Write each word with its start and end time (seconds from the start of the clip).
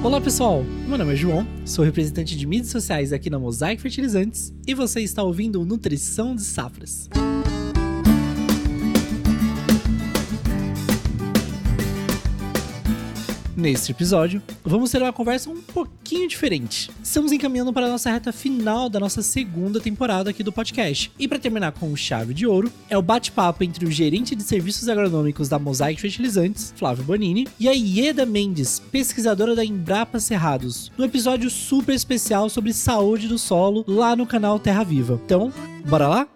Olá 0.00 0.20
pessoal, 0.20 0.62
meu 0.86 0.96
nome 0.96 1.12
é 1.12 1.16
João, 1.16 1.44
sou 1.66 1.84
representante 1.84 2.36
de 2.36 2.46
mídias 2.46 2.70
sociais 2.70 3.12
aqui 3.12 3.28
na 3.28 3.38
Mosaic 3.38 3.82
Fertilizantes 3.82 4.54
e 4.64 4.72
você 4.72 5.00
está 5.00 5.24
ouvindo 5.24 5.64
Nutrição 5.64 6.36
de 6.36 6.42
Safras. 6.42 7.10
Neste 13.58 13.90
episódio, 13.90 14.40
vamos 14.62 14.88
ter 14.88 15.02
uma 15.02 15.12
conversa 15.12 15.50
um 15.50 15.60
pouquinho 15.60 16.28
diferente. 16.28 16.92
Estamos 17.02 17.32
encaminhando 17.32 17.72
para 17.72 17.86
a 17.86 17.88
nossa 17.88 18.08
reta 18.08 18.30
final 18.30 18.88
da 18.88 19.00
nossa 19.00 19.20
segunda 19.20 19.80
temporada 19.80 20.30
aqui 20.30 20.44
do 20.44 20.52
podcast. 20.52 21.10
E 21.18 21.26
para 21.26 21.40
terminar 21.40 21.72
com 21.72 21.96
chave 21.96 22.32
de 22.32 22.46
ouro, 22.46 22.70
é 22.88 22.96
o 22.96 23.02
bate-papo 23.02 23.64
entre 23.64 23.84
o 23.84 23.90
gerente 23.90 24.36
de 24.36 24.44
serviços 24.44 24.88
agronômicos 24.88 25.48
da 25.48 25.58
Mosaic 25.58 26.00
Fertilizantes, 26.00 26.72
Flávio 26.76 27.02
Bonini, 27.02 27.48
e 27.58 27.68
a 27.68 27.72
Ieda 27.72 28.24
Mendes, 28.24 28.78
pesquisadora 28.92 29.56
da 29.56 29.64
Embrapa 29.64 30.20
Cerrados, 30.20 30.92
no 30.96 31.04
episódio 31.04 31.50
super 31.50 31.96
especial 31.96 32.48
sobre 32.48 32.72
saúde 32.72 33.26
do 33.26 33.40
solo 33.40 33.84
lá 33.88 34.14
no 34.14 34.24
canal 34.24 34.60
Terra 34.60 34.84
Viva. 34.84 35.20
Então, 35.24 35.52
bora 35.84 36.06
lá? 36.06 36.28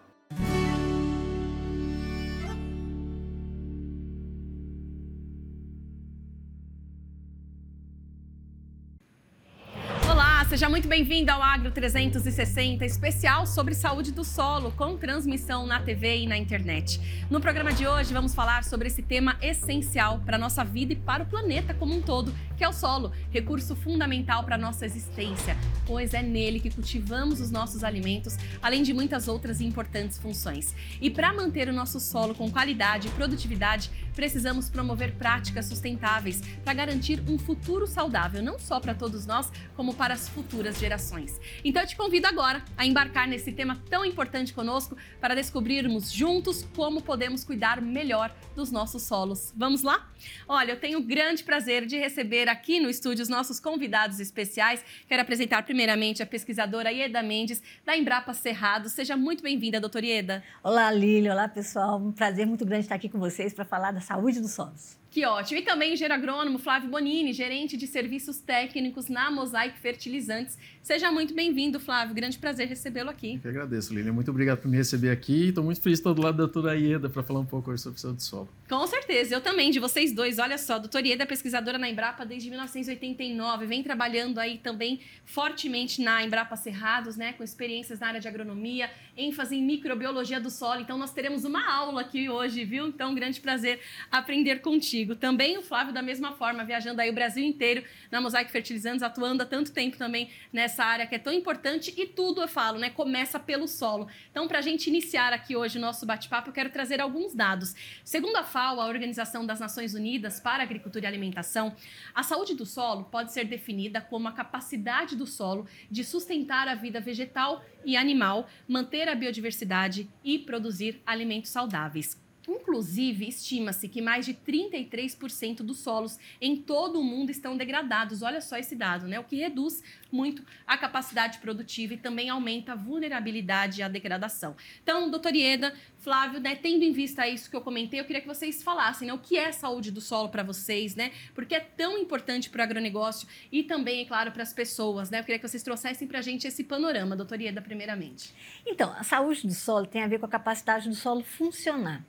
Seja 10.62 10.70
muito 10.70 10.86
bem-vindo 10.86 11.28
ao 11.32 11.42
Agro 11.42 11.72
360, 11.72 12.84
especial 12.84 13.48
sobre 13.48 13.74
saúde 13.74 14.12
do 14.12 14.22
solo, 14.22 14.70
com 14.70 14.96
transmissão 14.96 15.66
na 15.66 15.80
TV 15.80 16.18
e 16.18 16.26
na 16.28 16.38
internet. 16.38 17.00
No 17.28 17.40
programa 17.40 17.72
de 17.72 17.84
hoje, 17.84 18.14
vamos 18.14 18.32
falar 18.32 18.62
sobre 18.62 18.86
esse 18.86 19.02
tema 19.02 19.36
essencial 19.42 20.20
para 20.24 20.36
a 20.36 20.38
nossa 20.38 20.62
vida 20.62 20.92
e 20.92 20.96
para 20.96 21.24
o 21.24 21.26
planeta 21.26 21.74
como 21.74 21.92
um 21.92 22.00
todo, 22.00 22.32
que 22.56 22.62
é 22.62 22.68
o 22.68 22.72
solo, 22.72 23.10
recurso 23.32 23.74
fundamental 23.74 24.44
para 24.44 24.54
a 24.54 24.58
nossa 24.58 24.86
existência, 24.86 25.56
pois 25.84 26.14
é 26.14 26.22
nele 26.22 26.60
que 26.60 26.70
cultivamos 26.70 27.40
os 27.40 27.50
nossos 27.50 27.82
alimentos, 27.82 28.36
além 28.62 28.84
de 28.84 28.94
muitas 28.94 29.26
outras 29.26 29.60
importantes 29.60 30.16
funções. 30.16 30.76
E 31.00 31.10
para 31.10 31.32
manter 31.32 31.68
o 31.68 31.72
nosso 31.72 31.98
solo 31.98 32.36
com 32.36 32.48
qualidade 32.52 33.08
e 33.08 33.10
produtividade, 33.10 33.90
precisamos 34.14 34.70
promover 34.70 35.14
práticas 35.14 35.66
sustentáveis 35.66 36.40
para 36.62 36.72
garantir 36.72 37.20
um 37.26 37.36
futuro 37.36 37.84
saudável, 37.84 38.40
não 38.40 38.60
só 38.60 38.78
para 38.78 38.94
todos 38.94 39.26
nós, 39.26 39.50
como 39.74 39.92
para 39.94 40.14
as 40.14 40.28
futuras 40.28 40.52
gerações. 40.70 41.40
Então 41.64 41.82
eu 41.82 41.88
te 41.88 41.96
convido 41.96 42.26
agora 42.26 42.62
a 42.76 42.86
embarcar 42.86 43.26
nesse 43.26 43.52
tema 43.52 43.80
tão 43.90 44.04
importante 44.04 44.52
conosco 44.52 44.96
para 45.20 45.34
descobrirmos 45.34 46.12
juntos 46.12 46.66
como 46.76 47.02
podemos 47.02 47.44
cuidar 47.44 47.80
melhor 47.80 48.34
dos 48.54 48.70
nossos 48.70 49.02
solos. 49.02 49.52
Vamos 49.56 49.82
lá? 49.82 50.08
Olha, 50.46 50.72
eu 50.72 50.80
tenho 50.80 50.98
o 50.98 51.02
grande 51.02 51.42
prazer 51.42 51.86
de 51.86 51.98
receber 51.98 52.48
aqui 52.48 52.78
no 52.80 52.88
estúdio 52.88 53.22
os 53.22 53.28
nossos 53.28 53.58
convidados 53.58 54.20
especiais. 54.20 54.84
Quero 55.08 55.22
apresentar 55.22 55.62
primeiramente 55.64 56.22
a 56.22 56.26
pesquisadora 56.26 56.92
Ieda 56.92 57.22
Mendes, 57.22 57.62
da 57.84 57.96
Embrapa 57.96 58.32
Cerrado. 58.32 58.88
Seja 58.88 59.16
muito 59.16 59.42
bem-vinda, 59.42 59.80
doutora 59.80 60.06
Ieda. 60.06 60.44
Olá, 60.62 60.90
Lília. 60.90 61.32
Olá, 61.32 61.48
pessoal. 61.48 61.98
Um 61.98 62.12
prazer 62.12 62.46
muito 62.46 62.64
grande 62.64 62.84
estar 62.84 62.94
aqui 62.94 63.08
com 63.08 63.18
vocês 63.18 63.52
para 63.52 63.64
falar 63.64 63.90
da 63.90 64.00
saúde 64.00 64.40
dos 64.40 64.52
solos. 64.52 65.01
Que 65.12 65.26
ótimo. 65.26 65.60
E 65.60 65.62
também 65.62 65.90
o 65.90 65.92
engenheiro 65.92 66.14
agrônomo 66.14 66.58
Flávio 66.58 66.88
Bonini, 66.88 67.34
gerente 67.34 67.76
de 67.76 67.86
serviços 67.86 68.38
técnicos 68.40 69.10
na 69.10 69.30
Mosaic 69.30 69.78
Fertilizantes. 69.78 70.56
Seja 70.82 71.12
muito 71.12 71.34
bem-vindo, 71.34 71.78
Flávio. 71.78 72.14
Grande 72.14 72.38
prazer 72.38 72.66
recebê-lo 72.66 73.10
aqui. 73.10 73.34
Eu 73.34 73.40
que 73.42 73.48
agradeço, 73.48 73.92
Lilian. 73.92 74.14
Muito 74.14 74.30
obrigado 74.30 74.60
por 74.62 74.68
me 74.68 74.76
receber 74.78 75.10
aqui. 75.10 75.48
Estou 75.48 75.62
muito 75.62 75.82
feliz 75.82 75.98
de 75.98 76.00
estar 76.00 76.14
do 76.14 76.22
lado 76.22 76.38
da 76.38 76.44
doutora 76.44 76.74
Ieda 76.74 77.10
para 77.10 77.22
falar 77.22 77.40
um 77.40 77.44
pouco 77.44 77.76
sobre 77.76 78.00
saúde 78.00 78.16
do 78.16 78.22
solo. 78.22 78.48
Com 78.72 78.86
certeza. 78.86 79.34
Eu 79.34 79.42
também, 79.42 79.70
de 79.70 79.78
vocês 79.78 80.14
dois. 80.14 80.38
Olha 80.38 80.56
só, 80.56 80.76
a 80.76 80.78
doutora 80.78 81.06
Ieda 81.06 81.24
é 81.24 81.26
pesquisadora 81.26 81.76
na 81.76 81.90
Embrapa 81.90 82.24
desde 82.24 82.48
1989. 82.48 83.66
Vem 83.66 83.82
trabalhando 83.82 84.38
aí 84.38 84.56
também 84.56 84.98
fortemente 85.26 86.00
na 86.00 86.24
Embrapa 86.24 86.56
Cerrados, 86.56 87.14
né? 87.14 87.34
Com 87.34 87.44
experiências 87.44 88.00
na 88.00 88.06
área 88.06 88.18
de 88.18 88.26
agronomia, 88.26 88.90
ênfase 89.14 89.56
em 89.56 89.62
microbiologia 89.62 90.40
do 90.40 90.48
solo. 90.48 90.80
Então, 90.80 90.96
nós 90.96 91.12
teremos 91.12 91.44
uma 91.44 91.70
aula 91.70 92.00
aqui 92.00 92.30
hoje, 92.30 92.64
viu? 92.64 92.86
Então, 92.86 93.14
grande 93.14 93.42
prazer 93.42 93.78
aprender 94.10 94.62
contigo. 94.62 95.14
Também 95.14 95.58
o 95.58 95.62
Flávio, 95.62 95.92
da 95.92 96.00
mesma 96.00 96.32
forma, 96.32 96.64
viajando 96.64 97.02
aí 97.02 97.10
o 97.10 97.12
Brasil 97.12 97.44
inteiro 97.44 97.84
na 98.10 98.22
Mosaic 98.22 98.50
Fertilizantes, 98.50 99.02
atuando 99.02 99.42
há 99.42 99.46
tanto 99.46 99.70
tempo 99.70 99.98
também 99.98 100.30
nessa 100.50 100.82
área 100.82 101.06
que 101.06 101.14
é 101.14 101.18
tão 101.18 101.34
importante 101.34 101.92
e 101.94 102.06
tudo, 102.06 102.40
eu 102.40 102.48
falo, 102.48 102.78
né, 102.78 102.88
começa 102.88 103.38
pelo 103.38 103.68
solo. 103.68 104.08
Então, 104.30 104.48
para 104.48 104.60
a 104.60 104.62
gente 104.62 104.86
iniciar 104.86 105.34
aqui 105.34 105.54
hoje 105.54 105.76
o 105.76 105.80
nosso 105.80 106.06
bate-papo, 106.06 106.48
eu 106.48 106.54
quero 106.54 106.70
trazer 106.70 107.02
alguns 107.02 107.34
dados. 107.34 107.74
Segundo 108.02 108.36
a 108.36 108.44
a 108.70 108.86
Organização 108.86 109.44
das 109.44 109.58
Nações 109.58 109.94
Unidas 109.94 110.38
para 110.38 110.62
Agricultura 110.62 111.04
e 111.04 111.08
Alimentação, 111.08 111.74
a 112.14 112.22
saúde 112.22 112.54
do 112.54 112.64
solo 112.64 113.04
pode 113.04 113.32
ser 113.32 113.44
definida 113.44 114.00
como 114.00 114.28
a 114.28 114.32
capacidade 114.32 115.16
do 115.16 115.26
solo 115.26 115.66
de 115.90 116.04
sustentar 116.04 116.68
a 116.68 116.74
vida 116.74 117.00
vegetal 117.00 117.64
e 117.84 117.96
animal, 117.96 118.46
manter 118.68 119.08
a 119.08 119.14
biodiversidade 119.14 120.08
e 120.22 120.38
produzir 120.38 121.02
alimentos 121.04 121.50
saudáveis. 121.50 122.21
Inclusive, 122.48 123.28
estima-se 123.28 123.88
que 123.88 124.02
mais 124.02 124.26
de 124.26 124.34
33% 124.34 125.58
dos 125.58 125.78
solos 125.78 126.18
em 126.40 126.56
todo 126.56 126.98
o 126.98 127.04
mundo 127.04 127.30
estão 127.30 127.56
degradados. 127.56 128.22
Olha 128.22 128.40
só 128.40 128.56
esse 128.56 128.74
dado, 128.74 129.06
né? 129.06 129.20
O 129.20 129.24
que 129.24 129.36
reduz 129.36 129.82
muito 130.10 130.44
a 130.66 130.76
capacidade 130.76 131.38
produtiva 131.38 131.94
e 131.94 131.96
também 131.96 132.28
aumenta 132.28 132.72
a 132.72 132.74
vulnerabilidade 132.74 133.82
à 133.82 133.88
degradação. 133.88 134.56
Então, 134.82 135.10
doutor 135.10 135.34
Ieda, 135.34 135.72
Flávio, 135.98 136.40
né, 136.40 136.56
tendo 136.56 136.82
em 136.82 136.92
vista 136.92 137.26
isso 137.28 137.48
que 137.48 137.54
eu 137.54 137.60
comentei, 137.60 138.00
eu 138.00 138.04
queria 138.04 138.20
que 138.20 138.26
vocês 138.26 138.62
falassem 138.62 139.06
né, 139.06 139.14
o 139.14 139.18
que 139.18 139.38
é 139.38 139.52
saúde 139.52 139.92
do 139.92 140.00
solo 140.00 140.28
para 140.28 140.42
vocês, 140.42 140.96
né? 140.96 141.12
Porque 141.34 141.54
é 141.54 141.60
tão 141.60 141.96
importante 141.96 142.50
para 142.50 142.60
o 142.60 142.64
agronegócio 142.64 143.28
e 143.52 143.62
também, 143.62 144.02
é 144.02 144.04
claro, 144.04 144.32
para 144.32 144.42
as 144.42 144.52
pessoas, 144.52 145.10
né? 145.10 145.20
Eu 145.20 145.24
queria 145.24 145.38
que 145.38 145.48
vocês 145.48 145.62
trouxessem 145.62 146.08
para 146.08 146.18
a 146.18 146.22
gente 146.22 146.46
esse 146.46 146.64
panorama, 146.64 147.14
doutor 147.14 147.40
Ieda, 147.40 147.62
primeiramente. 147.62 148.34
Então, 148.66 148.92
a 148.92 149.04
saúde 149.04 149.46
do 149.46 149.54
solo 149.54 149.86
tem 149.86 150.02
a 150.02 150.08
ver 150.08 150.18
com 150.18 150.26
a 150.26 150.28
capacidade 150.28 150.88
do 150.88 150.94
solo 150.94 151.22
funcionar 151.22 152.04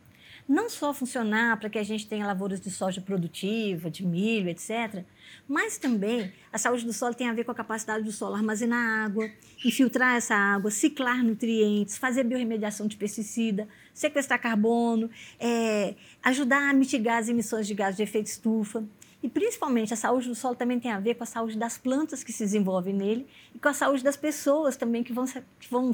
não 0.48 0.70
só 0.70 0.94
funcionar 0.94 1.58
para 1.58 1.70
que 1.70 1.80
a 1.80 1.84
gente 1.84 2.08
tenha 2.08 2.26
lavouras 2.26 2.60
de 2.60 2.70
soja 2.70 3.02
produtiva, 3.02 3.90
de 3.90 4.06
milho, 4.06 4.50
etc., 4.50 5.04
mas 5.48 5.78
também 5.78 6.32
a 6.52 6.58
saúde 6.58 6.86
do 6.86 6.94
solo 6.94 7.14
tem 7.14 7.28
a 7.28 7.34
ver 7.34 7.44
com 7.44 7.52
a 7.52 7.56
capacidade 7.56 8.04
do 8.04 8.12
solo 8.12 8.36
armazenar 8.36 9.06
água, 9.06 9.30
infiltrar 9.64 10.16
essa 10.16 10.36
água, 10.36 10.72
ciclar 10.72 11.24
nutrientes, 11.24 11.98
fazer 11.98 12.24
biorremediação 12.24 12.88
de 12.88 12.96
pesticida, 12.96 13.68
sequestrar 13.94 14.42
carbono, 14.42 15.10
é, 15.40 15.96
ajudar 16.22 16.70
a 16.70 16.74
mitigar 16.74 17.18
as 17.18 17.30
emissões 17.30 17.68
de 17.68 17.74
gás 17.74 17.96
de 17.96 18.04
efeito 18.04 18.28
estufa. 18.28 18.84
E 19.22 19.30
principalmente 19.30 19.94
a 19.94 19.98
saúde 19.98 20.28
do 20.28 20.36
solo 20.36 20.54
também 20.54 20.80
tem 20.82 20.92
a 20.92 21.00
ver 21.00 21.16
com 21.16 21.24
a 21.24 21.28
saúde 21.28 21.58
das 21.58 21.78
plantas 21.78 22.26
que 22.26 22.34
se 22.34 22.44
desenvolvem 22.44 22.94
nele 22.94 23.26
e 23.56 23.60
com 23.60 23.70
a 23.70 23.74
saúde 23.74 24.04
das 24.04 24.18
pessoas 24.18 24.76
também 24.76 25.02
que 25.02 25.14
vão, 25.14 25.26
que 25.26 25.72
vão 25.72 25.92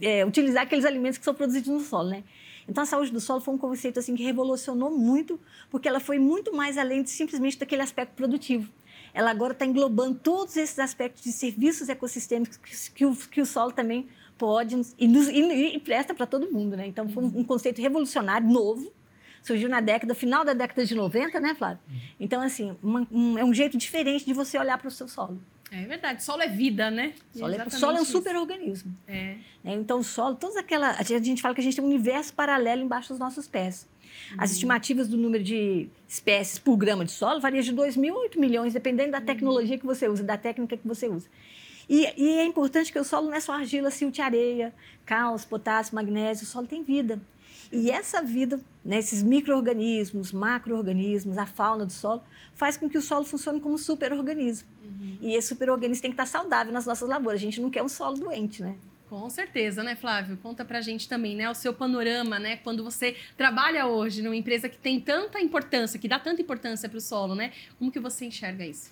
é, 0.00 0.26
utilizar 0.26 0.64
aqueles 0.64 0.84
alimentos 0.84 1.16
que 1.16 1.24
são 1.24 1.32
produzidos 1.32 1.68
no 1.68 1.78
solo, 1.78 2.10
né? 2.10 2.24
Então, 2.72 2.84
a 2.84 2.86
saúde 2.86 3.12
do 3.12 3.20
solo 3.20 3.38
foi 3.38 3.52
um 3.52 3.58
conceito 3.58 3.98
assim 3.98 4.14
que 4.14 4.22
revolucionou 4.22 4.90
muito, 4.90 5.38
porque 5.70 5.86
ela 5.86 6.00
foi 6.00 6.18
muito 6.18 6.56
mais 6.56 6.78
além 6.78 7.02
de 7.02 7.10
simplesmente 7.10 7.58
daquele 7.58 7.82
aspecto 7.82 8.14
produtivo. 8.14 8.72
Ela 9.12 9.30
agora 9.30 9.52
está 9.52 9.66
englobando 9.66 10.18
todos 10.18 10.56
esses 10.56 10.78
aspectos 10.78 11.22
de 11.22 11.32
serviços 11.32 11.90
ecossistêmicos 11.90 12.56
que, 12.88 13.04
o, 13.04 13.14
que 13.14 13.42
o 13.42 13.44
solo 13.44 13.72
também 13.72 14.08
pode 14.38 14.80
e, 14.98 15.06
nos, 15.06 15.28
e, 15.28 15.76
e 15.76 15.78
presta 15.80 16.14
para 16.14 16.24
todo 16.24 16.50
mundo. 16.50 16.74
Né? 16.74 16.86
Então, 16.86 17.06
foi 17.10 17.22
um, 17.22 17.40
um 17.40 17.44
conceito 17.44 17.78
revolucionário, 17.78 18.48
novo, 18.48 18.90
surgiu 19.42 19.68
na 19.68 19.82
década, 19.82 20.14
final 20.14 20.42
da 20.42 20.54
década 20.54 20.86
de 20.86 20.94
90, 20.94 21.40
né, 21.40 21.54
Flávio? 21.54 21.78
Então, 22.18 22.40
assim, 22.40 22.74
uma, 22.82 23.06
um, 23.12 23.36
é 23.36 23.44
um 23.44 23.52
jeito 23.52 23.76
diferente 23.76 24.24
de 24.24 24.32
você 24.32 24.56
olhar 24.56 24.78
para 24.78 24.88
o 24.88 24.90
seu 24.90 25.06
solo. 25.06 25.38
É 25.72 25.86
verdade, 25.86 26.22
solo 26.22 26.42
é 26.42 26.48
vida, 26.48 26.90
né? 26.90 27.14
Solo 27.34 27.54
é, 27.54 27.70
solo 27.70 27.96
é 27.96 28.00
um 28.02 28.04
super-organismo. 28.04 28.94
É. 29.08 29.36
Né? 29.64 29.74
Então, 29.74 30.00
o 30.00 30.04
solo, 30.04 30.36
todas 30.36 30.54
aquela. 30.54 30.90
A 30.90 31.02
gente 31.02 31.40
fala 31.40 31.54
que 31.54 31.62
a 31.62 31.64
gente 31.64 31.76
tem 31.76 31.82
um 31.82 31.88
universo 31.88 32.34
paralelo 32.34 32.82
embaixo 32.82 33.08
dos 33.08 33.18
nossos 33.18 33.48
pés. 33.48 33.88
As 34.36 34.50
uhum. 34.50 34.54
estimativas 34.54 35.08
do 35.08 35.16
número 35.16 35.42
de 35.42 35.88
espécies 36.06 36.58
por 36.58 36.76
grama 36.76 37.06
de 37.06 37.12
solo 37.12 37.40
varia 37.40 37.62
de 37.62 37.72
2 37.72 37.96
mil 37.96 38.14
a 38.16 38.20
8 38.20 38.38
milhões, 38.38 38.74
dependendo 38.74 39.12
da 39.12 39.18
uhum. 39.18 39.24
tecnologia 39.24 39.78
que 39.78 39.86
você 39.86 40.06
usa, 40.08 40.22
da 40.22 40.36
técnica 40.36 40.76
que 40.76 40.86
você 40.86 41.08
usa. 41.08 41.26
E, 41.88 42.06
e, 42.16 42.38
é 42.38 42.44
importante 42.44 42.92
que 42.92 42.98
o 42.98 43.04
solo 43.04 43.28
não 43.28 43.34
é 43.34 43.40
só 43.40 43.52
argila, 43.52 43.90
silt, 43.90 44.18
areia, 44.18 44.74
cálcio, 45.06 45.48
potássio, 45.48 45.94
magnésio, 45.94 46.44
o 46.44 46.46
solo 46.46 46.66
tem 46.66 46.82
vida. 46.82 47.18
E 47.72 47.90
essa 47.90 48.22
vida, 48.22 48.60
né, 48.84 48.98
esses 48.98 49.22
micro-organismos, 49.22 50.30
macro-organismos, 50.30 51.38
a 51.38 51.46
fauna 51.46 51.86
do 51.86 51.92
solo, 51.92 52.22
faz 52.54 52.76
com 52.76 52.88
que 52.88 52.98
o 52.98 53.02
solo 53.02 53.24
funcione 53.24 53.60
como 53.60 53.76
um 53.76 53.78
super-organismo. 53.78 54.68
Uhum. 54.84 55.16
E 55.22 55.34
esse 55.34 55.48
super-organismo 55.48 56.02
tem 56.02 56.10
que 56.10 56.22
estar 56.22 56.26
saudável 56.26 56.70
nas 56.70 56.84
nossas 56.84 57.08
lavouras. 57.08 57.40
A 57.40 57.44
gente 57.44 57.62
não 57.62 57.70
quer 57.70 57.82
um 57.82 57.88
solo 57.88 58.18
doente, 58.18 58.62
né? 58.62 58.76
Com 59.08 59.28
certeza, 59.28 59.82
né, 59.82 59.96
Flávio? 59.96 60.38
Conta 60.42 60.64
pra 60.64 60.80
gente 60.80 61.08
também, 61.08 61.36
né, 61.36 61.48
o 61.50 61.54
seu 61.54 61.74
panorama, 61.74 62.38
né, 62.38 62.56
quando 62.56 62.82
você 62.82 63.14
trabalha 63.36 63.86
hoje 63.86 64.22
numa 64.22 64.36
empresa 64.36 64.68
que 64.68 64.78
tem 64.78 65.00
tanta 65.00 65.40
importância, 65.40 65.98
que 65.98 66.08
dá 66.08 66.18
tanta 66.18 66.40
importância 66.40 66.88
para 66.88 66.98
o 66.98 67.00
solo, 67.00 67.34
né? 67.34 67.52
Como 67.78 67.92
que 67.92 68.00
você 68.00 68.24
enxerga 68.24 68.66
isso? 68.66 68.90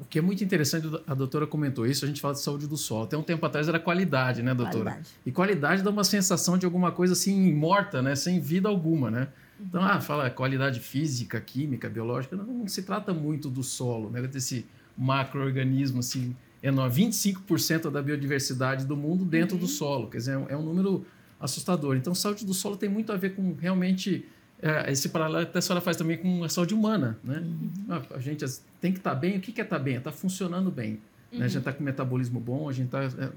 O 0.00 0.04
que 0.04 0.18
é 0.18 0.22
muito 0.22 0.44
interessante, 0.44 0.86
a 1.06 1.14
doutora 1.14 1.46
comentou 1.46 1.84
isso, 1.86 2.04
a 2.04 2.08
gente 2.08 2.20
fala 2.20 2.34
de 2.34 2.40
saúde 2.40 2.66
do 2.66 2.76
solo. 2.76 3.04
Até 3.04 3.16
um 3.16 3.22
tempo 3.22 3.44
atrás 3.44 3.68
era 3.68 3.80
qualidade, 3.80 4.42
né, 4.42 4.54
doutora? 4.54 4.84
Qualidade. 4.84 5.08
E 5.26 5.32
qualidade 5.32 5.82
dá 5.82 5.90
uma 5.90 6.04
sensação 6.04 6.56
de 6.56 6.64
alguma 6.64 6.92
coisa 6.92 7.14
assim 7.14 7.52
morta, 7.52 8.00
né, 8.00 8.14
sem 8.14 8.40
vida 8.40 8.68
alguma, 8.68 9.10
né? 9.10 9.28
Então, 9.60 9.82
ah, 9.82 10.00
fala 10.00 10.30
qualidade 10.30 10.80
física, 10.80 11.40
química, 11.40 11.88
biológica, 11.88 12.36
não, 12.36 12.44
não 12.44 12.68
se 12.68 12.82
trata 12.82 13.12
muito 13.12 13.50
do 13.50 13.62
solo, 13.62 14.08
né, 14.08 14.22
desse 14.22 14.66
macro-organismo 14.96 15.98
assim, 15.98 16.34
enorme. 16.62 17.06
25% 17.06 17.90
da 17.90 18.00
biodiversidade 18.00 18.86
do 18.86 18.96
mundo 18.96 19.24
dentro 19.24 19.56
uhum. 19.56 19.62
do 19.62 19.66
solo. 19.66 20.08
Quer 20.08 20.18
dizer, 20.18 20.40
é 20.48 20.56
um 20.56 20.62
número 20.62 21.04
assustador. 21.38 21.96
Então, 21.96 22.14
saúde 22.14 22.44
do 22.44 22.54
solo 22.54 22.76
tem 22.76 22.88
muito 22.88 23.12
a 23.12 23.16
ver 23.16 23.34
com 23.34 23.54
realmente 23.54 24.26
é, 24.62 24.92
esse 24.92 25.08
paralelo 25.08 25.46
que 25.46 25.56
a 25.56 25.60
senhora 25.60 25.80
faz 25.80 25.96
também 25.96 26.18
com 26.18 26.44
a 26.44 26.48
saúde 26.48 26.74
humana, 26.74 27.18
né? 27.24 27.38
Uhum. 27.38 27.70
A, 27.88 28.16
a, 28.16 28.18
gente 28.20 28.44
tem 28.80 28.92
que 28.92 28.98
estar 28.98 29.14
tá 29.14 29.16
bem. 29.16 29.38
O 29.38 29.40
que, 29.40 29.58
é 29.60 29.64
estar 29.64 29.78
tá 29.78 29.82
bem? 29.82 29.94
É 29.94 29.98
estar 29.98 30.10
tá 30.10 30.16
funcionando 30.16 30.70
bem. 30.70 31.00
Uhum. 31.32 31.38
Né? 31.38 31.44
A 31.46 31.48
gente 31.48 31.58
está 31.58 31.72
com 31.72 31.82
metabolismo 31.82 32.38
bom, 32.38 32.68
a 32.68 32.72
gente 32.72 32.86
está 32.86 33.04
é, 33.04 33.30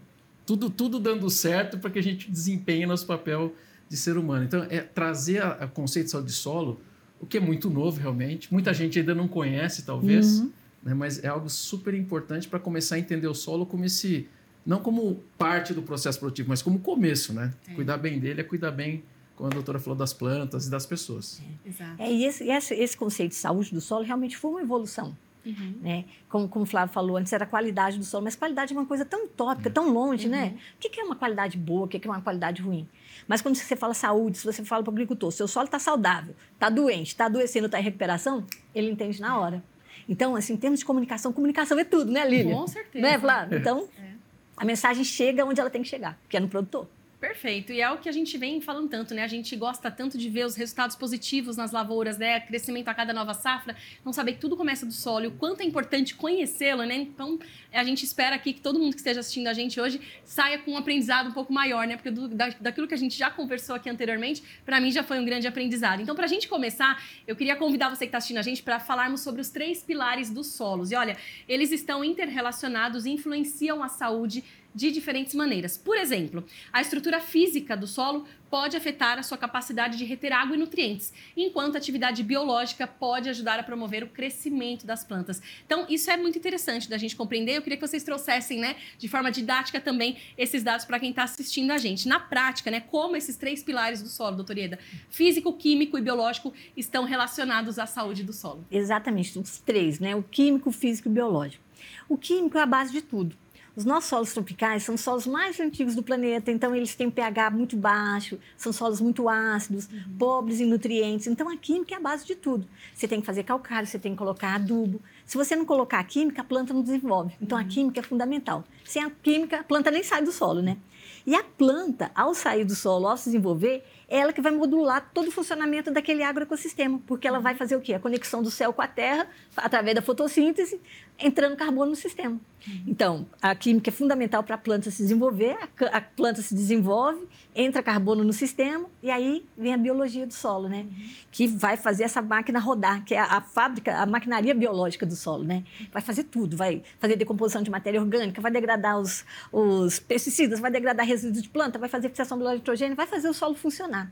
tudo 0.45 0.69
tudo 0.69 0.99
dando 0.99 1.29
certo 1.29 1.77
para 1.77 1.89
que 1.89 1.99
a 1.99 2.03
gente 2.03 2.29
desempenhe 2.29 2.85
nosso 2.85 3.05
papel 3.05 3.53
de 3.87 3.95
ser 3.95 4.17
humano. 4.17 4.43
Então, 4.43 4.65
é 4.69 4.81
trazer 4.81 5.43
o 5.45 5.67
conceito 5.69 6.05
de 6.05 6.11
saúde 6.11 6.27
de 6.27 6.33
solo, 6.33 6.81
o 7.19 7.25
que 7.25 7.37
é 7.37 7.39
muito 7.39 7.69
novo 7.69 7.99
realmente. 7.99 8.51
Muita 8.51 8.73
gente 8.73 8.99
ainda 8.99 9.15
não 9.15 9.27
conhece, 9.27 9.83
talvez, 9.83 10.39
uhum. 10.39 10.51
né? 10.83 10.93
mas 10.93 11.23
é 11.23 11.27
algo 11.27 11.49
super 11.49 11.93
importante 11.93 12.47
para 12.47 12.59
começar 12.59 12.95
a 12.95 12.99
entender 12.99 13.27
o 13.27 13.33
solo 13.33 13.65
como 13.65 13.85
esse 13.85 14.27
não 14.65 14.79
como 14.79 15.21
parte 15.37 15.73
do 15.73 15.81
processo 15.81 16.19
produtivo, 16.19 16.49
mas 16.49 16.61
como 16.61 16.79
começo, 16.79 17.33
né? 17.33 17.53
É. 17.67 17.73
Cuidar 17.73 17.97
bem 17.97 18.17
dele 18.17 18.41
é 18.41 18.43
cuidar 18.43 18.71
bem 18.71 19.03
como 19.35 19.47
a 19.47 19.51
doutora 19.51 19.79
falou, 19.79 19.97
das 19.97 20.13
plantas 20.13 20.67
e 20.67 20.71
das 20.71 20.85
pessoas. 20.85 21.41
É, 21.65 21.69
Exato. 21.69 22.01
É, 22.01 22.11
e 22.11 22.25
esse, 22.25 22.47
esse, 22.47 22.73
esse, 22.75 22.97
conceito 22.97 23.31
de 23.31 23.37
saúde 23.37 23.73
do 23.73 23.81
solo 23.81 24.03
realmente 24.03 24.37
foi 24.37 24.51
uma 24.51 24.61
evolução. 24.61 25.15
Uhum. 25.45 25.75
Né? 25.81 26.05
Como, 26.29 26.47
como 26.47 26.63
o 26.63 26.65
Flávio 26.65 26.93
falou, 26.93 27.17
antes 27.17 27.33
era 27.33 27.43
a 27.43 27.47
qualidade 27.47 27.97
do 27.97 28.05
solo, 28.05 28.23
mas 28.23 28.35
qualidade 28.35 28.73
é 28.73 28.77
uma 28.77 28.85
coisa 28.85 29.03
tão 29.03 29.25
utópica, 29.25 29.69
tão 29.69 29.91
longe, 29.91 30.29
né? 30.29 30.45
uhum. 30.45 30.51
né? 30.51 30.59
O 30.75 30.79
que 30.79 30.99
é 30.99 31.03
uma 31.03 31.15
qualidade 31.15 31.57
boa, 31.57 31.85
o 31.85 31.87
que 31.87 32.07
é 32.07 32.09
uma 32.09 32.21
qualidade 32.21 32.61
ruim? 32.61 32.87
Mas 33.27 33.41
quando 33.41 33.55
você 33.55 33.75
fala 33.75 33.93
saúde, 33.93 34.37
se 34.37 34.45
você 34.45 34.63
fala 34.63 34.83
para 34.83 34.91
o 34.91 34.93
agricultor, 34.93 35.31
seu 35.31 35.47
solo 35.47 35.65
está 35.65 35.79
saudável, 35.79 36.35
está 36.53 36.69
doente, 36.69 37.07
está 37.07 37.25
adoecendo, 37.25 37.65
está 37.65 37.79
em 37.79 37.83
recuperação, 37.83 38.45
ele 38.73 38.89
entende 38.89 39.19
na 39.19 39.37
hora. 39.39 39.63
Então, 40.07 40.35
assim, 40.35 40.53
em 40.53 40.57
termos 40.57 40.79
de 40.79 40.85
comunicação, 40.85 41.31
comunicação 41.31 41.79
é 41.79 41.83
tudo, 41.83 42.11
né, 42.11 42.27
Lívia? 42.27 42.55
Com 42.55 42.67
certeza. 42.67 43.01
Né, 43.01 43.17
Flávio? 43.17 43.57
Então, 43.57 43.87
é. 43.97 44.11
a 44.57 44.65
mensagem 44.65 45.03
chega 45.03 45.45
onde 45.45 45.59
ela 45.59 45.69
tem 45.69 45.81
que 45.81 45.87
chegar, 45.87 46.19
que 46.27 46.35
é 46.35 46.39
no 46.39 46.49
produtor. 46.49 46.87
Perfeito. 47.23 47.71
E 47.71 47.79
é 47.79 47.89
o 47.89 47.99
que 47.99 48.09
a 48.09 48.11
gente 48.11 48.37
vem 48.37 48.59
falando 48.59 48.89
tanto, 48.89 49.13
né? 49.13 49.23
A 49.23 49.29
gente 49.29 49.55
gosta 49.55 49.89
tanto 49.89 50.17
de 50.17 50.29
ver 50.29 50.45
os 50.45 50.57
resultados 50.57 50.93
positivos 50.93 51.55
nas 51.55 51.71
lavouras, 51.71 52.17
né? 52.17 52.41
Crescimento 52.41 52.89
a 52.89 52.93
cada 52.93 53.13
nova 53.13 53.33
safra, 53.33 53.77
não 54.03 54.11
saber 54.11 54.33
que 54.33 54.39
tudo 54.39 54.57
começa 54.57 54.85
do 54.85 54.91
solo 54.91 55.29
o 55.29 55.31
quanto 55.31 55.61
é 55.61 55.63
importante 55.63 56.15
conhecê-lo, 56.15 56.83
né? 56.83 56.95
Então, 56.95 57.39
a 57.71 57.81
gente 57.85 58.03
espera 58.03 58.35
aqui 58.35 58.51
que 58.51 58.59
todo 58.59 58.77
mundo 58.77 58.91
que 58.91 58.97
esteja 58.97 59.21
assistindo 59.21 59.47
a 59.47 59.53
gente 59.53 59.79
hoje 59.79 60.01
saia 60.25 60.59
com 60.59 60.71
um 60.71 60.77
aprendizado 60.77 61.29
um 61.29 61.31
pouco 61.31 61.53
maior, 61.53 61.87
né? 61.87 61.95
Porque 61.95 62.11
do, 62.11 62.27
da, 62.27 62.49
daquilo 62.59 62.89
que 62.89 62.93
a 62.93 62.97
gente 62.97 63.17
já 63.17 63.31
conversou 63.31 63.73
aqui 63.73 63.89
anteriormente, 63.89 64.43
para 64.65 64.81
mim 64.81 64.91
já 64.91 65.01
foi 65.01 65.17
um 65.17 65.23
grande 65.23 65.47
aprendizado. 65.47 66.01
Então, 66.01 66.15
para 66.15 66.25
a 66.25 66.27
gente 66.27 66.49
começar, 66.49 67.01
eu 67.25 67.37
queria 67.37 67.55
convidar 67.55 67.87
você 67.87 67.99
que 67.99 68.09
está 68.09 68.17
assistindo 68.17 68.39
a 68.39 68.41
gente 68.41 68.61
para 68.61 68.81
falarmos 68.81 69.21
sobre 69.21 69.39
os 69.39 69.47
três 69.47 69.81
pilares 69.81 70.29
dos 70.29 70.47
solos. 70.47 70.91
E 70.91 70.95
olha, 70.95 71.15
eles 71.47 71.71
estão 71.71 72.03
interrelacionados 72.03 73.05
e 73.05 73.11
influenciam 73.11 73.81
a 73.81 73.87
saúde 73.87 74.43
de 74.73 74.91
diferentes 74.91 75.33
maneiras. 75.35 75.77
Por 75.77 75.97
exemplo, 75.97 76.43
a 76.71 76.81
estrutura 76.81 77.19
física 77.19 77.75
do 77.75 77.87
solo 77.87 78.25
pode 78.49 78.77
afetar 78.77 79.17
a 79.17 79.23
sua 79.23 79.35
capacidade 79.35 79.97
de 79.97 80.05
reter 80.05 80.31
água 80.31 80.55
e 80.55 80.59
nutrientes, 80.59 81.11
enquanto 81.35 81.73
a 81.73 81.79
atividade 81.79 82.21
biológica 82.21 82.85
pode 82.85 83.27
ajudar 83.27 83.59
a 83.59 83.63
promover 83.63 84.03
o 84.03 84.07
crescimento 84.07 84.85
das 84.85 85.03
plantas. 85.03 85.41
Então, 85.65 85.87
isso 85.89 86.11
é 86.11 86.17
muito 86.17 86.37
interessante 86.37 86.87
da 86.87 86.99
gente 86.99 87.15
compreender. 87.15 87.57
Eu 87.57 87.63
queria 87.63 87.77
que 87.77 87.87
vocês 87.87 88.03
trouxessem, 88.03 88.59
né, 88.59 88.75
de 88.99 89.07
forma 89.07 89.31
didática 89.31 89.81
também, 89.81 90.17
esses 90.37 90.61
dados 90.61 90.85
para 90.85 90.99
quem 90.99 91.09
está 91.09 91.23
assistindo 91.23 91.71
a 91.71 91.79
gente. 91.79 92.07
Na 92.07 92.19
prática, 92.19 92.69
né, 92.69 92.79
como 92.79 93.15
esses 93.15 93.35
três 93.35 93.63
pilares 93.63 94.03
do 94.03 94.09
solo, 94.09 94.35
doutor 94.35 94.55
Ieda, 94.55 94.77
físico, 95.09 95.51
químico 95.53 95.97
e 95.97 96.01
biológico, 96.01 96.53
estão 96.77 97.05
relacionados 97.05 97.79
à 97.79 97.87
saúde 97.87 98.23
do 98.23 98.33
solo. 98.33 98.63
Exatamente, 98.69 99.39
os 99.39 99.57
três, 99.59 99.99
né? 99.99 100.15
O 100.15 100.21
químico, 100.21 100.71
físico 100.71 101.09
e 101.09 101.11
biológico. 101.11 101.63
O 102.07 102.17
químico 102.17 102.57
é 102.57 102.61
a 102.61 102.67
base 102.67 102.91
de 102.91 103.01
tudo. 103.01 103.35
Os 103.75 103.85
nossos 103.85 104.07
solos 104.07 104.31
tropicais 104.31 104.83
são 104.83 104.93
os 104.93 105.01
solos 105.01 105.25
mais 105.25 105.59
antigos 105.59 105.95
do 105.95 106.03
planeta, 106.03 106.51
então 106.51 106.75
eles 106.75 106.93
têm 106.93 107.09
pH 107.09 107.49
muito 107.49 107.75
baixo, 107.75 108.37
são 108.55 108.71
solos 108.71 109.01
muito 109.01 109.27
ácidos, 109.27 109.87
uhum. 109.87 110.17
pobres 110.17 110.59
em 110.59 110.65
nutrientes. 110.65 111.25
Então 111.25 111.49
a 111.49 111.57
química 111.57 111.95
é 111.95 111.97
a 111.97 111.99
base 111.99 112.23
de 112.23 112.35
tudo. 112.35 112.67
Você 112.93 113.07
tem 113.07 113.19
que 113.19 113.25
fazer 113.25 113.43
calcário, 113.43 113.87
você 113.87 113.97
tem 113.97 114.11
que 114.11 114.17
colocar 114.17 114.53
adubo. 114.53 115.01
Se 115.25 115.35
você 115.35 115.55
não 115.55 115.65
colocar 115.65 115.99
a 115.99 116.03
química, 116.03 116.41
a 116.41 116.45
planta 116.45 116.71
não 116.71 116.83
desenvolve. 116.83 117.33
Então 117.41 117.57
uhum. 117.57 117.63
a 117.63 117.67
química 117.67 117.99
é 117.99 118.03
fundamental. 118.03 118.63
Sem 118.85 119.03
a 119.03 119.09
química, 119.09 119.61
a 119.61 119.63
planta 119.63 119.89
nem 119.89 120.03
sai 120.03 120.21
do 120.21 120.31
solo, 120.31 120.61
né? 120.61 120.77
E 121.25 121.35
a 121.35 121.43
planta, 121.43 122.11
ao 122.13 122.33
sair 122.33 122.65
do 122.65 122.75
solo, 122.75 123.07
ao 123.07 123.15
se 123.15 123.25
desenvolver, 123.25 123.83
é 124.09 124.19
ela 124.19 124.33
que 124.33 124.41
vai 124.41 124.51
modular 124.51 125.09
todo 125.13 125.29
o 125.29 125.31
funcionamento 125.31 125.89
daquele 125.89 126.21
agroecossistema, 126.21 126.99
porque 127.07 127.27
ela 127.27 127.39
vai 127.39 127.55
fazer 127.55 127.75
o 127.75 127.81
quê? 127.81 127.93
A 127.93 127.99
conexão 127.99 128.43
do 128.43 128.51
céu 128.51 128.73
com 128.73 128.81
a 128.81 128.87
terra, 128.87 129.27
através 129.55 129.95
da 129.95 130.01
fotossíntese, 130.01 130.81
entrando 131.19 131.55
carbono 131.55 131.91
no 131.91 131.95
sistema. 131.95 132.39
Uhum. 132.67 132.83
Então, 132.87 133.25
a 133.41 133.53
química 133.53 133.89
é 133.89 133.93
fundamental 133.93 134.41
para 134.43 134.55
a 134.55 134.57
planta 134.57 134.89
se 134.89 135.01
desenvolver, 135.03 135.57
a, 135.91 136.01
planta 136.01 136.41
se 136.41 136.55
desenvolve, 136.55 137.27
entra 137.55 137.83
carbono 137.83 138.23
no 138.23 138.31
sistema, 138.31 138.85
e 139.01 139.11
aí 139.11 139.45
vem 139.57 139.73
a 139.73 139.77
biologia 139.77 140.25
do 140.25 140.33
solo, 140.33 140.69
né? 140.69 140.85
Uhum. 140.89 141.09
Que 141.31 141.47
vai 141.47 141.75
fazer 141.75 142.03
essa 142.03 142.21
máquina 142.21 142.59
rodar, 142.59 143.03
que 143.03 143.13
é 143.13 143.19
a, 143.19 143.25
a, 143.25 143.41
fábrica, 143.41 143.97
a 143.97 144.05
maquinaria 144.05 144.55
biológica 144.55 145.05
do 145.05 145.15
solo, 145.15 145.43
né? 145.43 145.63
Vai 145.91 146.01
fazer 146.01 146.23
tudo, 146.23 146.55
vai 146.55 146.81
fazer 146.99 147.15
decomposição 147.15 147.61
de 147.61 147.69
matéria 147.69 148.01
orgânica, 148.01 148.41
vai 148.41 148.51
degradar 148.51 148.99
os, 148.99 149.25
os 149.51 149.99
pesticidas, 149.99 150.59
vai 150.59 150.71
degradar 150.71 151.05
resíduos 151.05 151.41
de 151.41 151.49
planta, 151.49 151.77
vai 151.77 151.89
fazer 151.89 152.09
fixação 152.09 152.37
do 152.37 152.49
nitrogênio, 152.49 152.95
vai 152.95 153.07
fazer 153.07 153.27
o 153.27 153.33
solo 153.33 153.55
funcionar. 153.55 154.11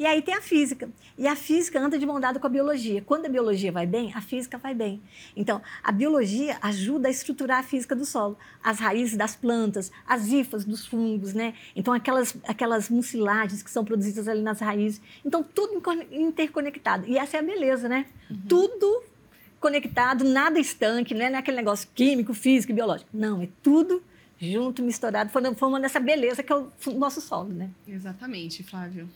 E 0.00 0.06
aí 0.06 0.22
tem 0.22 0.32
a 0.32 0.40
física. 0.40 0.88
E 1.18 1.28
a 1.28 1.36
física 1.36 1.78
anda 1.78 1.98
de 1.98 2.06
mão 2.06 2.18
dada 2.18 2.40
com 2.40 2.46
a 2.46 2.48
biologia. 2.50 3.02
Quando 3.02 3.26
a 3.26 3.28
biologia 3.28 3.70
vai 3.70 3.86
bem, 3.86 4.14
a 4.14 4.22
física 4.22 4.56
vai 4.56 4.74
bem. 4.74 4.98
Então, 5.36 5.60
a 5.84 5.92
biologia 5.92 6.56
ajuda 6.62 7.08
a 7.08 7.10
estruturar 7.10 7.58
a 7.58 7.62
física 7.62 7.94
do 7.94 8.06
solo. 8.06 8.38
As 8.64 8.78
raízes 8.78 9.14
das 9.14 9.36
plantas, 9.36 9.92
as 10.06 10.28
hifas 10.28 10.64
dos 10.64 10.86
fungos, 10.86 11.34
né? 11.34 11.52
Então, 11.76 11.92
aquelas, 11.92 12.34
aquelas 12.48 12.88
mucilagens 12.88 13.62
que 13.62 13.70
são 13.70 13.84
produzidas 13.84 14.26
ali 14.26 14.40
nas 14.40 14.58
raízes. 14.60 15.02
Então, 15.22 15.42
tudo 15.42 15.82
interconectado. 16.10 17.06
E 17.06 17.18
essa 17.18 17.36
é 17.36 17.40
a 17.40 17.42
beleza, 17.42 17.86
né? 17.86 18.06
Uhum. 18.30 18.40
Tudo 18.48 19.02
conectado, 19.60 20.24
nada 20.24 20.58
estanque, 20.58 21.12
né? 21.12 21.28
não 21.28 21.36
é 21.36 21.40
aquele 21.40 21.58
negócio 21.58 21.86
químico, 21.94 22.32
físico 22.32 22.72
e 22.72 22.74
biológico. 22.74 23.10
Não, 23.12 23.42
é 23.42 23.48
tudo 23.62 24.02
junto, 24.40 24.82
misturado, 24.82 25.30
formando 25.30 25.84
essa 25.84 26.00
beleza 26.00 26.42
que 26.42 26.50
é 26.50 26.56
o 26.56 26.70
nosso 26.94 27.20
solo, 27.20 27.50
né? 27.50 27.68
Exatamente, 27.86 28.62
Flávio. 28.62 29.06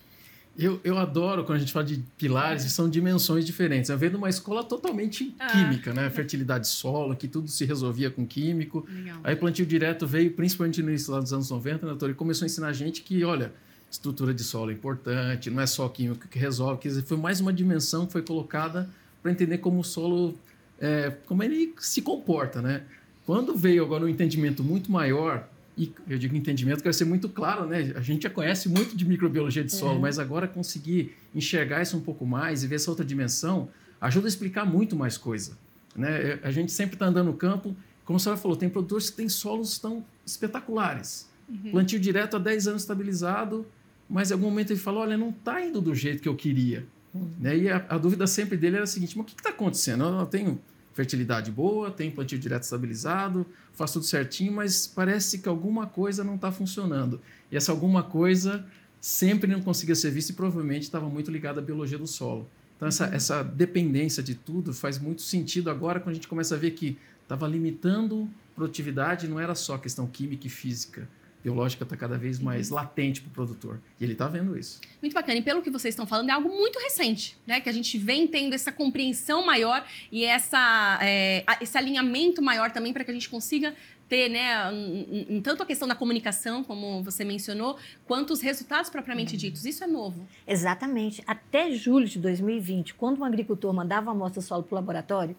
Eu, 0.57 0.81
eu 0.85 0.97
adoro 0.99 1.45
quando 1.45 1.57
a 1.57 1.61
gente 1.61 1.73
fala 1.73 1.85
de 1.85 1.97
pilares, 2.17 2.65
é. 2.65 2.69
são 2.69 2.89
dimensões 2.89 3.45
diferentes. 3.45 3.91
Eu 3.91 3.99
venho 3.99 4.17
uma 4.17 4.29
escola 4.29 4.63
totalmente 4.63 5.35
ah. 5.39 5.47
química, 5.49 5.93
né? 5.93 6.09
Fertilidade 6.11 6.69
solo, 6.69 7.17
que 7.17 7.27
tudo 7.27 7.49
se 7.49 7.65
resolvia 7.65 8.11
com 8.11 8.25
químico. 8.25 8.87
Legal. 8.89 9.19
Aí 9.25 9.35
plantio 9.35 9.67
direto 9.67 10.07
veio, 10.07 10.31
principalmente 10.31 10.81
no 10.83 10.91
início 10.91 11.13
dos 11.21 11.33
anos 11.33 11.51
90, 11.51 11.87
né? 11.87 12.11
E 12.11 12.15
começou 12.15 12.45
a 12.45 12.47
ensinar 12.47 12.69
a 12.69 12.73
gente 12.73 13.03
que, 13.03 13.25
olha, 13.25 13.53
estrutura 13.91 14.33
de 14.33 14.45
solo 14.45 14.71
é 14.71 14.75
importante, 14.75 15.51
não 15.51 15.61
é 15.61 15.67
só 15.67 15.89
químico 15.89 16.29
que 16.29 16.39
resolve. 16.39 16.81
Quer 16.81 16.89
dizer, 16.89 17.03
foi 17.03 17.17
mais 17.17 17.41
uma 17.41 17.53
dimensão 17.53 18.07
que 18.07 18.13
foi 18.13 18.23
colocada 18.23 18.89
para 19.23 19.33
entender 19.33 19.59
como 19.59 19.81
o 19.81 19.85
solo, 19.85 20.39
é, 20.79 21.11
como 21.27 21.43
ele 21.43 21.75
se 21.79 22.01
comporta, 22.01 22.63
né? 22.63 22.83
Quando 23.27 23.57
veio 23.57 23.83
agora 23.83 24.05
um 24.05 24.09
entendimento 24.09 24.63
muito 24.63 24.93
maior 24.93 25.49
e 25.77 25.93
eu 26.09 26.19
digo 26.19 26.37
entendimento, 26.37 26.83
quero 26.83 26.95
ser 26.95 27.05
muito 27.05 27.29
claro, 27.29 27.67
né? 27.67 27.93
A 27.97 28.01
gente 28.01 28.23
já 28.23 28.31
conhece 28.31 28.69
muito 28.69 28.97
de 28.97 29.05
microbiologia 29.05 29.65
de 29.65 29.73
solo, 29.73 29.99
é. 29.99 30.03
mas 30.03 30.19
agora 30.19 30.47
conseguir 30.47 31.17
enxergar 31.35 31.83
isso 31.83 31.97
um 31.97 32.01
pouco 32.01 32.25
mais 32.25 32.63
e 32.63 32.67
ver 32.67 32.77
essa 32.77 32.91
outra 32.91 33.05
dimensão 33.05 33.69
ajuda 34.01 34.27
a 34.27 34.29
explicar 34.29 34.65
muito 34.65 34.95
mais 34.95 35.17
coisa. 35.17 35.57
Né? 35.97 36.39
A 36.43 36.51
gente 36.51 36.71
sempre 36.71 36.95
está 36.95 37.07
andando 37.07 37.27
no 37.27 37.35
campo, 37.35 37.75
como 38.05 38.17
a 38.17 38.21
senhora 38.21 38.41
falou, 38.41 38.57
tem 38.57 38.69
produtores 38.69 39.11
que 39.11 39.17
têm 39.17 39.29
solos 39.29 39.79
tão 39.79 40.05
espetaculares. 40.25 41.29
Uhum. 41.49 41.71
Plantio 41.73 41.99
direto 41.99 42.37
há 42.37 42.39
10 42.39 42.69
anos 42.69 42.83
estabilizado, 42.83 43.67
mas 44.09 44.31
em 44.31 44.35
algum 44.35 44.47
momento 44.47 44.71
ele 44.71 44.81
falou: 44.81 45.03
olha, 45.03 45.17
não 45.17 45.31
está 45.31 45.65
indo 45.65 45.81
do 45.81 45.95
jeito 45.95 46.23
que 46.23 46.29
eu 46.29 46.37
queria. 46.37 46.87
Uhum. 47.13 47.31
Né? 47.41 47.57
E 47.57 47.69
a, 47.69 47.85
a, 47.89 47.99
dúvida 47.99 48.27
sempre 48.27 48.57
dele 48.57 48.77
era 48.77 48.85
a 48.85 48.87
seguinte: 48.87 49.17
mas 49.17 49.25
o 49.25 49.27
que 49.27 49.41
está 49.41 49.51
acontecendo? 49.51 50.05
Eu, 50.05 50.21
eu 50.21 50.27
tenho 50.27 50.61
fertilidade 50.95 51.51
boa, 51.51 51.91
tem 51.91 52.11
plantio 52.11 52.39
direto 52.39 52.63
estabilizado, 52.63 53.45
faço 53.73 53.95
tudo 53.95 54.07
certinho, 54.07 54.53
mas 54.53 54.87
parece 54.87 55.39
que 55.39 55.49
alguma 55.49 55.87
coisa 55.87 56.23
não 56.23 56.37
está 56.37 56.51
funcionando. 56.51 57.21
E 57.51 57.57
essa 57.57 57.73
alguma 57.73 58.03
coisa 58.03 58.65
sempre 59.01 59.51
não 59.51 59.61
conseguia 59.61 59.95
ser 59.95 60.11
vista 60.11 60.33
e 60.33 60.35
provavelmente 60.35 60.85
estava 60.85 61.09
muito 61.09 61.31
ligada 61.31 61.61
à 61.61 61.63
biologia 61.63 61.99
do 61.99 62.07
solo. 62.07 62.49
Então, 62.77 62.89
essa, 62.89 63.09
uhum. 63.09 63.15
essa 63.15 63.43
dependência 63.43 64.23
de 64.23 64.35
tudo 64.35 64.73
faz 64.73 64.99
muito 64.99 65.21
sentido 65.21 65.69
agora 65.69 66.01
quando 66.01 66.13
a 66.13 66.15
gente 66.15 66.29
começa 66.29 66.55
a 66.55 66.59
ver 66.59 66.71
que 66.71 66.97
estava 67.23 67.47
limitando 67.49 68.29
produtividade, 68.55 69.27
não 69.27 69.41
era 69.41 69.55
só 69.55 69.77
questão 69.77 70.07
química 70.07 70.47
e 70.47 70.51
física 70.51 71.09
biológica 71.45 71.85
está 71.85 71.95
cada 71.95 72.17
vez 72.17 72.39
mais 72.39 72.71
uhum. 72.71 72.77
latente 72.77 73.21
para 73.21 73.29
o 73.29 73.33
produtor. 73.33 73.79
E 74.01 74.05
ele 74.05 74.15
está 74.15 74.27
vendo 74.27 74.59
isso. 74.59 74.81
Muito 75.03 75.13
bacana. 75.13 75.39
E 75.39 75.43
pelo 75.43 75.61
que 75.61 75.71
vocês 75.71 75.93
estão 75.93 76.07
falando, 76.07 76.31
é 76.31 76.33
algo 76.33 76.49
muito 76.49 76.79
recente, 76.79 77.37
né? 77.47 77.61
Que 77.61 77.69
a 77.69 77.73
gente 77.73 77.99
vem 77.99 78.27
tendo 78.27 78.55
essa 78.55 78.73
compreensão 78.73 79.45
maior 79.45 79.85
e 80.11 80.25
essa, 80.25 80.99
é, 81.03 81.45
esse 81.61 81.77
alinhamento 81.77 82.41
maior 82.41 82.73
também 82.73 82.95
para 82.95 83.05
que 83.05 83.11
a 83.11 83.15
gente 83.15 83.29
consiga 83.29 83.75
ter, 84.09 84.29
né, 84.29 84.71
um, 84.71 85.37
um, 85.37 85.41
tanto 85.41 85.63
a 85.63 85.67
questão 85.67 85.89
da 85.89 85.95
comunicação, 85.95 86.63
como 86.63 87.03
você 87.03 87.25
mencionou, 87.25 87.79
quanto 88.07 88.33
os 88.33 88.41
resultados 88.41 88.89
propriamente 88.89 89.35
uhum. 89.35 89.39
ditos. 89.39 89.67
Isso 89.67 89.85
é 89.85 89.87
novo. 89.87 90.27
Exatamente. 90.47 91.23
Até 91.27 91.71
julho 91.73 92.07
de 92.07 92.19
2020, 92.19 92.95
quando 92.95 93.21
um 93.21 93.25
agricultor 93.25 93.73
mandava 93.73 94.11
uma 94.11 94.13
amostra 94.13 94.41
solo 94.41 94.63
para 94.63 94.75
o 94.75 94.77
laboratório, 94.77 95.37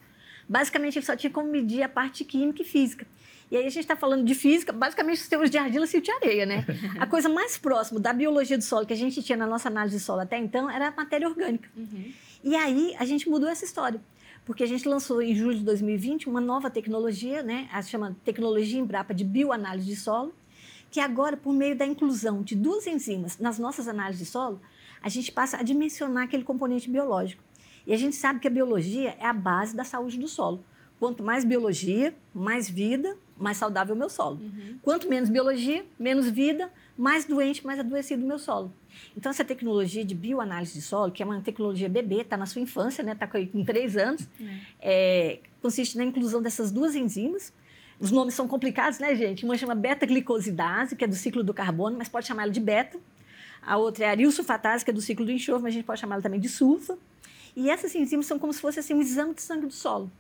Basicamente, 0.47 0.99
ele 0.99 1.05
só 1.05 1.15
tinha 1.15 1.31
como 1.31 1.49
medir 1.49 1.81
a 1.81 1.89
parte 1.89 2.23
química 2.23 2.61
e 2.61 2.65
física. 2.65 3.05
E 3.51 3.57
aí 3.57 3.65
a 3.65 3.69
gente 3.69 3.81
está 3.81 3.95
falando 3.95 4.25
de 4.25 4.33
física, 4.33 4.73
basicamente 4.73 5.17
sistemas 5.17 5.49
de 5.49 5.57
argila 5.57 5.85
e 5.85 6.01
de 6.01 6.11
areia, 6.11 6.45
né? 6.45 6.65
a 6.99 7.05
coisa 7.05 7.29
mais 7.29 7.57
próxima 7.57 7.99
da 7.99 8.11
biologia 8.11 8.57
do 8.57 8.63
solo 8.63 8.85
que 8.85 8.93
a 8.93 8.97
gente 8.97 9.21
tinha 9.21 9.37
na 9.37 9.45
nossa 9.45 9.69
análise 9.69 9.97
de 9.97 10.03
solo 10.03 10.21
até 10.21 10.37
então 10.37 10.69
era 10.69 10.87
a 10.87 10.91
matéria 10.91 11.27
orgânica. 11.27 11.69
Uhum. 11.75 12.11
E 12.43 12.55
aí 12.55 12.95
a 12.97 13.05
gente 13.05 13.29
mudou 13.29 13.47
essa 13.47 13.63
história, 13.63 14.01
porque 14.45 14.63
a 14.63 14.67
gente 14.67 14.87
lançou 14.87 15.21
em 15.21 15.35
julho 15.35 15.57
de 15.57 15.63
2020 15.63 16.27
uma 16.27 16.41
nova 16.41 16.69
tecnologia, 16.69 17.43
né? 17.43 17.69
A 17.71 17.81
chama 17.81 18.15
tecnologia 18.23 18.79
Embrapa 18.79 19.13
de 19.13 19.23
bioanálise 19.23 19.87
de 19.87 19.95
solo, 19.95 20.33
que 20.91 20.99
agora, 20.99 21.35
por 21.35 21.53
meio 21.53 21.75
da 21.75 21.85
inclusão 21.85 22.41
de 22.41 22.55
duas 22.55 22.87
enzimas 22.87 23.37
nas 23.37 23.59
nossas 23.59 23.87
análises 23.87 24.25
de 24.25 24.31
solo, 24.31 24.61
a 25.01 25.09
gente 25.09 25.31
passa 25.31 25.57
a 25.57 25.63
dimensionar 25.63 26.23
aquele 26.23 26.43
componente 26.43 26.89
biológico. 26.89 27.43
E 27.85 27.93
a 27.93 27.97
gente 27.97 28.15
sabe 28.15 28.39
que 28.39 28.47
a 28.47 28.51
biologia 28.51 29.15
é 29.19 29.25
a 29.25 29.33
base 29.33 29.75
da 29.75 29.83
saúde 29.83 30.17
do 30.17 30.27
solo. 30.27 30.63
Quanto 30.99 31.23
mais 31.23 31.43
biologia, 31.43 32.15
mais 32.33 32.69
vida, 32.69 33.15
mais 33.37 33.57
saudável 33.57 33.95
o 33.95 33.97
meu 33.97 34.09
solo. 34.09 34.37
Uhum. 34.37 34.77
Quanto 34.81 35.09
menos 35.09 35.29
biologia, 35.29 35.85
menos 35.99 36.29
vida, 36.29 36.71
mais 36.97 37.25
doente, 37.25 37.65
mais 37.65 37.79
adoecido 37.79 38.23
o 38.23 38.27
meu 38.27 38.39
solo. 38.39 38.73
Então, 39.15 39.29
essa 39.29 39.43
tecnologia 39.43 40.05
de 40.05 40.15
bioanálise 40.15 40.73
de 40.73 40.81
solo, 40.81 41.11
que 41.11 41.21
é 41.21 41.25
uma 41.25 41.41
tecnologia 41.41 41.89
bebê, 41.89 42.21
está 42.21 42.37
na 42.37 42.45
sua 42.45 42.61
infância, 42.61 43.01
está 43.01 43.13
né? 43.13 43.15
Tá 43.15 43.27
com 43.27 43.65
três 43.65 43.97
anos, 43.97 44.27
é. 44.39 44.59
É, 44.81 45.39
consiste 45.61 45.97
na 45.97 46.03
inclusão 46.03 46.41
dessas 46.41 46.71
duas 46.71 46.95
enzimas. 46.95 47.51
Os 47.99 48.11
nomes 48.11 48.33
são 48.33 48.47
complicados, 48.47 48.99
né, 48.99 49.15
gente? 49.15 49.45
Uma 49.45 49.57
chama 49.57 49.75
beta-glicosidase, 49.75 50.95
que 50.95 51.03
é 51.03 51.07
do 51.07 51.15
ciclo 51.15 51.43
do 51.43 51.53
carbono, 51.53 51.97
mas 51.97 52.07
pode 52.07 52.27
chamar 52.27 52.43
ela 52.43 52.51
de 52.51 52.59
beta. 52.59 52.97
A 53.61 53.77
outra 53.77 54.05
é 54.05 54.07
a 54.07 54.11
arilsulfatase, 54.11 54.85
que 54.85 54.91
é 54.91 54.93
do 54.93 55.01
ciclo 55.01 55.25
do 55.25 55.31
enxofre, 55.31 55.63
mas 55.63 55.73
a 55.73 55.75
gente 55.75 55.85
pode 55.85 55.99
chamar 55.99 56.15
ela 56.15 56.21
também 56.21 56.39
de 56.39 56.49
sulfa. 56.49 56.97
E 57.55 57.69
essas 57.69 57.95
enzimas 57.95 58.25
são 58.25 58.37
como 58.37 58.53
se 58.53 58.59
fosse 58.59 58.79
assim, 58.79 58.93
um 58.93 59.01
exame 59.01 59.33
de 59.33 59.41
sangue 59.41 59.65
do 59.65 59.73
solo 59.73 60.11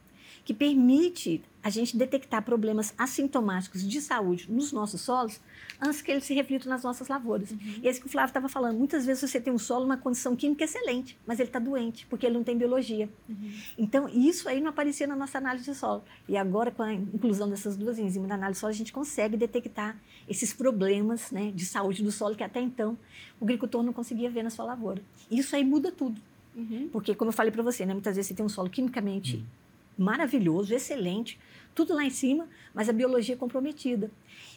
que 0.45 0.53
permite 0.53 1.43
a 1.63 1.69
gente 1.71 1.97
detectar 1.97 2.43
problemas 2.43 2.93
assintomáticos 2.95 3.83
de 3.83 3.99
saúde 3.99 4.45
nos 4.47 4.71
nossos 4.71 5.01
solos 5.01 5.41
antes 5.81 5.99
que 5.99 6.11
eles 6.11 6.23
se 6.23 6.35
reflitam 6.35 6.69
nas 6.69 6.83
nossas 6.83 7.07
lavouras. 7.07 7.49
Uhum. 7.49 7.79
E 7.81 7.87
esse 7.87 7.99
que 7.99 8.05
o 8.05 8.09
Flávio 8.09 8.29
estava 8.29 8.47
falando, 8.47 8.77
muitas 8.77 9.03
vezes 9.03 9.27
você 9.27 9.41
tem 9.41 9.51
um 9.51 9.57
solo 9.57 9.83
numa 9.83 9.97
condição 9.97 10.35
química 10.35 10.63
excelente, 10.63 11.17
mas 11.25 11.39
ele 11.39 11.49
está 11.49 11.57
doente, 11.57 12.05
porque 12.05 12.27
ele 12.27 12.35
não 12.35 12.43
tem 12.43 12.55
biologia. 12.55 13.09
Uhum. 13.27 13.51
Então, 13.79 14.07
isso 14.07 14.47
aí 14.47 14.61
não 14.61 14.69
aparecia 14.69 15.07
na 15.07 15.15
nossa 15.15 15.39
análise 15.39 15.65
de 15.65 15.75
solo. 15.75 16.03
E 16.29 16.37
agora, 16.37 16.69
com 16.69 16.83
a 16.83 16.93
inclusão 16.93 17.49
dessas 17.49 17.75
duas 17.75 17.97
enzimas 17.97 18.29
na 18.29 18.35
análise 18.35 18.57
de 18.57 18.61
solo, 18.61 18.69
a 18.71 18.75
gente 18.75 18.93
consegue 18.93 19.35
detectar 19.35 19.97
esses 20.29 20.53
problemas 20.53 21.31
né, 21.31 21.51
de 21.51 21.65
saúde 21.65 22.03
do 22.03 22.11
solo 22.11 22.35
que 22.35 22.43
até 22.43 22.61
então 22.61 22.95
o 23.41 23.43
agricultor 23.43 23.81
não 23.81 23.91
conseguia 23.91 24.29
ver 24.29 24.43
na 24.43 24.51
sua 24.51 24.65
lavoura. 24.65 25.01
Isso 25.31 25.55
aí 25.55 25.63
muda 25.63 25.91
tudo. 25.91 26.21
Uhum. 26.55 26.89
Porque, 26.91 27.15
como 27.15 27.29
eu 27.29 27.33
falei 27.33 27.51
para 27.51 27.63
você, 27.63 27.87
né, 27.87 27.93
muitas 27.93 28.15
vezes 28.15 28.27
você 28.27 28.35
tem 28.35 28.45
um 28.45 28.49
solo 28.49 28.69
quimicamente 28.69 29.37
uhum 29.37 29.64
maravilhoso, 29.97 30.73
excelente, 30.73 31.39
tudo 31.73 31.93
lá 31.93 32.03
em 32.03 32.09
cima, 32.09 32.47
mas 32.73 32.89
a 32.89 32.93
biologia 32.93 33.35
é 33.35 33.37
comprometida. 33.37 34.09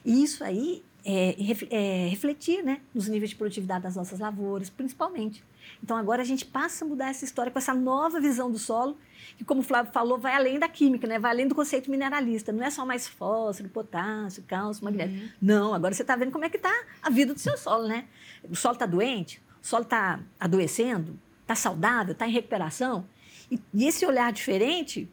E 0.04 0.22
isso 0.22 0.44
aí 0.44 0.82
é, 1.04 1.34
é, 1.70 2.08
refletir 2.08 2.62
né, 2.62 2.80
nos 2.94 3.08
níveis 3.08 3.30
de 3.30 3.36
produtividade 3.36 3.82
das 3.82 3.96
nossas 3.96 4.18
lavouras, 4.20 4.70
principalmente. 4.70 5.42
Então 5.82 5.96
agora 5.96 6.22
a 6.22 6.24
gente 6.24 6.44
passa 6.44 6.84
a 6.84 6.88
mudar 6.88 7.10
essa 7.10 7.24
história 7.24 7.52
com 7.52 7.58
essa 7.58 7.74
nova 7.74 8.20
visão 8.20 8.50
do 8.50 8.58
solo, 8.58 8.96
que 9.36 9.44
como 9.44 9.60
o 9.60 9.64
Flávio 9.64 9.92
falou, 9.92 10.18
vai 10.18 10.34
além 10.34 10.58
da 10.58 10.68
química, 10.68 11.06
né? 11.06 11.18
vai 11.18 11.30
além 11.30 11.46
do 11.46 11.54
conceito 11.54 11.90
mineralista. 11.90 12.52
Não 12.52 12.64
é 12.64 12.70
só 12.70 12.84
mais 12.84 13.06
fósforo, 13.06 13.68
potássio, 13.68 14.42
cálcio, 14.46 14.84
magnésio. 14.84 15.16
Uhum. 15.16 15.28
Não, 15.40 15.74
agora 15.74 15.94
você 15.94 16.02
está 16.02 16.16
vendo 16.16 16.32
como 16.32 16.44
é 16.44 16.50
que 16.50 16.56
está 16.56 16.72
a 17.02 17.10
vida 17.10 17.34
do 17.34 17.40
seu 17.40 17.56
solo, 17.56 17.86
né? 17.86 18.06
O 18.48 18.56
solo 18.56 18.74
está 18.74 18.86
doente, 18.86 19.42
o 19.62 19.66
solo 19.66 19.84
está 19.84 20.20
adoecendo, 20.38 21.18
está 21.42 21.54
saudável, 21.54 22.12
está 22.12 22.26
em 22.26 22.32
recuperação. 22.32 23.06
E, 23.50 23.60
e 23.72 23.86
esse 23.86 24.04
olhar 24.04 24.32
diferente 24.32 25.08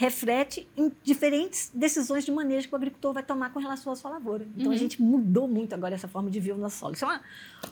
reflete 0.00 0.66
em 0.74 0.90
diferentes 1.02 1.70
decisões 1.74 2.24
de 2.24 2.32
manejo 2.32 2.66
que 2.66 2.72
o 2.72 2.76
agricultor 2.76 3.12
vai 3.12 3.22
tomar 3.22 3.52
com 3.52 3.58
relação 3.58 3.92
à 3.92 3.96
sua 3.96 4.12
lavoura. 4.12 4.46
Então, 4.56 4.68
uhum. 4.68 4.72
a 4.72 4.76
gente 4.76 5.00
mudou 5.02 5.46
muito 5.46 5.74
agora 5.74 5.94
essa 5.94 6.08
forma 6.08 6.30
de 6.30 6.40
ver 6.40 6.52
o 6.52 6.56
nosso 6.56 6.78
solo. 6.78 6.94
Isso 6.94 7.04
é 7.04 7.08
uma 7.08 7.20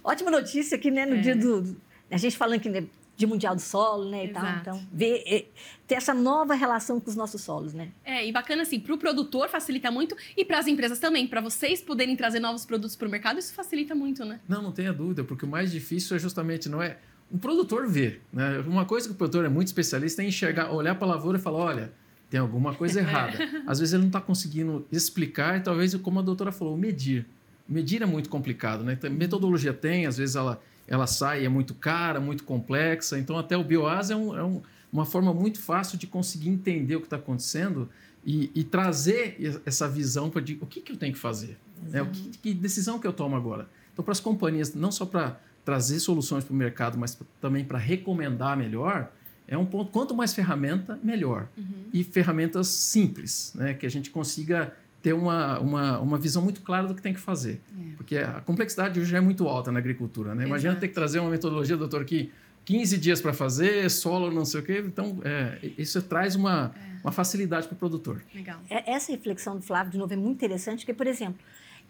ótima 0.05 0.31
notícia 0.31 0.77
aqui, 0.77 0.91
né, 0.91 1.07
no 1.07 1.17
é. 1.17 1.21
dia 1.23 1.35
do... 1.35 1.75
A 2.11 2.19
gente 2.19 2.37
falando 2.37 2.57
aqui, 2.57 2.69
né, 2.69 2.85
de 3.17 3.27
Mundial 3.27 3.55
do 3.55 3.63
Solo, 3.63 4.11
né, 4.11 4.27
e 4.27 4.29
tal. 4.29 4.45
Então, 4.61 4.87
ver, 4.93 5.23
é, 5.27 5.47
ter 5.87 5.95
essa 5.95 6.13
nova 6.13 6.53
relação 6.53 7.01
com 7.01 7.09
os 7.09 7.17
nossos 7.17 7.41
solos, 7.41 7.73
né? 7.73 7.93
É, 8.05 8.27
e 8.29 8.31
bacana 8.31 8.61
assim, 8.61 8.79
para 8.79 8.95
o 8.95 8.99
produtor 8.99 9.49
facilita 9.49 9.91
muito 9.91 10.15
e 10.37 10.45
para 10.45 10.59
as 10.59 10.67
empresas 10.67 10.99
também, 10.99 11.27
para 11.27 11.41
vocês 11.41 11.81
poderem 11.81 12.15
trazer 12.15 12.41
novos 12.41 12.67
produtos 12.67 12.95
para 12.95 13.09
o 13.09 13.11
mercado, 13.11 13.39
isso 13.39 13.55
facilita 13.55 13.95
muito, 13.95 14.27
né? 14.27 14.39
Não, 14.47 14.61
não 14.61 14.71
tenha 14.71 14.93
dúvida, 14.93 15.25
porque 15.25 15.47
o 15.47 15.49
mais 15.49 15.73
difícil 15.73 16.15
é 16.15 16.19
justamente, 16.19 16.69
não 16.69 16.83
é 16.83 16.99
o 17.31 17.39
produtor 17.39 17.89
ver, 17.89 18.21
né? 18.31 18.59
Uma 18.67 18.85
coisa 18.85 19.09
que 19.09 19.15
o 19.15 19.17
produtor 19.17 19.47
é 19.47 19.49
muito 19.49 19.69
especialista 19.69 20.23
é 20.23 20.27
enxergar, 20.27 20.71
olhar 20.71 20.95
para 20.95 21.09
a 21.09 21.11
lavoura 21.13 21.39
e 21.39 21.41
falar, 21.41 21.59
olha, 21.59 21.93
tem 22.31 22.41
alguma 22.41 22.75
coisa 22.75 23.01
errada. 23.01 23.39
Às 23.67 23.79
vezes 23.79 23.95
ele 23.95 24.03
não 24.03 24.09
está 24.09 24.21
conseguindo 24.21 24.87
explicar 24.91 25.59
e 25.59 25.61
talvez, 25.61 25.95
como 25.97 26.19
a 26.19 26.23
doutora 26.23 26.53
falou, 26.53 26.77
medir. 26.77 27.27
Medir 27.69 28.03
é 28.03 28.07
muito 28.07 28.29
complicado, 28.29 28.83
né? 28.83 28.99
Metodologia 29.11 29.75
tem, 29.75 30.07
às 30.07 30.17
vezes 30.17 30.37
ela, 30.37 30.61
ela 30.87 31.07
sai, 31.07 31.45
é 31.45 31.49
muito 31.49 31.75
cara, 31.75 32.21
muito 32.21 32.45
complexa. 32.45 33.19
Então, 33.19 33.37
até 33.37 33.57
o 33.57 33.65
Bioasa 33.65 34.15
é, 34.15 34.17
um, 34.17 34.39
é 34.39 34.43
um, 34.43 34.63
uma 34.93 35.05
forma 35.05 35.35
muito 35.35 35.61
fácil 35.61 35.99
de 35.99 36.07
conseguir 36.07 36.49
entender 36.49 36.97
o 36.97 37.01
que 37.01 37.07
está 37.07 37.17
acontecendo 37.17 37.89
e, 38.25 38.51
e, 38.55 38.65
trazer 38.65 39.61
essa 39.65 39.89
visão 39.89 40.29
para 40.29 40.41
o 40.41 40.67
que, 40.67 40.81
que 40.81 40.93
eu 40.93 40.97
tenho 40.97 41.13
que 41.13 41.19
fazer. 41.19 41.57
Né? 41.83 42.03
O 42.03 42.07
que, 42.07 42.31
que 42.39 42.55
decisão 42.55 42.99
que 42.99 43.07
eu 43.07 43.13
tomo 43.13 43.37
agora? 43.37 43.69
Então, 43.93 44.05
para 44.05 44.13
as 44.13 44.21
companhias, 44.21 44.75
não 44.75 44.91
só 44.91 45.07
para 45.07 45.39
trazer 45.65 46.01
soluções 46.01 46.45
para 46.45 46.53
o 46.55 46.57
mercado, 46.57 46.99
mas 46.99 47.19
também 47.41 47.65
para 47.65 47.79
recomendar 47.79 48.57
melhor, 48.57 49.13
é 49.49 49.57
um 49.57 49.65
ponto. 49.65 49.91
Quanto 49.91 50.15
mais 50.15 50.35
ferramenta, 50.35 50.99
melhor. 51.03 51.49
Uhum. 51.57 51.89
E 51.93 52.05
ferramentas 52.05 52.69
simples, 52.69 53.53
né? 53.55 53.75
que 53.75 53.87
a 53.87 53.91
gente 53.91 54.11
consiga 54.11 54.75
ter 55.03 55.13
uma, 55.15 55.59
uma, 55.59 55.99
uma 56.01 56.19
visão 56.19 56.43
muito 56.43 56.61
clara 56.61 56.87
do 56.87 56.95
que 56.95 57.01
tem 57.01 57.15
que 57.15 57.21
fazer. 57.21 57.61
É. 57.77 57.97
Porque 57.97 58.19
a 58.19 58.41
complexidade 58.43 59.01
hoje 59.01 59.17
é 59.17 59.21
muito 59.21 59.49
alta 59.49 59.73
na 59.73 59.79
agricultura. 59.79 60.35
Né? 60.35 60.45
Imagina 60.45 60.77
ter 60.77 60.89
que 60.89 60.95
trazer 60.95 61.19
uma 61.19 61.31
metodologia, 61.31 61.77
doutor, 61.77 62.05
que 62.05 62.31
15 62.67 62.99
dias 62.99 63.21
para 63.21 63.33
fazer, 63.33 63.91
solo, 63.91 64.31
não 64.31 64.45
sei 64.45 64.61
o 64.61 64.63
quê. 64.63 64.85
Então, 64.87 65.19
é, 65.25 65.59
isso 65.79 66.03
traz 66.03 66.35
uma, 66.35 66.75
é. 66.77 67.01
uma 67.03 67.13
facilidade 67.13 67.67
para 67.67 67.75
o 67.75 67.79
produtor. 67.79 68.23
Legal. 68.35 68.61
É, 68.69 68.93
essa 68.93 69.11
reflexão 69.11 69.57
do 69.57 69.63
Flávio, 69.63 69.93
de 69.93 69.99
novo, 69.99 70.13
é 70.13 70.17
muito 70.17 70.37
interessante, 70.37 70.81
porque, 70.81 70.93
por 70.93 71.07
exemplo, 71.07 71.39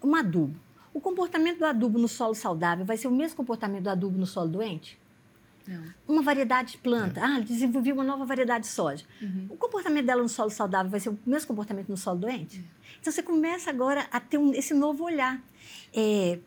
um 0.02 0.14
adubo. 0.14 0.54
O 0.94 1.00
comportamento 1.00 1.58
do 1.58 1.64
adubo 1.64 1.98
no 1.98 2.08
solo 2.08 2.34
saudável 2.34 2.84
vai 2.84 2.96
ser 2.96 3.08
o 3.08 3.10
mesmo 3.10 3.36
comportamento 3.36 3.84
do 3.84 3.90
adubo 3.90 4.16
no 4.16 4.26
solo 4.26 4.48
doente? 4.48 4.98
Não. 5.68 5.84
Uma 6.08 6.22
variedade 6.22 6.72
de 6.72 6.78
planta. 6.78 7.20
É. 7.20 7.22
Ah, 7.22 7.40
desenvolvi 7.40 7.92
uma 7.92 8.02
nova 8.02 8.25
variedade 8.25 8.64
de 8.64 8.70
soja. 8.70 9.04
Uhum. 9.20 9.46
O 9.50 9.56
comportamento 9.56 10.06
dela 10.06 10.22
no 10.22 10.28
solo 10.28 10.50
saudável 10.50 10.90
vai 10.90 10.98
ser 10.98 11.10
o 11.10 11.18
mesmo 11.26 11.46
comportamento 11.46 11.88
no 11.90 11.96
solo 11.96 12.18
doente? 12.18 12.58
É. 12.58 12.96
Então 13.00 13.12
você 13.12 13.22
começa 13.22 13.68
agora 13.68 14.06
a 14.10 14.18
ter 14.18 14.38
um, 14.38 14.52
esse 14.54 14.72
novo 14.72 15.04
olhar. 15.04 15.40
É, 15.94 16.38